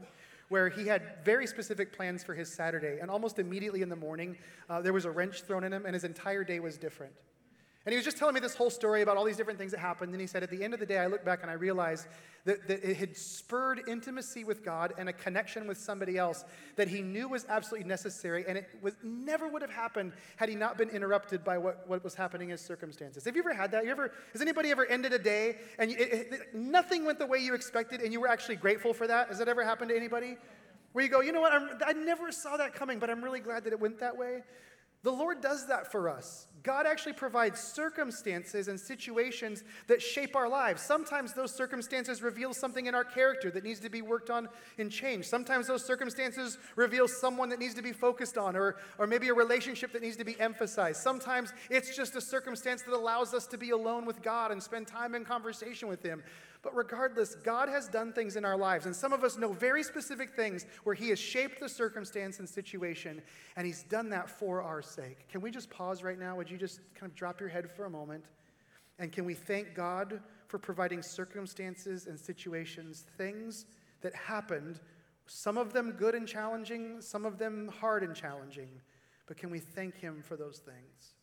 where 0.50 0.68
he 0.68 0.86
had 0.86 1.24
very 1.24 1.48
specific 1.48 1.94
plans 1.94 2.26
for 2.26 2.34
his 2.34 2.52
Saturday. 2.52 3.00
And 3.02 3.10
almost 3.10 3.40
immediately 3.40 3.84
in 3.84 3.88
the 3.88 3.96
morning, 3.96 4.38
uh, 4.70 4.82
there 4.82 4.92
was 4.92 5.06
a 5.06 5.12
wrench 5.12 5.44
thrown 5.44 5.64
in 5.64 5.72
him, 5.72 5.86
and 5.86 5.94
his 5.94 6.04
entire 6.04 6.44
day 6.44 6.60
was 6.60 6.78
different. 6.78 7.14
And 7.86 7.94
he 7.94 7.98
was 7.98 8.06
just 8.06 8.18
telling 8.18 8.36
me 8.36 8.40
this 8.40 8.54
whole 8.54 8.70
story 8.70 9.02
about 9.02 9.18
all 9.18 9.24
these 9.26 9.38
different 9.38 9.58
things 9.58 9.72
that 9.72 9.80
happened. 9.80 10.12
And 10.12 10.22
he 10.22 10.28
said, 10.28 10.44
at 10.44 10.52
the 10.52 10.64
end 10.64 10.76
of 10.76 10.80
the 10.80 10.86
day, 10.86 11.00
I 11.00 11.08
look 11.08 11.26
back 11.26 11.42
and 11.42 11.50
I 11.50 11.56
realized 11.56 12.08
that, 12.46 12.68
that 12.68 12.88
it 12.88 12.96
had 12.98 13.18
spurred 13.18 13.82
intimacy 13.88 14.44
with 14.44 14.64
God 14.64 14.94
and 15.00 15.10
a 15.10 15.14
connection 15.14 15.68
with 15.68 15.80
somebody 15.80 16.16
else 16.16 16.46
that 16.76 16.88
he 16.88 17.02
knew 17.02 17.28
was 17.28 17.44
absolutely 17.50 17.88
necessary. 17.88 18.46
And 18.48 18.56
it 18.56 18.70
was, 18.84 18.94
never 19.04 19.48
would 19.48 19.64
have 19.64 19.72
happened 19.72 20.14
had 20.36 20.48
he 20.48 20.54
not 20.54 20.78
been 20.78 20.90
interrupted 20.90 21.44
by 21.44 21.58
what, 21.58 21.88
what 21.88 22.04
was 22.04 22.14
happening 22.14 22.50
in 22.50 22.52
his 22.52 22.62
circumstances. 22.62 23.26
Have 23.26 23.36
you 23.36 23.42
ever 23.42 23.54
had 23.54 23.72
that? 23.72 23.84
You 23.84 23.92
ever, 23.92 24.12
has 24.32 24.42
anybody 24.42 24.70
ever 24.70 24.86
ended 24.86 25.14
a 25.14 25.20
day 25.20 25.58
and 25.80 25.90
it, 25.90 26.00
it, 26.00 26.54
nothing 26.54 27.04
went 27.04 27.18
the 27.18 27.26
way 27.26 27.40
you 27.40 27.56
expected 27.56 28.02
and 28.02 28.14
you 28.14 28.22
were 28.22 28.30
actually 28.30 28.58
grateful 28.58 28.94
for 28.94 29.08
that? 29.08 29.30
Has 29.30 29.40
that 29.40 29.48
ever 29.48 29.64
happened 29.64 29.90
to 29.90 29.96
anybody? 29.96 30.38
Where 30.94 31.06
you 31.06 31.10
go, 31.10 31.22
you 31.22 31.32
know 31.32 31.42
what, 31.42 31.54
I'm, 31.54 31.70
I 31.86 31.94
never 31.94 32.32
saw 32.32 32.58
that 32.58 32.74
coming, 32.74 33.00
but 33.00 33.10
I'm 33.10 33.24
really 33.24 33.40
glad 33.40 33.64
that 33.64 33.74
it 33.74 33.80
went 33.80 34.00
that 34.00 34.18
way. 34.18 34.44
The 35.04 35.12
Lord 35.12 35.42
does 35.42 35.68
that 35.68 35.92
for 35.92 36.10
us. 36.10 36.48
God 36.64 36.86
actually 36.86 37.14
provides 37.14 37.60
circumstances 37.60 38.68
and 38.68 38.80
situations 38.80 39.64
that 39.88 40.00
shape 40.00 40.36
our 40.36 40.48
lives. 40.48 40.84
Sometimes 40.84 41.34
those 41.34 41.52
circumstances 41.52 42.22
reveal 42.22 42.54
something 42.54 42.86
in 42.86 42.94
our 42.94 43.04
character 43.04 43.50
that 43.52 43.64
needs 43.64 43.80
to 43.80 43.90
be 43.90 44.04
worked 44.04 44.30
on 44.30 44.48
and 44.78 44.92
changed. 44.92 45.28
Sometimes 45.28 45.66
those 45.66 45.84
circumstances 45.84 46.60
reveal 46.76 47.08
someone 47.08 47.50
that 47.50 47.58
needs 47.58 47.74
to 47.74 47.82
be 47.82 47.92
focused 47.92 48.38
on, 48.38 48.56
or, 48.56 48.78
or 49.00 49.08
maybe 49.08 49.30
a 49.30 49.34
relationship 49.34 49.92
that 49.94 50.04
needs 50.04 50.18
to 50.18 50.24
be 50.24 50.40
emphasized. 50.40 51.02
Sometimes 51.02 51.52
it's 51.72 51.96
just 51.96 52.16
a 52.16 52.22
circumstance 52.22 52.84
that 52.84 52.94
allows 52.94 53.34
us 53.34 53.48
to 53.48 53.58
be 53.58 53.72
alone 53.72 54.06
with 54.06 54.22
God 54.22 54.52
and 54.52 54.62
spend 54.62 54.88
time 54.88 55.16
in 55.16 55.26
conversation 55.26 55.88
with 55.88 56.04
Him. 56.04 56.22
But 56.64 56.76
regardless, 56.76 57.34
God 57.34 57.70
has 57.70 57.88
done 57.88 58.14
things 58.14 58.36
in 58.36 58.46
our 58.46 58.56
lives, 58.56 58.86
and 58.86 58.96
some 58.96 59.14
of 59.14 59.24
us 59.24 59.36
know 59.36 59.52
very 59.52 59.82
specific 59.82 60.36
things 60.36 60.66
where 60.84 60.94
He 60.94 61.10
has 61.10 61.20
shaped 61.20 61.60
the 61.60 61.68
circumstance 61.68 62.38
and 62.38 62.48
situation, 62.48 63.22
and 63.56 63.66
He's 63.66 63.84
done 63.84 64.10
that 64.10 64.30
for 64.30 64.62
our 64.62 64.82
sake. 64.82 65.28
Can 65.28 65.42
we 65.42 65.50
just 65.50 65.72
pause 65.72 66.04
right 66.04 66.20
now? 66.20 66.36
Would 66.36 66.52
you 66.52 66.58
just 66.58 66.80
kind 66.94 67.12
of 67.12 67.16
drop 67.16 67.40
your 67.40 67.50
head 67.50 67.70
for 67.70 67.86
a 67.86 67.90
moment? 67.90 68.26
And 69.00 69.12
can 69.12 69.26
we 69.26 69.34
thank 69.34 69.74
God 69.74 70.22
for 70.48 70.60
providing 70.60 71.02
circumstances 71.02 72.06
and 72.06 72.20
situations, 72.20 73.06
things 73.18 73.66
that 74.02 74.14
happened, 74.14 74.80
some 75.26 75.58
of 75.58 75.74
them 75.74 75.94
good 75.94 76.14
and 76.14 76.28
challenging, 76.28 77.02
some 77.02 77.26
of 77.26 77.40
them 77.40 77.72
hard 77.80 78.04
and 78.04 78.16
challenging, 78.16 78.70
but 79.26 79.38
can 79.38 79.50
we 79.50 79.60
thank 79.60 79.96
Him 79.96 80.22
for 80.22 80.36
those 80.36 80.60
things? 80.60 81.16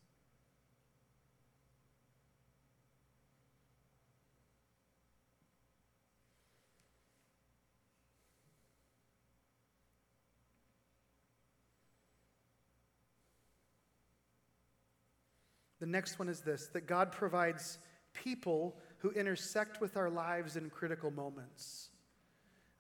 The 15.78 15.78
next 15.89 16.19
one 16.19 16.29
is 16.29 16.41
this 16.41 16.69
that 16.73 16.87
God 16.87 17.13
provides 17.13 17.79
people 18.13 18.77
who 18.99 19.11
intersect 19.11 19.81
with 19.81 19.97
our 19.97 20.11
lives 20.11 20.57
in 20.57 20.71
critical 20.71 21.11
moments. 21.11 21.91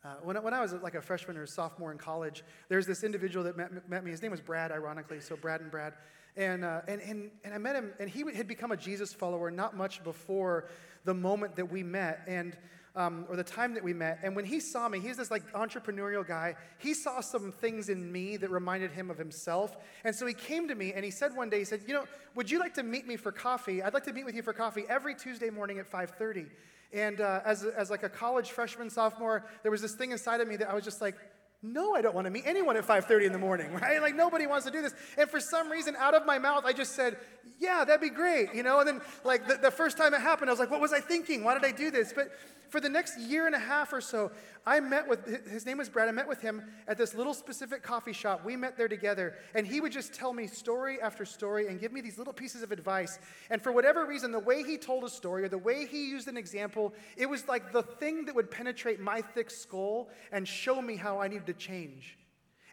Uh, 0.04 0.14
when, 0.22 0.36
when 0.42 0.54
I 0.54 0.60
was 0.60 0.72
like 0.74 0.94
a 0.94 1.02
freshman 1.02 1.36
or 1.36 1.42
a 1.42 1.48
sophomore 1.48 1.90
in 1.90 1.98
college, 1.98 2.44
there's 2.68 2.86
this 2.86 3.02
individual 3.02 3.44
that 3.44 3.56
met, 3.56 3.88
met 3.88 4.04
me. 4.04 4.10
His 4.10 4.22
name 4.22 4.30
was 4.30 4.40
Brad, 4.40 4.70
ironically, 4.70 5.20
so 5.20 5.36
Brad 5.36 5.60
and 5.60 5.70
Brad. 5.70 5.94
And, 6.36 6.64
uh, 6.64 6.82
and, 6.86 7.00
and, 7.00 7.30
and 7.42 7.52
I 7.52 7.58
met 7.58 7.74
him, 7.74 7.92
and 7.98 8.08
he 8.08 8.24
had 8.34 8.46
become 8.46 8.70
a 8.70 8.76
Jesus 8.76 9.12
follower 9.12 9.50
not 9.50 9.76
much 9.76 10.04
before 10.04 10.68
the 11.04 11.14
moment 11.14 11.56
that 11.56 11.70
we 11.70 11.82
met. 11.82 12.20
And 12.28 12.56
um, 12.96 13.26
or 13.28 13.36
the 13.36 13.44
time 13.44 13.74
that 13.74 13.84
we 13.84 13.92
met. 13.92 14.18
And 14.22 14.34
when 14.34 14.44
he 14.44 14.60
saw 14.60 14.88
me, 14.88 15.00
he's 15.00 15.16
this 15.16 15.30
like 15.30 15.52
entrepreneurial 15.52 16.26
guy. 16.26 16.56
He 16.78 16.94
saw 16.94 17.20
some 17.20 17.52
things 17.52 17.88
in 17.88 18.10
me 18.10 18.36
that 18.36 18.50
reminded 18.50 18.90
him 18.90 19.10
of 19.10 19.18
himself. 19.18 19.76
And 20.04 20.14
so 20.14 20.26
he 20.26 20.34
came 20.34 20.68
to 20.68 20.74
me 20.74 20.92
and 20.92 21.04
he 21.04 21.10
said 21.10 21.34
one 21.36 21.50
day, 21.50 21.58
he 21.58 21.64
said, 21.64 21.82
you 21.86 21.94
know, 21.94 22.04
would 22.34 22.50
you 22.50 22.58
like 22.58 22.74
to 22.74 22.82
meet 22.82 23.06
me 23.06 23.16
for 23.16 23.32
coffee? 23.32 23.82
I'd 23.82 23.94
like 23.94 24.04
to 24.04 24.12
meet 24.12 24.24
with 24.24 24.34
you 24.34 24.42
for 24.42 24.52
coffee 24.52 24.84
every 24.88 25.14
Tuesday 25.14 25.50
morning 25.50 25.78
at 25.78 25.90
5.30. 25.90 26.46
And 26.92 27.20
uh, 27.20 27.40
as, 27.44 27.64
as 27.64 27.90
like 27.90 28.02
a 28.02 28.08
college 28.08 28.50
freshman, 28.50 28.88
sophomore, 28.88 29.44
there 29.62 29.70
was 29.70 29.82
this 29.82 29.94
thing 29.94 30.12
inside 30.12 30.40
of 30.40 30.48
me 30.48 30.56
that 30.56 30.70
I 30.70 30.74
was 30.74 30.84
just 30.84 31.00
like, 31.00 31.16
no, 31.62 31.96
I 31.96 32.02
don't 32.02 32.14
want 32.14 32.26
to 32.26 32.30
meet 32.30 32.44
anyone 32.46 32.76
at 32.76 32.86
5:30 32.86 33.26
in 33.26 33.32
the 33.32 33.38
morning, 33.38 33.72
right? 33.82 34.00
Like 34.00 34.14
nobody 34.14 34.46
wants 34.46 34.64
to 34.66 34.72
do 34.72 34.80
this. 34.80 34.94
And 35.16 35.28
for 35.28 35.40
some 35.40 35.70
reason, 35.70 35.96
out 35.96 36.14
of 36.14 36.24
my 36.24 36.38
mouth, 36.38 36.64
I 36.64 36.72
just 36.72 36.94
said, 36.94 37.16
"Yeah, 37.58 37.84
that'd 37.84 38.00
be 38.00 38.10
great," 38.10 38.54
you 38.54 38.62
know. 38.62 38.78
And 38.78 38.88
then, 38.88 39.00
like 39.24 39.48
the, 39.48 39.56
the 39.56 39.70
first 39.70 39.96
time 39.96 40.14
it 40.14 40.20
happened, 40.20 40.50
I 40.50 40.52
was 40.52 40.60
like, 40.60 40.70
"What 40.70 40.80
was 40.80 40.92
I 40.92 41.00
thinking? 41.00 41.42
Why 41.42 41.54
did 41.54 41.64
I 41.64 41.72
do 41.72 41.90
this?" 41.90 42.12
But 42.12 42.30
for 42.70 42.80
the 42.80 42.88
next 42.88 43.18
year 43.18 43.46
and 43.46 43.54
a 43.54 43.58
half 43.58 43.92
or 43.92 44.00
so, 44.00 44.30
I 44.68 44.80
met 44.80 45.08
with 45.08 45.48
his 45.50 45.64
name 45.64 45.78
was 45.78 45.88
Brad. 45.88 46.10
I 46.10 46.12
met 46.12 46.28
with 46.28 46.42
him 46.42 46.62
at 46.86 46.98
this 46.98 47.14
little 47.14 47.32
specific 47.32 47.82
coffee 47.82 48.12
shop. 48.12 48.44
We 48.44 48.54
met 48.54 48.76
there 48.76 48.86
together, 48.86 49.34
and 49.54 49.66
he 49.66 49.80
would 49.80 49.92
just 49.92 50.12
tell 50.12 50.34
me 50.34 50.46
story 50.46 51.00
after 51.00 51.24
story 51.24 51.68
and 51.68 51.80
give 51.80 51.90
me 51.90 52.02
these 52.02 52.18
little 52.18 52.34
pieces 52.34 52.62
of 52.62 52.70
advice. 52.70 53.18
And 53.48 53.62
for 53.62 53.72
whatever 53.72 54.04
reason, 54.04 54.30
the 54.30 54.38
way 54.38 54.62
he 54.62 54.76
told 54.76 55.04
a 55.04 55.08
story 55.08 55.42
or 55.44 55.48
the 55.48 55.56
way 55.56 55.86
he 55.86 56.10
used 56.10 56.28
an 56.28 56.36
example, 56.36 56.92
it 57.16 57.24
was 57.24 57.48
like 57.48 57.72
the 57.72 57.82
thing 57.82 58.26
that 58.26 58.34
would 58.34 58.50
penetrate 58.50 59.00
my 59.00 59.22
thick 59.22 59.50
skull 59.50 60.10
and 60.32 60.46
show 60.46 60.82
me 60.82 60.96
how 60.96 61.18
I 61.18 61.28
needed 61.28 61.46
to 61.46 61.54
change. 61.54 62.17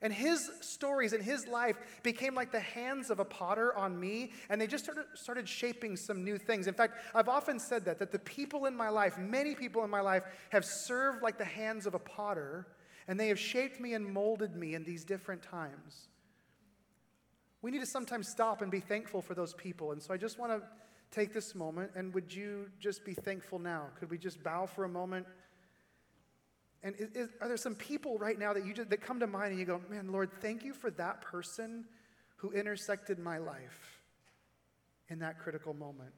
And 0.02 0.14
his 0.14 0.52
stories 0.62 1.14
and 1.14 1.24
his 1.24 1.48
life 1.48 1.78
became 2.04 2.36
like 2.36 2.52
the 2.52 2.60
hands 2.60 3.10
of 3.10 3.20
a 3.20 3.26
potter 3.26 3.76
on 3.76 4.00
me, 4.00 4.32
and 4.50 4.60
they 4.60 4.68
just 4.68 4.84
started, 4.84 5.06
started 5.14 5.48
shaping 5.48 5.96
some 5.96 6.24
new 6.24 6.38
things. 6.38 6.68
In 6.68 6.74
fact, 6.74 7.00
I've 7.14 7.30
often 7.30 7.60
said 7.60 7.86
that, 7.86 8.00
that 8.00 8.12
the 8.12 8.20
people 8.20 8.66
in 8.66 8.76
my 8.76 8.90
life, 8.90 9.18
many 9.18 9.56
people 9.56 9.84
in 9.84 9.90
my 9.90 10.02
life, 10.02 10.24
have 10.50 10.66
served 10.66 11.24
like 11.24 11.38
the 11.38 11.46
hands 11.46 11.86
of 11.86 11.94
a 11.94 12.00
potter, 12.00 12.68
and 13.08 13.20
they 13.20 13.30
have 13.30 13.40
shaped 13.40 13.80
me 13.80 13.94
and 13.94 14.06
molded 14.06 14.56
me 14.56 14.76
in 14.76 14.84
these 14.84 15.06
different 15.06 15.42
times. 15.42 16.08
We 17.62 17.72
need 17.72 17.80
to 17.80 17.86
sometimes 17.86 18.28
stop 18.28 18.62
and 18.62 18.70
be 18.70 18.80
thankful 18.80 19.22
for 19.22 19.34
those 19.34 19.54
people. 19.54 19.92
And 19.92 20.02
so 20.02 20.14
I 20.14 20.18
just 20.18 20.38
want 20.38 20.52
to 20.52 20.62
take 21.10 21.34
this 21.34 21.56
moment, 21.56 21.92
and 21.96 22.14
would 22.14 22.34
you 22.34 22.70
just 22.80 23.06
be 23.06 23.14
thankful 23.14 23.60
now? 23.60 23.88
Could 24.00 24.12
we 24.12 24.18
just 24.18 24.44
bow 24.44 24.66
for 24.66 24.84
a 24.84 24.90
moment? 24.90 25.26
And 26.84 26.96
is, 26.98 27.10
is, 27.16 27.30
are 27.42 27.48
there 27.48 27.58
some 27.58 27.76
people 27.76 28.18
right 28.18 28.38
now 28.38 28.54
that 28.54 28.66
you 28.66 28.74
just, 28.74 28.90
that 28.90 29.02
come 29.02 29.20
to 29.20 29.28
mind 29.28 29.52
and 29.52 29.60
you 29.60 29.66
go, 29.66 29.82
man, 29.90 30.12
Lord, 30.12 30.30
thank 30.42 30.64
you 30.64 30.74
for 30.74 30.92
that 30.92 31.22
person 31.22 31.86
who 32.38 32.52
intersected 32.52 33.18
my 33.20 33.38
life 33.38 34.02
in 35.10 35.20
that 35.20 35.40
critical 35.40 35.74
moment? 35.74 36.14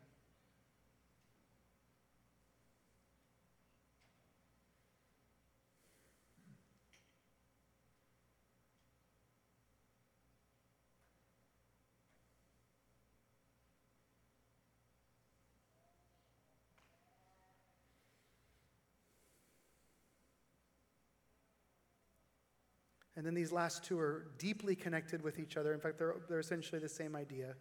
And 23.18 23.26
then 23.26 23.34
these 23.34 23.52
last 23.52 23.84
two 23.84 24.00
are 24.00 24.28
deeply 24.38 24.76
connected 24.76 25.22
with 25.24 25.40
each 25.40 25.58
other. 25.58 25.74
In 25.74 25.80
fact, 25.80 25.98
they're, 25.98 26.16
they're 26.30 26.40
essentially 26.40 26.80
the 26.80 26.88
same 26.88 27.16
idea. 27.16 27.56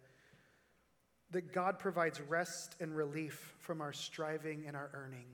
that 1.31 1.53
God 1.53 1.77
provides 1.79 2.21
rest 2.21 2.75
and 2.79 2.95
relief 2.95 3.55
from 3.59 3.81
our 3.81 3.91
striving 3.91 4.63
and 4.67 4.75
our 4.75 4.89
earning. 4.93 5.25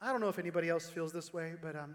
I 0.00 0.10
don't 0.10 0.20
know 0.20 0.28
if 0.28 0.38
anybody 0.38 0.68
else 0.68 0.88
feels 0.88 1.12
this 1.12 1.32
way, 1.32 1.54
but 1.60 1.76
um, 1.76 1.94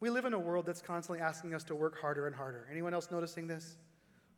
we 0.00 0.10
live 0.10 0.24
in 0.24 0.32
a 0.32 0.38
world 0.38 0.66
that's 0.66 0.82
constantly 0.82 1.22
asking 1.22 1.54
us 1.54 1.64
to 1.64 1.74
work 1.74 2.00
harder 2.00 2.26
and 2.26 2.34
harder. 2.34 2.66
Anyone 2.70 2.94
else 2.94 3.10
noticing 3.10 3.46
this? 3.46 3.76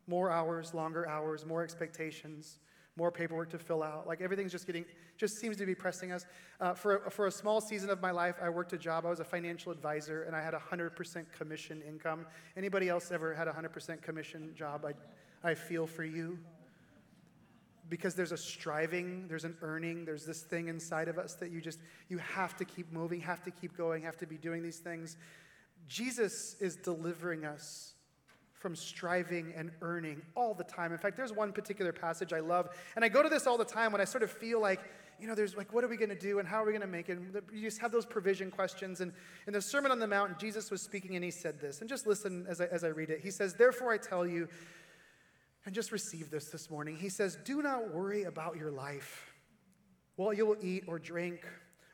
More 0.05 0.29
hours, 0.31 0.73
longer 0.73 1.07
hours, 1.07 1.45
more 1.45 1.63
expectations, 1.63 2.59
more 2.95 3.11
paperwork 3.11 3.49
to 3.49 3.57
fill 3.57 3.81
out. 3.81 4.07
Like 4.07 4.21
everything's 4.21 4.51
just 4.51 4.67
getting, 4.67 4.85
just 5.17 5.37
seems 5.39 5.57
to 5.57 5.65
be 5.65 5.75
pressing 5.75 6.11
us. 6.11 6.25
Uh, 6.59 6.73
for, 6.73 6.97
a, 6.97 7.11
for 7.11 7.27
a 7.27 7.31
small 7.31 7.59
season 7.59 7.89
of 7.89 8.01
my 8.01 8.11
life, 8.11 8.35
I 8.41 8.49
worked 8.49 8.73
a 8.73 8.77
job. 8.77 9.05
I 9.05 9.09
was 9.09 9.19
a 9.19 9.25
financial 9.25 9.71
advisor, 9.71 10.23
and 10.23 10.35
I 10.35 10.41
had 10.41 10.53
100% 10.53 11.25
commission 11.37 11.81
income. 11.87 12.25
Anybody 12.55 12.89
else 12.89 13.11
ever 13.11 13.33
had 13.33 13.47
a 13.47 13.51
100% 13.51 14.01
commission 14.01 14.53
job? 14.55 14.85
I, 14.85 15.49
I 15.49 15.55
feel 15.55 15.87
for 15.87 16.03
you 16.03 16.37
because 17.89 18.15
there's 18.15 18.31
a 18.31 18.37
striving, 18.37 19.27
there's 19.27 19.43
an 19.43 19.57
earning, 19.61 20.05
there's 20.05 20.25
this 20.25 20.41
thing 20.41 20.67
inside 20.67 21.07
of 21.07 21.17
us 21.17 21.35
that 21.35 21.51
you 21.51 21.61
just, 21.61 21.79
you 22.09 22.17
have 22.17 22.55
to 22.57 22.65
keep 22.65 22.91
moving, 22.91 23.19
have 23.19 23.43
to 23.43 23.51
keep 23.51 23.75
going, 23.75 24.03
have 24.03 24.17
to 24.17 24.25
be 24.25 24.37
doing 24.37 24.63
these 24.63 24.79
things. 24.79 25.17
Jesus 25.87 26.55
is 26.61 26.77
delivering 26.77 27.45
us 27.45 27.92
from 28.63 28.77
striving 28.77 29.53
and 29.57 29.71
earning 29.81 30.21
all 30.37 30.53
the 30.53 30.63
time. 30.63 30.93
In 30.93 30.97
fact, 30.97 31.17
there's 31.17 31.33
one 31.33 31.51
particular 31.51 31.91
passage 31.91 32.31
I 32.31 32.39
love, 32.39 32.69
and 32.95 33.03
I 33.03 33.09
go 33.09 33.21
to 33.21 33.27
this 33.27 33.45
all 33.45 33.57
the 33.57 33.65
time 33.65 33.91
when 33.91 33.99
I 33.99 34.05
sort 34.05 34.23
of 34.23 34.31
feel 34.31 34.61
like, 34.61 34.79
you 35.19 35.27
know, 35.27 35.35
there's 35.35 35.57
like, 35.57 35.73
what 35.73 35.83
are 35.83 35.89
we 35.89 35.97
going 35.97 36.09
to 36.09 36.15
do 36.15 36.39
and 36.39 36.47
how 36.47 36.63
are 36.63 36.65
we 36.65 36.71
going 36.71 36.79
to 36.81 36.87
make 36.87 37.09
it? 37.09 37.17
And 37.17 37.41
you 37.51 37.63
just 37.63 37.81
have 37.81 37.91
those 37.91 38.05
provision 38.05 38.49
questions. 38.49 39.01
And 39.01 39.11
in 39.47 39.53
the 39.53 39.61
Sermon 39.61 39.91
on 39.91 39.99
the 39.99 40.07
Mount, 40.07 40.39
Jesus 40.39 40.71
was 40.71 40.81
speaking 40.81 41.15
and 41.15 41.25
he 41.25 41.29
said 41.29 41.59
this, 41.59 41.81
and 41.81 41.89
just 41.89 42.07
listen 42.07 42.45
as 42.49 42.61
I, 42.61 42.67
as 42.67 42.85
I 42.85 42.87
read 42.87 43.09
it. 43.09 43.19
He 43.19 43.31
says, 43.31 43.53
Therefore 43.53 43.91
I 43.91 43.97
tell 43.97 44.25
you, 44.25 44.47
and 45.65 45.75
just 45.75 45.91
receive 45.91 46.31
this 46.31 46.45
this 46.45 46.71
morning. 46.71 46.95
He 46.95 47.09
says, 47.09 47.37
Do 47.43 47.61
not 47.61 47.93
worry 47.93 48.23
about 48.23 48.55
your 48.55 48.71
life, 48.71 49.33
what 50.15 50.37
you 50.37 50.45
will 50.45 50.57
eat 50.61 50.85
or 50.87 50.99
drink, 50.99 51.45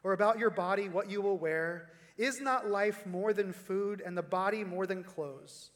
or 0.03 0.13
about 0.13 0.37
your 0.37 0.51
body, 0.51 0.87
what 0.87 1.09
you 1.09 1.19
will 1.19 1.37
wear. 1.39 1.89
Is 2.15 2.39
not 2.39 2.67
life 2.67 3.07
more 3.07 3.33
than 3.33 3.53
food, 3.53 4.03
and 4.05 4.15
the 4.15 4.21
body 4.21 4.63
more 4.63 4.85
than 4.85 5.03
clothes? 5.03 5.71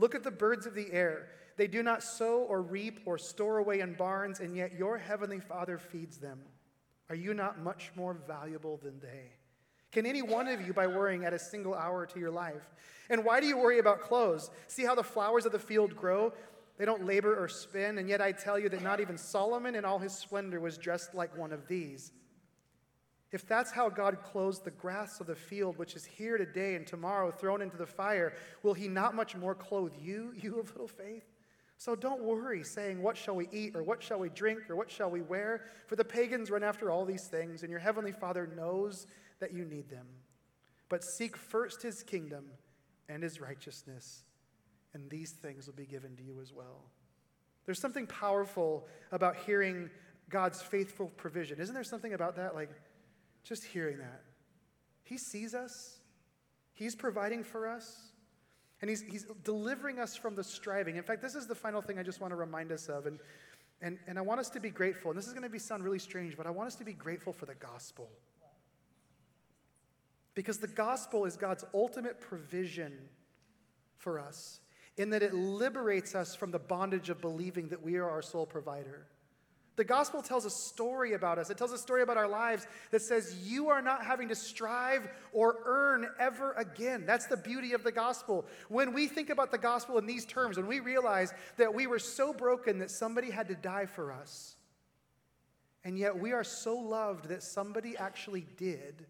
Look 0.00 0.14
at 0.14 0.24
the 0.24 0.30
birds 0.30 0.64
of 0.64 0.74
the 0.74 0.90
air. 0.92 1.28
They 1.58 1.66
do 1.66 1.82
not 1.82 2.02
sow 2.02 2.38
or 2.48 2.62
reap 2.62 3.00
or 3.04 3.18
store 3.18 3.58
away 3.58 3.80
in 3.80 3.92
barns, 3.92 4.40
and 4.40 4.56
yet 4.56 4.72
your 4.72 4.96
heavenly 4.96 5.40
Father 5.40 5.76
feeds 5.76 6.16
them. 6.16 6.40
Are 7.10 7.14
you 7.14 7.34
not 7.34 7.60
much 7.60 7.92
more 7.94 8.14
valuable 8.26 8.80
than 8.82 8.98
they? 9.00 9.32
Can 9.92 10.06
any 10.06 10.22
one 10.22 10.48
of 10.48 10.66
you, 10.66 10.72
by 10.72 10.86
worrying, 10.86 11.26
add 11.26 11.34
a 11.34 11.38
single 11.38 11.74
hour 11.74 12.06
to 12.06 12.18
your 12.18 12.30
life? 12.30 12.70
And 13.10 13.26
why 13.26 13.40
do 13.40 13.46
you 13.46 13.58
worry 13.58 13.78
about 13.78 14.00
clothes? 14.00 14.50
See 14.68 14.84
how 14.84 14.94
the 14.94 15.02
flowers 15.02 15.44
of 15.44 15.52
the 15.52 15.58
field 15.58 15.94
grow? 15.94 16.32
They 16.78 16.86
don't 16.86 17.04
labor 17.04 17.36
or 17.36 17.46
spin, 17.46 17.98
and 17.98 18.08
yet 18.08 18.22
I 18.22 18.32
tell 18.32 18.58
you 18.58 18.70
that 18.70 18.82
not 18.82 19.00
even 19.00 19.18
Solomon 19.18 19.74
in 19.74 19.84
all 19.84 19.98
his 19.98 20.14
splendor 20.14 20.60
was 20.60 20.78
dressed 20.78 21.14
like 21.14 21.36
one 21.36 21.52
of 21.52 21.68
these. 21.68 22.12
If 23.32 23.46
that's 23.46 23.70
how 23.70 23.88
God 23.88 24.22
clothes 24.22 24.58
the 24.58 24.72
grass 24.72 25.20
of 25.20 25.26
the 25.26 25.36
field, 25.36 25.78
which 25.78 25.94
is 25.94 26.04
here 26.04 26.36
today 26.36 26.74
and 26.74 26.86
tomorrow 26.86 27.30
thrown 27.30 27.62
into 27.62 27.76
the 27.76 27.86
fire, 27.86 28.34
will 28.62 28.74
he 28.74 28.88
not 28.88 29.14
much 29.14 29.36
more 29.36 29.54
clothe 29.54 29.92
you, 30.00 30.32
you 30.36 30.58
of 30.58 30.70
little 30.72 30.88
faith? 30.88 31.24
So 31.76 31.94
don't 31.94 32.22
worry, 32.22 32.62
saying, 32.62 33.02
What 33.02 33.16
shall 33.16 33.36
we 33.36 33.48
eat, 33.52 33.74
or 33.74 33.82
what 33.82 34.02
shall 34.02 34.18
we 34.18 34.28
drink, 34.28 34.68
or 34.68 34.76
what 34.76 34.90
shall 34.90 35.10
we 35.10 35.22
wear? 35.22 35.64
For 35.86 35.96
the 35.96 36.04
pagans 36.04 36.50
run 36.50 36.62
after 36.62 36.90
all 36.90 37.06
these 37.06 37.26
things, 37.26 37.62
and 37.62 37.70
your 37.70 37.80
heavenly 37.80 38.12
Father 38.12 38.50
knows 38.54 39.06
that 39.38 39.54
you 39.54 39.64
need 39.64 39.88
them. 39.88 40.06
But 40.90 41.04
seek 41.04 41.36
first 41.36 41.82
his 41.82 42.02
kingdom 42.02 42.44
and 43.08 43.22
his 43.22 43.40
righteousness 43.40 44.24
and 44.94 45.08
these 45.10 45.30
things 45.30 45.66
will 45.66 45.74
be 45.74 45.86
given 45.86 46.16
to 46.16 46.22
you 46.22 46.40
as 46.40 46.52
well. 46.52 46.84
There's 47.66 47.78
something 47.78 48.06
powerful 48.06 48.86
about 49.12 49.36
hearing 49.36 49.90
God's 50.28 50.62
faithful 50.62 51.08
provision. 51.16 51.60
Isn't 51.60 51.74
there 51.74 51.84
something 51.84 52.14
about 52.14 52.36
that? 52.36 52.54
Like, 52.54 52.70
just 53.42 53.64
hearing 53.64 53.98
that. 53.98 54.22
He 55.02 55.18
sees 55.18 55.54
us, 55.54 55.98
He's 56.72 56.94
providing 56.94 57.42
for 57.42 57.68
us, 57.68 58.12
and 58.80 58.88
He's, 58.88 59.02
he's 59.02 59.26
delivering 59.44 59.98
us 59.98 60.16
from 60.16 60.34
the 60.34 60.44
striving. 60.44 60.96
In 60.96 61.02
fact, 61.02 61.22
this 61.22 61.34
is 61.34 61.46
the 61.46 61.54
final 61.54 61.82
thing 61.82 61.98
I 61.98 62.02
just 62.02 62.20
want 62.20 62.30
to 62.32 62.36
remind 62.36 62.72
us 62.72 62.88
of. 62.88 63.06
And, 63.06 63.18
and, 63.82 63.98
and 64.06 64.18
I 64.18 64.22
want 64.22 64.40
us 64.40 64.48
to 64.50 64.60
be 64.60 64.70
grateful. 64.70 65.10
And 65.10 65.18
this 65.18 65.26
is 65.26 65.32
going 65.32 65.42
to 65.42 65.50
be 65.50 65.58
sound 65.58 65.84
really 65.84 65.98
strange, 65.98 66.36
but 66.36 66.46
I 66.46 66.50
want 66.50 66.68
us 66.68 66.76
to 66.76 66.84
be 66.84 66.92
grateful 66.92 67.32
for 67.32 67.46
the 67.46 67.54
gospel. 67.54 68.08
Because 70.34 70.58
the 70.58 70.68
gospel 70.68 71.24
is 71.24 71.36
God's 71.36 71.64
ultimate 71.74 72.20
provision 72.20 72.92
for 73.98 74.18
us 74.18 74.60
in 74.96 75.10
that 75.10 75.22
it 75.22 75.34
liberates 75.34 76.14
us 76.14 76.34
from 76.34 76.50
the 76.50 76.58
bondage 76.58 77.10
of 77.10 77.20
believing 77.20 77.68
that 77.68 77.82
we 77.82 77.96
are 77.96 78.08
our 78.08 78.22
sole 78.22 78.46
provider. 78.46 79.06
The 79.76 79.84
gospel 79.84 80.20
tells 80.20 80.44
a 80.44 80.50
story 80.50 81.14
about 81.14 81.38
us. 81.38 81.48
It 81.48 81.56
tells 81.56 81.72
a 81.72 81.78
story 81.78 82.02
about 82.02 82.16
our 82.16 82.28
lives 82.28 82.66
that 82.90 83.02
says 83.02 83.36
you 83.44 83.68
are 83.68 83.80
not 83.80 84.04
having 84.04 84.28
to 84.28 84.34
strive 84.34 85.08
or 85.32 85.56
earn 85.64 86.08
ever 86.18 86.52
again. 86.52 87.04
That's 87.06 87.26
the 87.26 87.36
beauty 87.36 87.72
of 87.72 87.82
the 87.82 87.92
gospel. 87.92 88.44
When 88.68 88.92
we 88.92 89.06
think 89.06 89.30
about 89.30 89.50
the 89.52 89.58
gospel 89.58 89.96
in 89.98 90.06
these 90.06 90.26
terms, 90.26 90.56
when 90.56 90.66
we 90.66 90.80
realize 90.80 91.32
that 91.56 91.72
we 91.72 91.86
were 91.86 91.98
so 91.98 92.32
broken 92.32 92.78
that 92.78 92.90
somebody 92.90 93.30
had 93.30 93.48
to 93.48 93.54
die 93.54 93.86
for 93.86 94.12
us, 94.12 94.56
and 95.84 95.98
yet 95.98 96.18
we 96.18 96.32
are 96.32 96.44
so 96.44 96.76
loved 96.76 97.28
that 97.28 97.42
somebody 97.42 97.96
actually 97.96 98.46
did, 98.58 99.06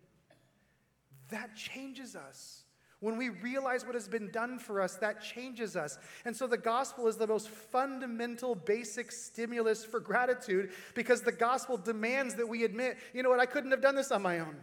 that 1.30 1.56
changes 1.56 2.14
us. 2.14 2.62
When 3.00 3.16
we 3.16 3.30
realize 3.30 3.84
what 3.86 3.94
has 3.94 4.08
been 4.08 4.30
done 4.30 4.58
for 4.58 4.82
us, 4.82 4.96
that 4.96 5.22
changes 5.22 5.74
us. 5.74 5.98
And 6.26 6.36
so 6.36 6.46
the 6.46 6.58
gospel 6.58 7.08
is 7.08 7.16
the 7.16 7.26
most 7.26 7.48
fundamental, 7.48 8.54
basic 8.54 9.10
stimulus 9.10 9.84
for 9.84 10.00
gratitude 10.00 10.72
because 10.94 11.22
the 11.22 11.32
gospel 11.32 11.78
demands 11.78 12.34
that 12.34 12.46
we 12.46 12.62
admit, 12.64 12.98
you 13.14 13.22
know 13.22 13.30
what, 13.30 13.40
I 13.40 13.46
couldn't 13.46 13.70
have 13.70 13.80
done 13.80 13.94
this 13.94 14.12
on 14.12 14.20
my 14.20 14.40
own. 14.40 14.54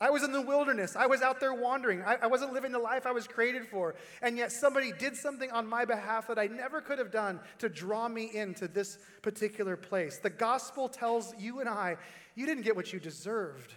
I 0.00 0.10
was 0.10 0.22
in 0.22 0.32
the 0.32 0.40
wilderness. 0.40 0.96
I 0.96 1.06
was 1.06 1.22
out 1.22 1.38
there 1.38 1.54
wandering. 1.54 2.02
I, 2.02 2.16
I, 2.22 2.26
wasn't 2.26 2.52
living 2.52 2.72
the 2.72 2.78
life 2.78 3.06
I 3.06 3.12
was 3.12 3.28
created 3.28 3.66
for. 3.66 3.94
And 4.22 4.36
yet 4.36 4.50
somebody 4.50 4.92
did 4.92 5.16
something 5.16 5.50
on 5.52 5.66
my 5.66 5.84
behalf 5.84 6.26
that 6.28 6.38
I 6.38 6.46
never 6.46 6.80
could 6.80 6.98
have 6.98 7.12
done 7.12 7.40
to 7.58 7.68
draw 7.68 8.08
me 8.08 8.30
into 8.34 8.66
this 8.66 8.98
particular 9.22 9.76
place. 9.76 10.18
The 10.18 10.30
gospel 10.30 10.88
tells 10.88 11.32
you 11.38 11.60
and 11.60 11.68
I, 11.68 11.96
you 12.34 12.44
didn't 12.44 12.64
get 12.64 12.74
what 12.74 12.92
you 12.92 12.98
deserved. 12.98 13.72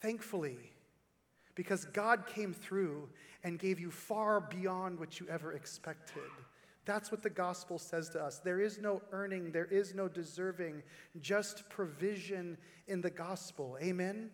Thankfully, 0.00 0.58
because 1.58 1.86
God 1.86 2.24
came 2.28 2.52
through 2.52 3.08
and 3.42 3.58
gave 3.58 3.80
you 3.80 3.90
far 3.90 4.40
beyond 4.40 4.96
what 4.96 5.18
you 5.18 5.26
ever 5.28 5.54
expected. 5.54 6.22
That's 6.84 7.10
what 7.10 7.20
the 7.20 7.30
gospel 7.30 7.80
says 7.80 8.08
to 8.10 8.22
us. 8.22 8.38
There 8.38 8.60
is 8.60 8.78
no 8.80 9.02
earning, 9.10 9.50
there 9.50 9.64
is 9.64 9.92
no 9.92 10.06
deserving, 10.06 10.84
just 11.20 11.68
provision 11.68 12.56
in 12.86 13.00
the 13.00 13.10
gospel. 13.10 13.76
Amen? 13.82 14.30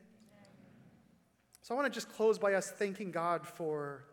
So 1.63 1.75
I 1.75 1.79
want 1.81 1.91
to 1.91 1.97
just 1.97 2.13
close 2.13 2.39
by 2.39 2.53
us 2.53 2.71
thanking 2.71 3.11
God 3.11 3.47
for 3.47 4.05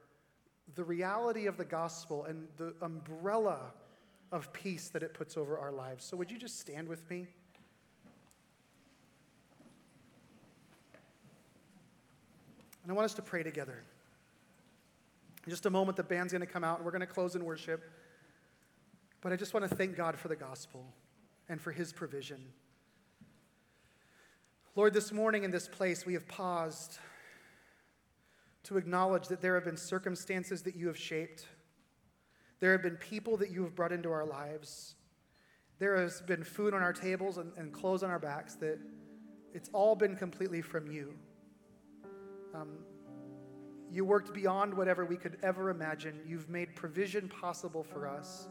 the 0.75 0.83
reality 0.85 1.47
of 1.47 1.57
the 1.57 1.65
gospel 1.65 2.23
and 2.23 2.47
the 2.55 2.73
umbrella 2.81 3.73
of 4.31 4.53
peace 4.53 4.87
that 4.87 5.03
it 5.03 5.13
puts 5.13 5.35
over 5.35 5.59
our 5.59 5.73
lives. 5.73 6.05
So 6.05 6.15
would 6.15 6.31
you 6.31 6.37
just 6.37 6.61
stand 6.61 6.87
with 6.87 7.09
me? 7.09 7.27
And 12.83 12.91
I 12.91 12.95
want 12.95 13.05
us 13.05 13.13
to 13.15 13.21
pray 13.21 13.43
together. 13.43 13.83
In 15.45 15.49
just 15.49 15.65
a 15.65 15.69
moment, 15.69 15.97
the 15.97 16.03
band's 16.03 16.33
going 16.33 16.41
to 16.41 16.51
come 16.51 16.63
out 16.63 16.77
and 16.77 16.85
we're 16.85 16.91
going 16.91 17.01
to 17.01 17.07
close 17.07 17.35
in 17.35 17.43
worship. 17.43 17.83
But 19.21 19.31
I 19.31 19.35
just 19.35 19.53
want 19.53 19.69
to 19.69 19.75
thank 19.75 19.95
God 19.95 20.17
for 20.17 20.27
the 20.27 20.35
gospel 20.35 20.85
and 21.49 21.61
for 21.61 21.71
his 21.71 21.93
provision. 21.93 22.43
Lord, 24.75 24.93
this 24.93 25.11
morning 25.11 25.43
in 25.43 25.51
this 25.51 25.67
place, 25.67 26.05
we 26.05 26.13
have 26.13 26.27
paused 26.27 26.97
to 28.63 28.77
acknowledge 28.77 29.27
that 29.27 29.41
there 29.41 29.55
have 29.55 29.65
been 29.65 29.77
circumstances 29.77 30.61
that 30.63 30.75
you 30.75 30.87
have 30.87 30.97
shaped. 30.97 31.47
There 32.59 32.71
have 32.71 32.83
been 32.83 32.95
people 32.97 33.37
that 33.37 33.49
you 33.49 33.63
have 33.63 33.75
brought 33.75 33.91
into 33.91 34.11
our 34.11 34.25
lives. 34.25 34.95
There 35.79 35.97
has 35.97 36.21
been 36.21 36.43
food 36.43 36.73
on 36.73 36.81
our 36.81 36.93
tables 36.93 37.37
and, 37.37 37.51
and 37.57 37.73
clothes 37.73 38.03
on 38.03 38.11
our 38.11 38.19
backs 38.19 38.55
that 38.55 38.79
it's 39.53 39.69
all 39.73 39.95
been 39.95 40.15
completely 40.15 40.61
from 40.61 40.89
you. 40.89 41.15
Um, 42.53 42.69
you 43.91 44.05
worked 44.05 44.33
beyond 44.33 44.73
whatever 44.73 45.05
we 45.05 45.17
could 45.17 45.37
ever 45.43 45.69
imagine. 45.69 46.19
You've 46.25 46.49
made 46.49 46.75
provision 46.75 47.27
possible 47.27 47.83
for 47.83 48.07
us. 48.07 48.47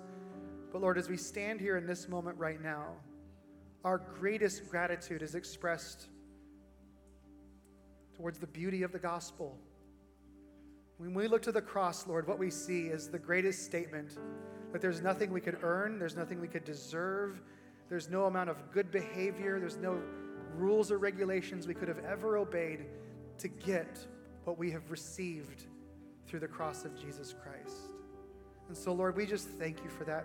But 0.72 0.82
Lord, 0.82 0.98
as 0.98 1.08
we 1.08 1.16
stand 1.16 1.60
here 1.60 1.76
in 1.76 1.86
this 1.86 2.08
moment 2.08 2.38
right 2.38 2.62
now, 2.62 2.88
our 3.84 3.98
greatest 3.98 4.68
gratitude 4.70 5.22
is 5.22 5.34
expressed 5.34 6.08
towards 8.16 8.38
the 8.38 8.46
beauty 8.46 8.82
of 8.82 8.92
the 8.92 8.98
gospel. 8.98 9.56
When 10.98 11.14
we 11.14 11.26
look 11.26 11.40
to 11.42 11.52
the 11.52 11.62
cross, 11.62 12.06
Lord, 12.06 12.28
what 12.28 12.38
we 12.38 12.50
see 12.50 12.88
is 12.88 13.08
the 13.08 13.18
greatest 13.18 13.64
statement 13.64 14.18
that 14.72 14.82
there's 14.82 15.00
nothing 15.00 15.32
we 15.32 15.40
could 15.40 15.58
earn, 15.62 15.98
there's 15.98 16.16
nothing 16.16 16.40
we 16.40 16.48
could 16.48 16.64
deserve, 16.64 17.40
there's 17.88 18.10
no 18.10 18.26
amount 18.26 18.50
of 18.50 18.70
good 18.70 18.90
behavior, 18.90 19.58
there's 19.58 19.78
no 19.78 19.98
rules 20.54 20.92
or 20.92 20.98
regulations 20.98 21.66
we 21.66 21.74
could 21.74 21.88
have 21.88 22.04
ever 22.04 22.36
obeyed 22.36 22.84
to 23.40 23.48
get 23.48 23.98
what 24.44 24.58
we 24.58 24.70
have 24.70 24.90
received 24.90 25.64
through 26.26 26.40
the 26.40 26.48
cross 26.48 26.84
of 26.84 26.98
Jesus 27.00 27.34
Christ. 27.42 27.76
And 28.68 28.76
so, 28.76 28.92
Lord, 28.92 29.16
we 29.16 29.26
just 29.26 29.48
thank 29.48 29.82
you 29.82 29.90
for 29.90 30.04
that. 30.04 30.24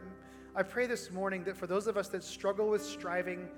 I 0.55 0.63
pray 0.63 0.85
this 0.87 1.11
morning 1.11 1.43
that 1.45 1.57
for 1.57 1.67
those 1.67 1.87
of 1.87 1.97
us 1.97 2.07
that 2.09 2.23
struggle 2.23 2.69
with 2.69 2.83
striving, 2.83 3.49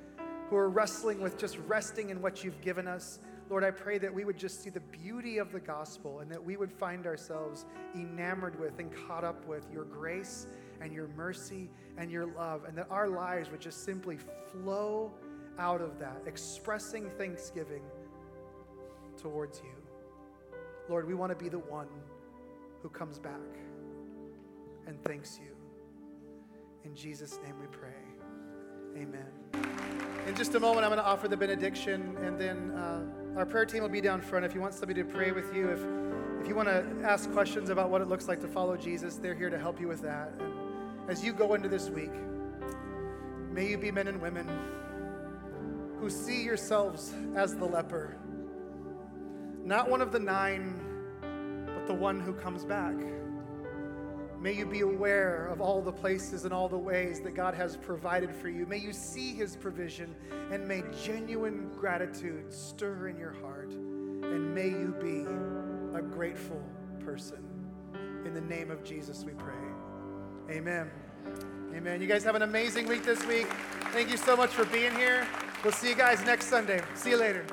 who 0.49 0.55
are 0.55 0.69
wrestling 0.69 1.21
with 1.21 1.37
just 1.37 1.57
resting 1.67 2.09
in 2.09 2.21
what 2.21 2.43
you've 2.43 2.61
given 2.61 2.87
us, 2.87 3.19
Lord, 3.49 3.63
I 3.63 3.71
pray 3.71 3.97
that 3.97 4.13
we 4.13 4.25
would 4.25 4.37
just 4.37 4.63
see 4.63 4.69
the 4.69 4.79
beauty 4.79 5.37
of 5.37 5.51
the 5.51 5.59
gospel 5.59 6.19
and 6.19 6.31
that 6.31 6.43
we 6.43 6.57
would 6.57 6.71
find 6.71 7.05
ourselves 7.05 7.65
enamored 7.95 8.59
with 8.59 8.79
and 8.79 8.91
caught 9.07 9.23
up 9.23 9.45
with 9.45 9.65
your 9.71 9.85
grace 9.85 10.47
and 10.81 10.91
your 10.93 11.07
mercy 11.15 11.69
and 11.97 12.11
your 12.11 12.25
love, 12.25 12.65
and 12.65 12.77
that 12.77 12.87
our 12.89 13.07
lives 13.07 13.49
would 13.51 13.61
just 13.61 13.83
simply 13.83 14.17
flow 14.51 15.11
out 15.59 15.81
of 15.81 15.97
that, 15.99 16.21
expressing 16.25 17.09
thanksgiving 17.17 17.81
towards 19.17 19.59
you. 19.59 19.75
Lord, 20.89 21.07
we 21.07 21.13
want 21.13 21.31
to 21.31 21.35
be 21.35 21.49
the 21.49 21.59
one 21.59 21.87
who 22.81 22.89
comes 22.89 23.19
back 23.19 23.33
and 24.87 25.01
thanks 25.03 25.39
you. 25.41 25.51
In 26.85 26.95
Jesus' 26.95 27.39
name 27.43 27.55
we 27.59 27.67
pray. 27.67 27.89
Amen. 28.95 29.27
In 30.27 30.35
just 30.35 30.55
a 30.55 30.59
moment, 30.59 30.85
I'm 30.85 30.89
going 30.89 31.03
to 31.03 31.05
offer 31.05 31.27
the 31.27 31.37
benediction, 31.37 32.17
and 32.21 32.39
then 32.39 32.71
uh, 32.71 33.01
our 33.37 33.45
prayer 33.45 33.65
team 33.65 33.81
will 33.81 33.89
be 33.89 34.01
down 34.01 34.21
front. 34.21 34.45
If 34.45 34.53
you 34.53 34.61
want 34.61 34.73
somebody 34.73 35.03
to 35.03 35.07
pray 35.07 35.31
with 35.31 35.53
you, 35.53 35.69
if, 35.69 35.79
if 36.41 36.47
you 36.47 36.55
want 36.55 36.67
to 36.69 36.85
ask 37.03 37.31
questions 37.31 37.69
about 37.69 37.89
what 37.89 38.01
it 38.01 38.07
looks 38.07 38.27
like 38.27 38.41
to 38.41 38.47
follow 38.47 38.75
Jesus, 38.77 39.15
they're 39.17 39.35
here 39.35 39.49
to 39.49 39.59
help 39.59 39.79
you 39.79 39.87
with 39.87 40.01
that. 40.01 40.33
And 40.39 41.09
as 41.09 41.23
you 41.23 41.33
go 41.33 41.53
into 41.53 41.69
this 41.69 41.89
week, 41.89 42.11
may 43.51 43.69
you 43.69 43.77
be 43.77 43.91
men 43.91 44.07
and 44.07 44.21
women 44.21 44.47
who 45.99 46.09
see 46.09 46.43
yourselves 46.43 47.13
as 47.35 47.55
the 47.55 47.65
leper, 47.65 48.17
not 49.67 49.89
one 49.89 50.01
of 50.01 50.13
the 50.13 50.19
nine, 50.19 50.79
but 51.65 51.85
the 51.87 51.93
one 51.93 52.21
who 52.21 52.33
comes 52.33 52.63
back. 52.63 52.95
May 54.39 54.53
you 54.53 54.65
be 54.65 54.79
aware 54.79 55.47
of 55.47 55.59
all 55.59 55.81
the 55.81 55.91
places 55.91 56.45
and 56.45 56.53
all 56.53 56.69
the 56.69 56.77
ways 56.77 57.19
that 57.21 57.35
God 57.35 57.53
has 57.53 57.75
provided 57.75 58.33
for 58.33 58.47
you. 58.47 58.65
May 58.65 58.77
you 58.77 58.93
see 58.93 59.33
His 59.33 59.57
provision 59.57 60.15
and 60.51 60.65
may 60.65 60.83
genuine 61.03 61.69
gratitude 61.77 62.53
stir 62.53 63.09
in 63.09 63.17
your 63.17 63.33
heart. 63.33 63.73
And 63.73 64.55
may 64.55 64.69
you 64.69 64.95
be 65.01 65.25
a 65.97 66.01
grateful 66.01 66.61
person. 67.03 67.43
In 68.25 68.33
the 68.33 68.41
name 68.41 68.71
of 68.71 68.85
Jesus, 68.85 69.25
we 69.25 69.33
pray. 69.33 69.53
Amen. 70.49 70.89
Amen. 71.75 71.99
You 71.99 72.07
guys 72.07 72.23
have 72.23 72.35
an 72.35 72.43
amazing 72.43 72.87
week 72.87 73.03
this 73.03 73.25
week. 73.25 73.47
Thank 73.91 74.09
you 74.09 74.17
so 74.17 74.37
much 74.37 74.51
for 74.51 74.65
being 74.65 74.95
here. 74.95 75.27
We'll 75.61 75.73
see 75.73 75.89
you 75.89 75.95
guys 75.95 76.23
next 76.23 76.45
Sunday. 76.45 76.81
See 76.95 77.09
you 77.09 77.17
later. 77.17 77.45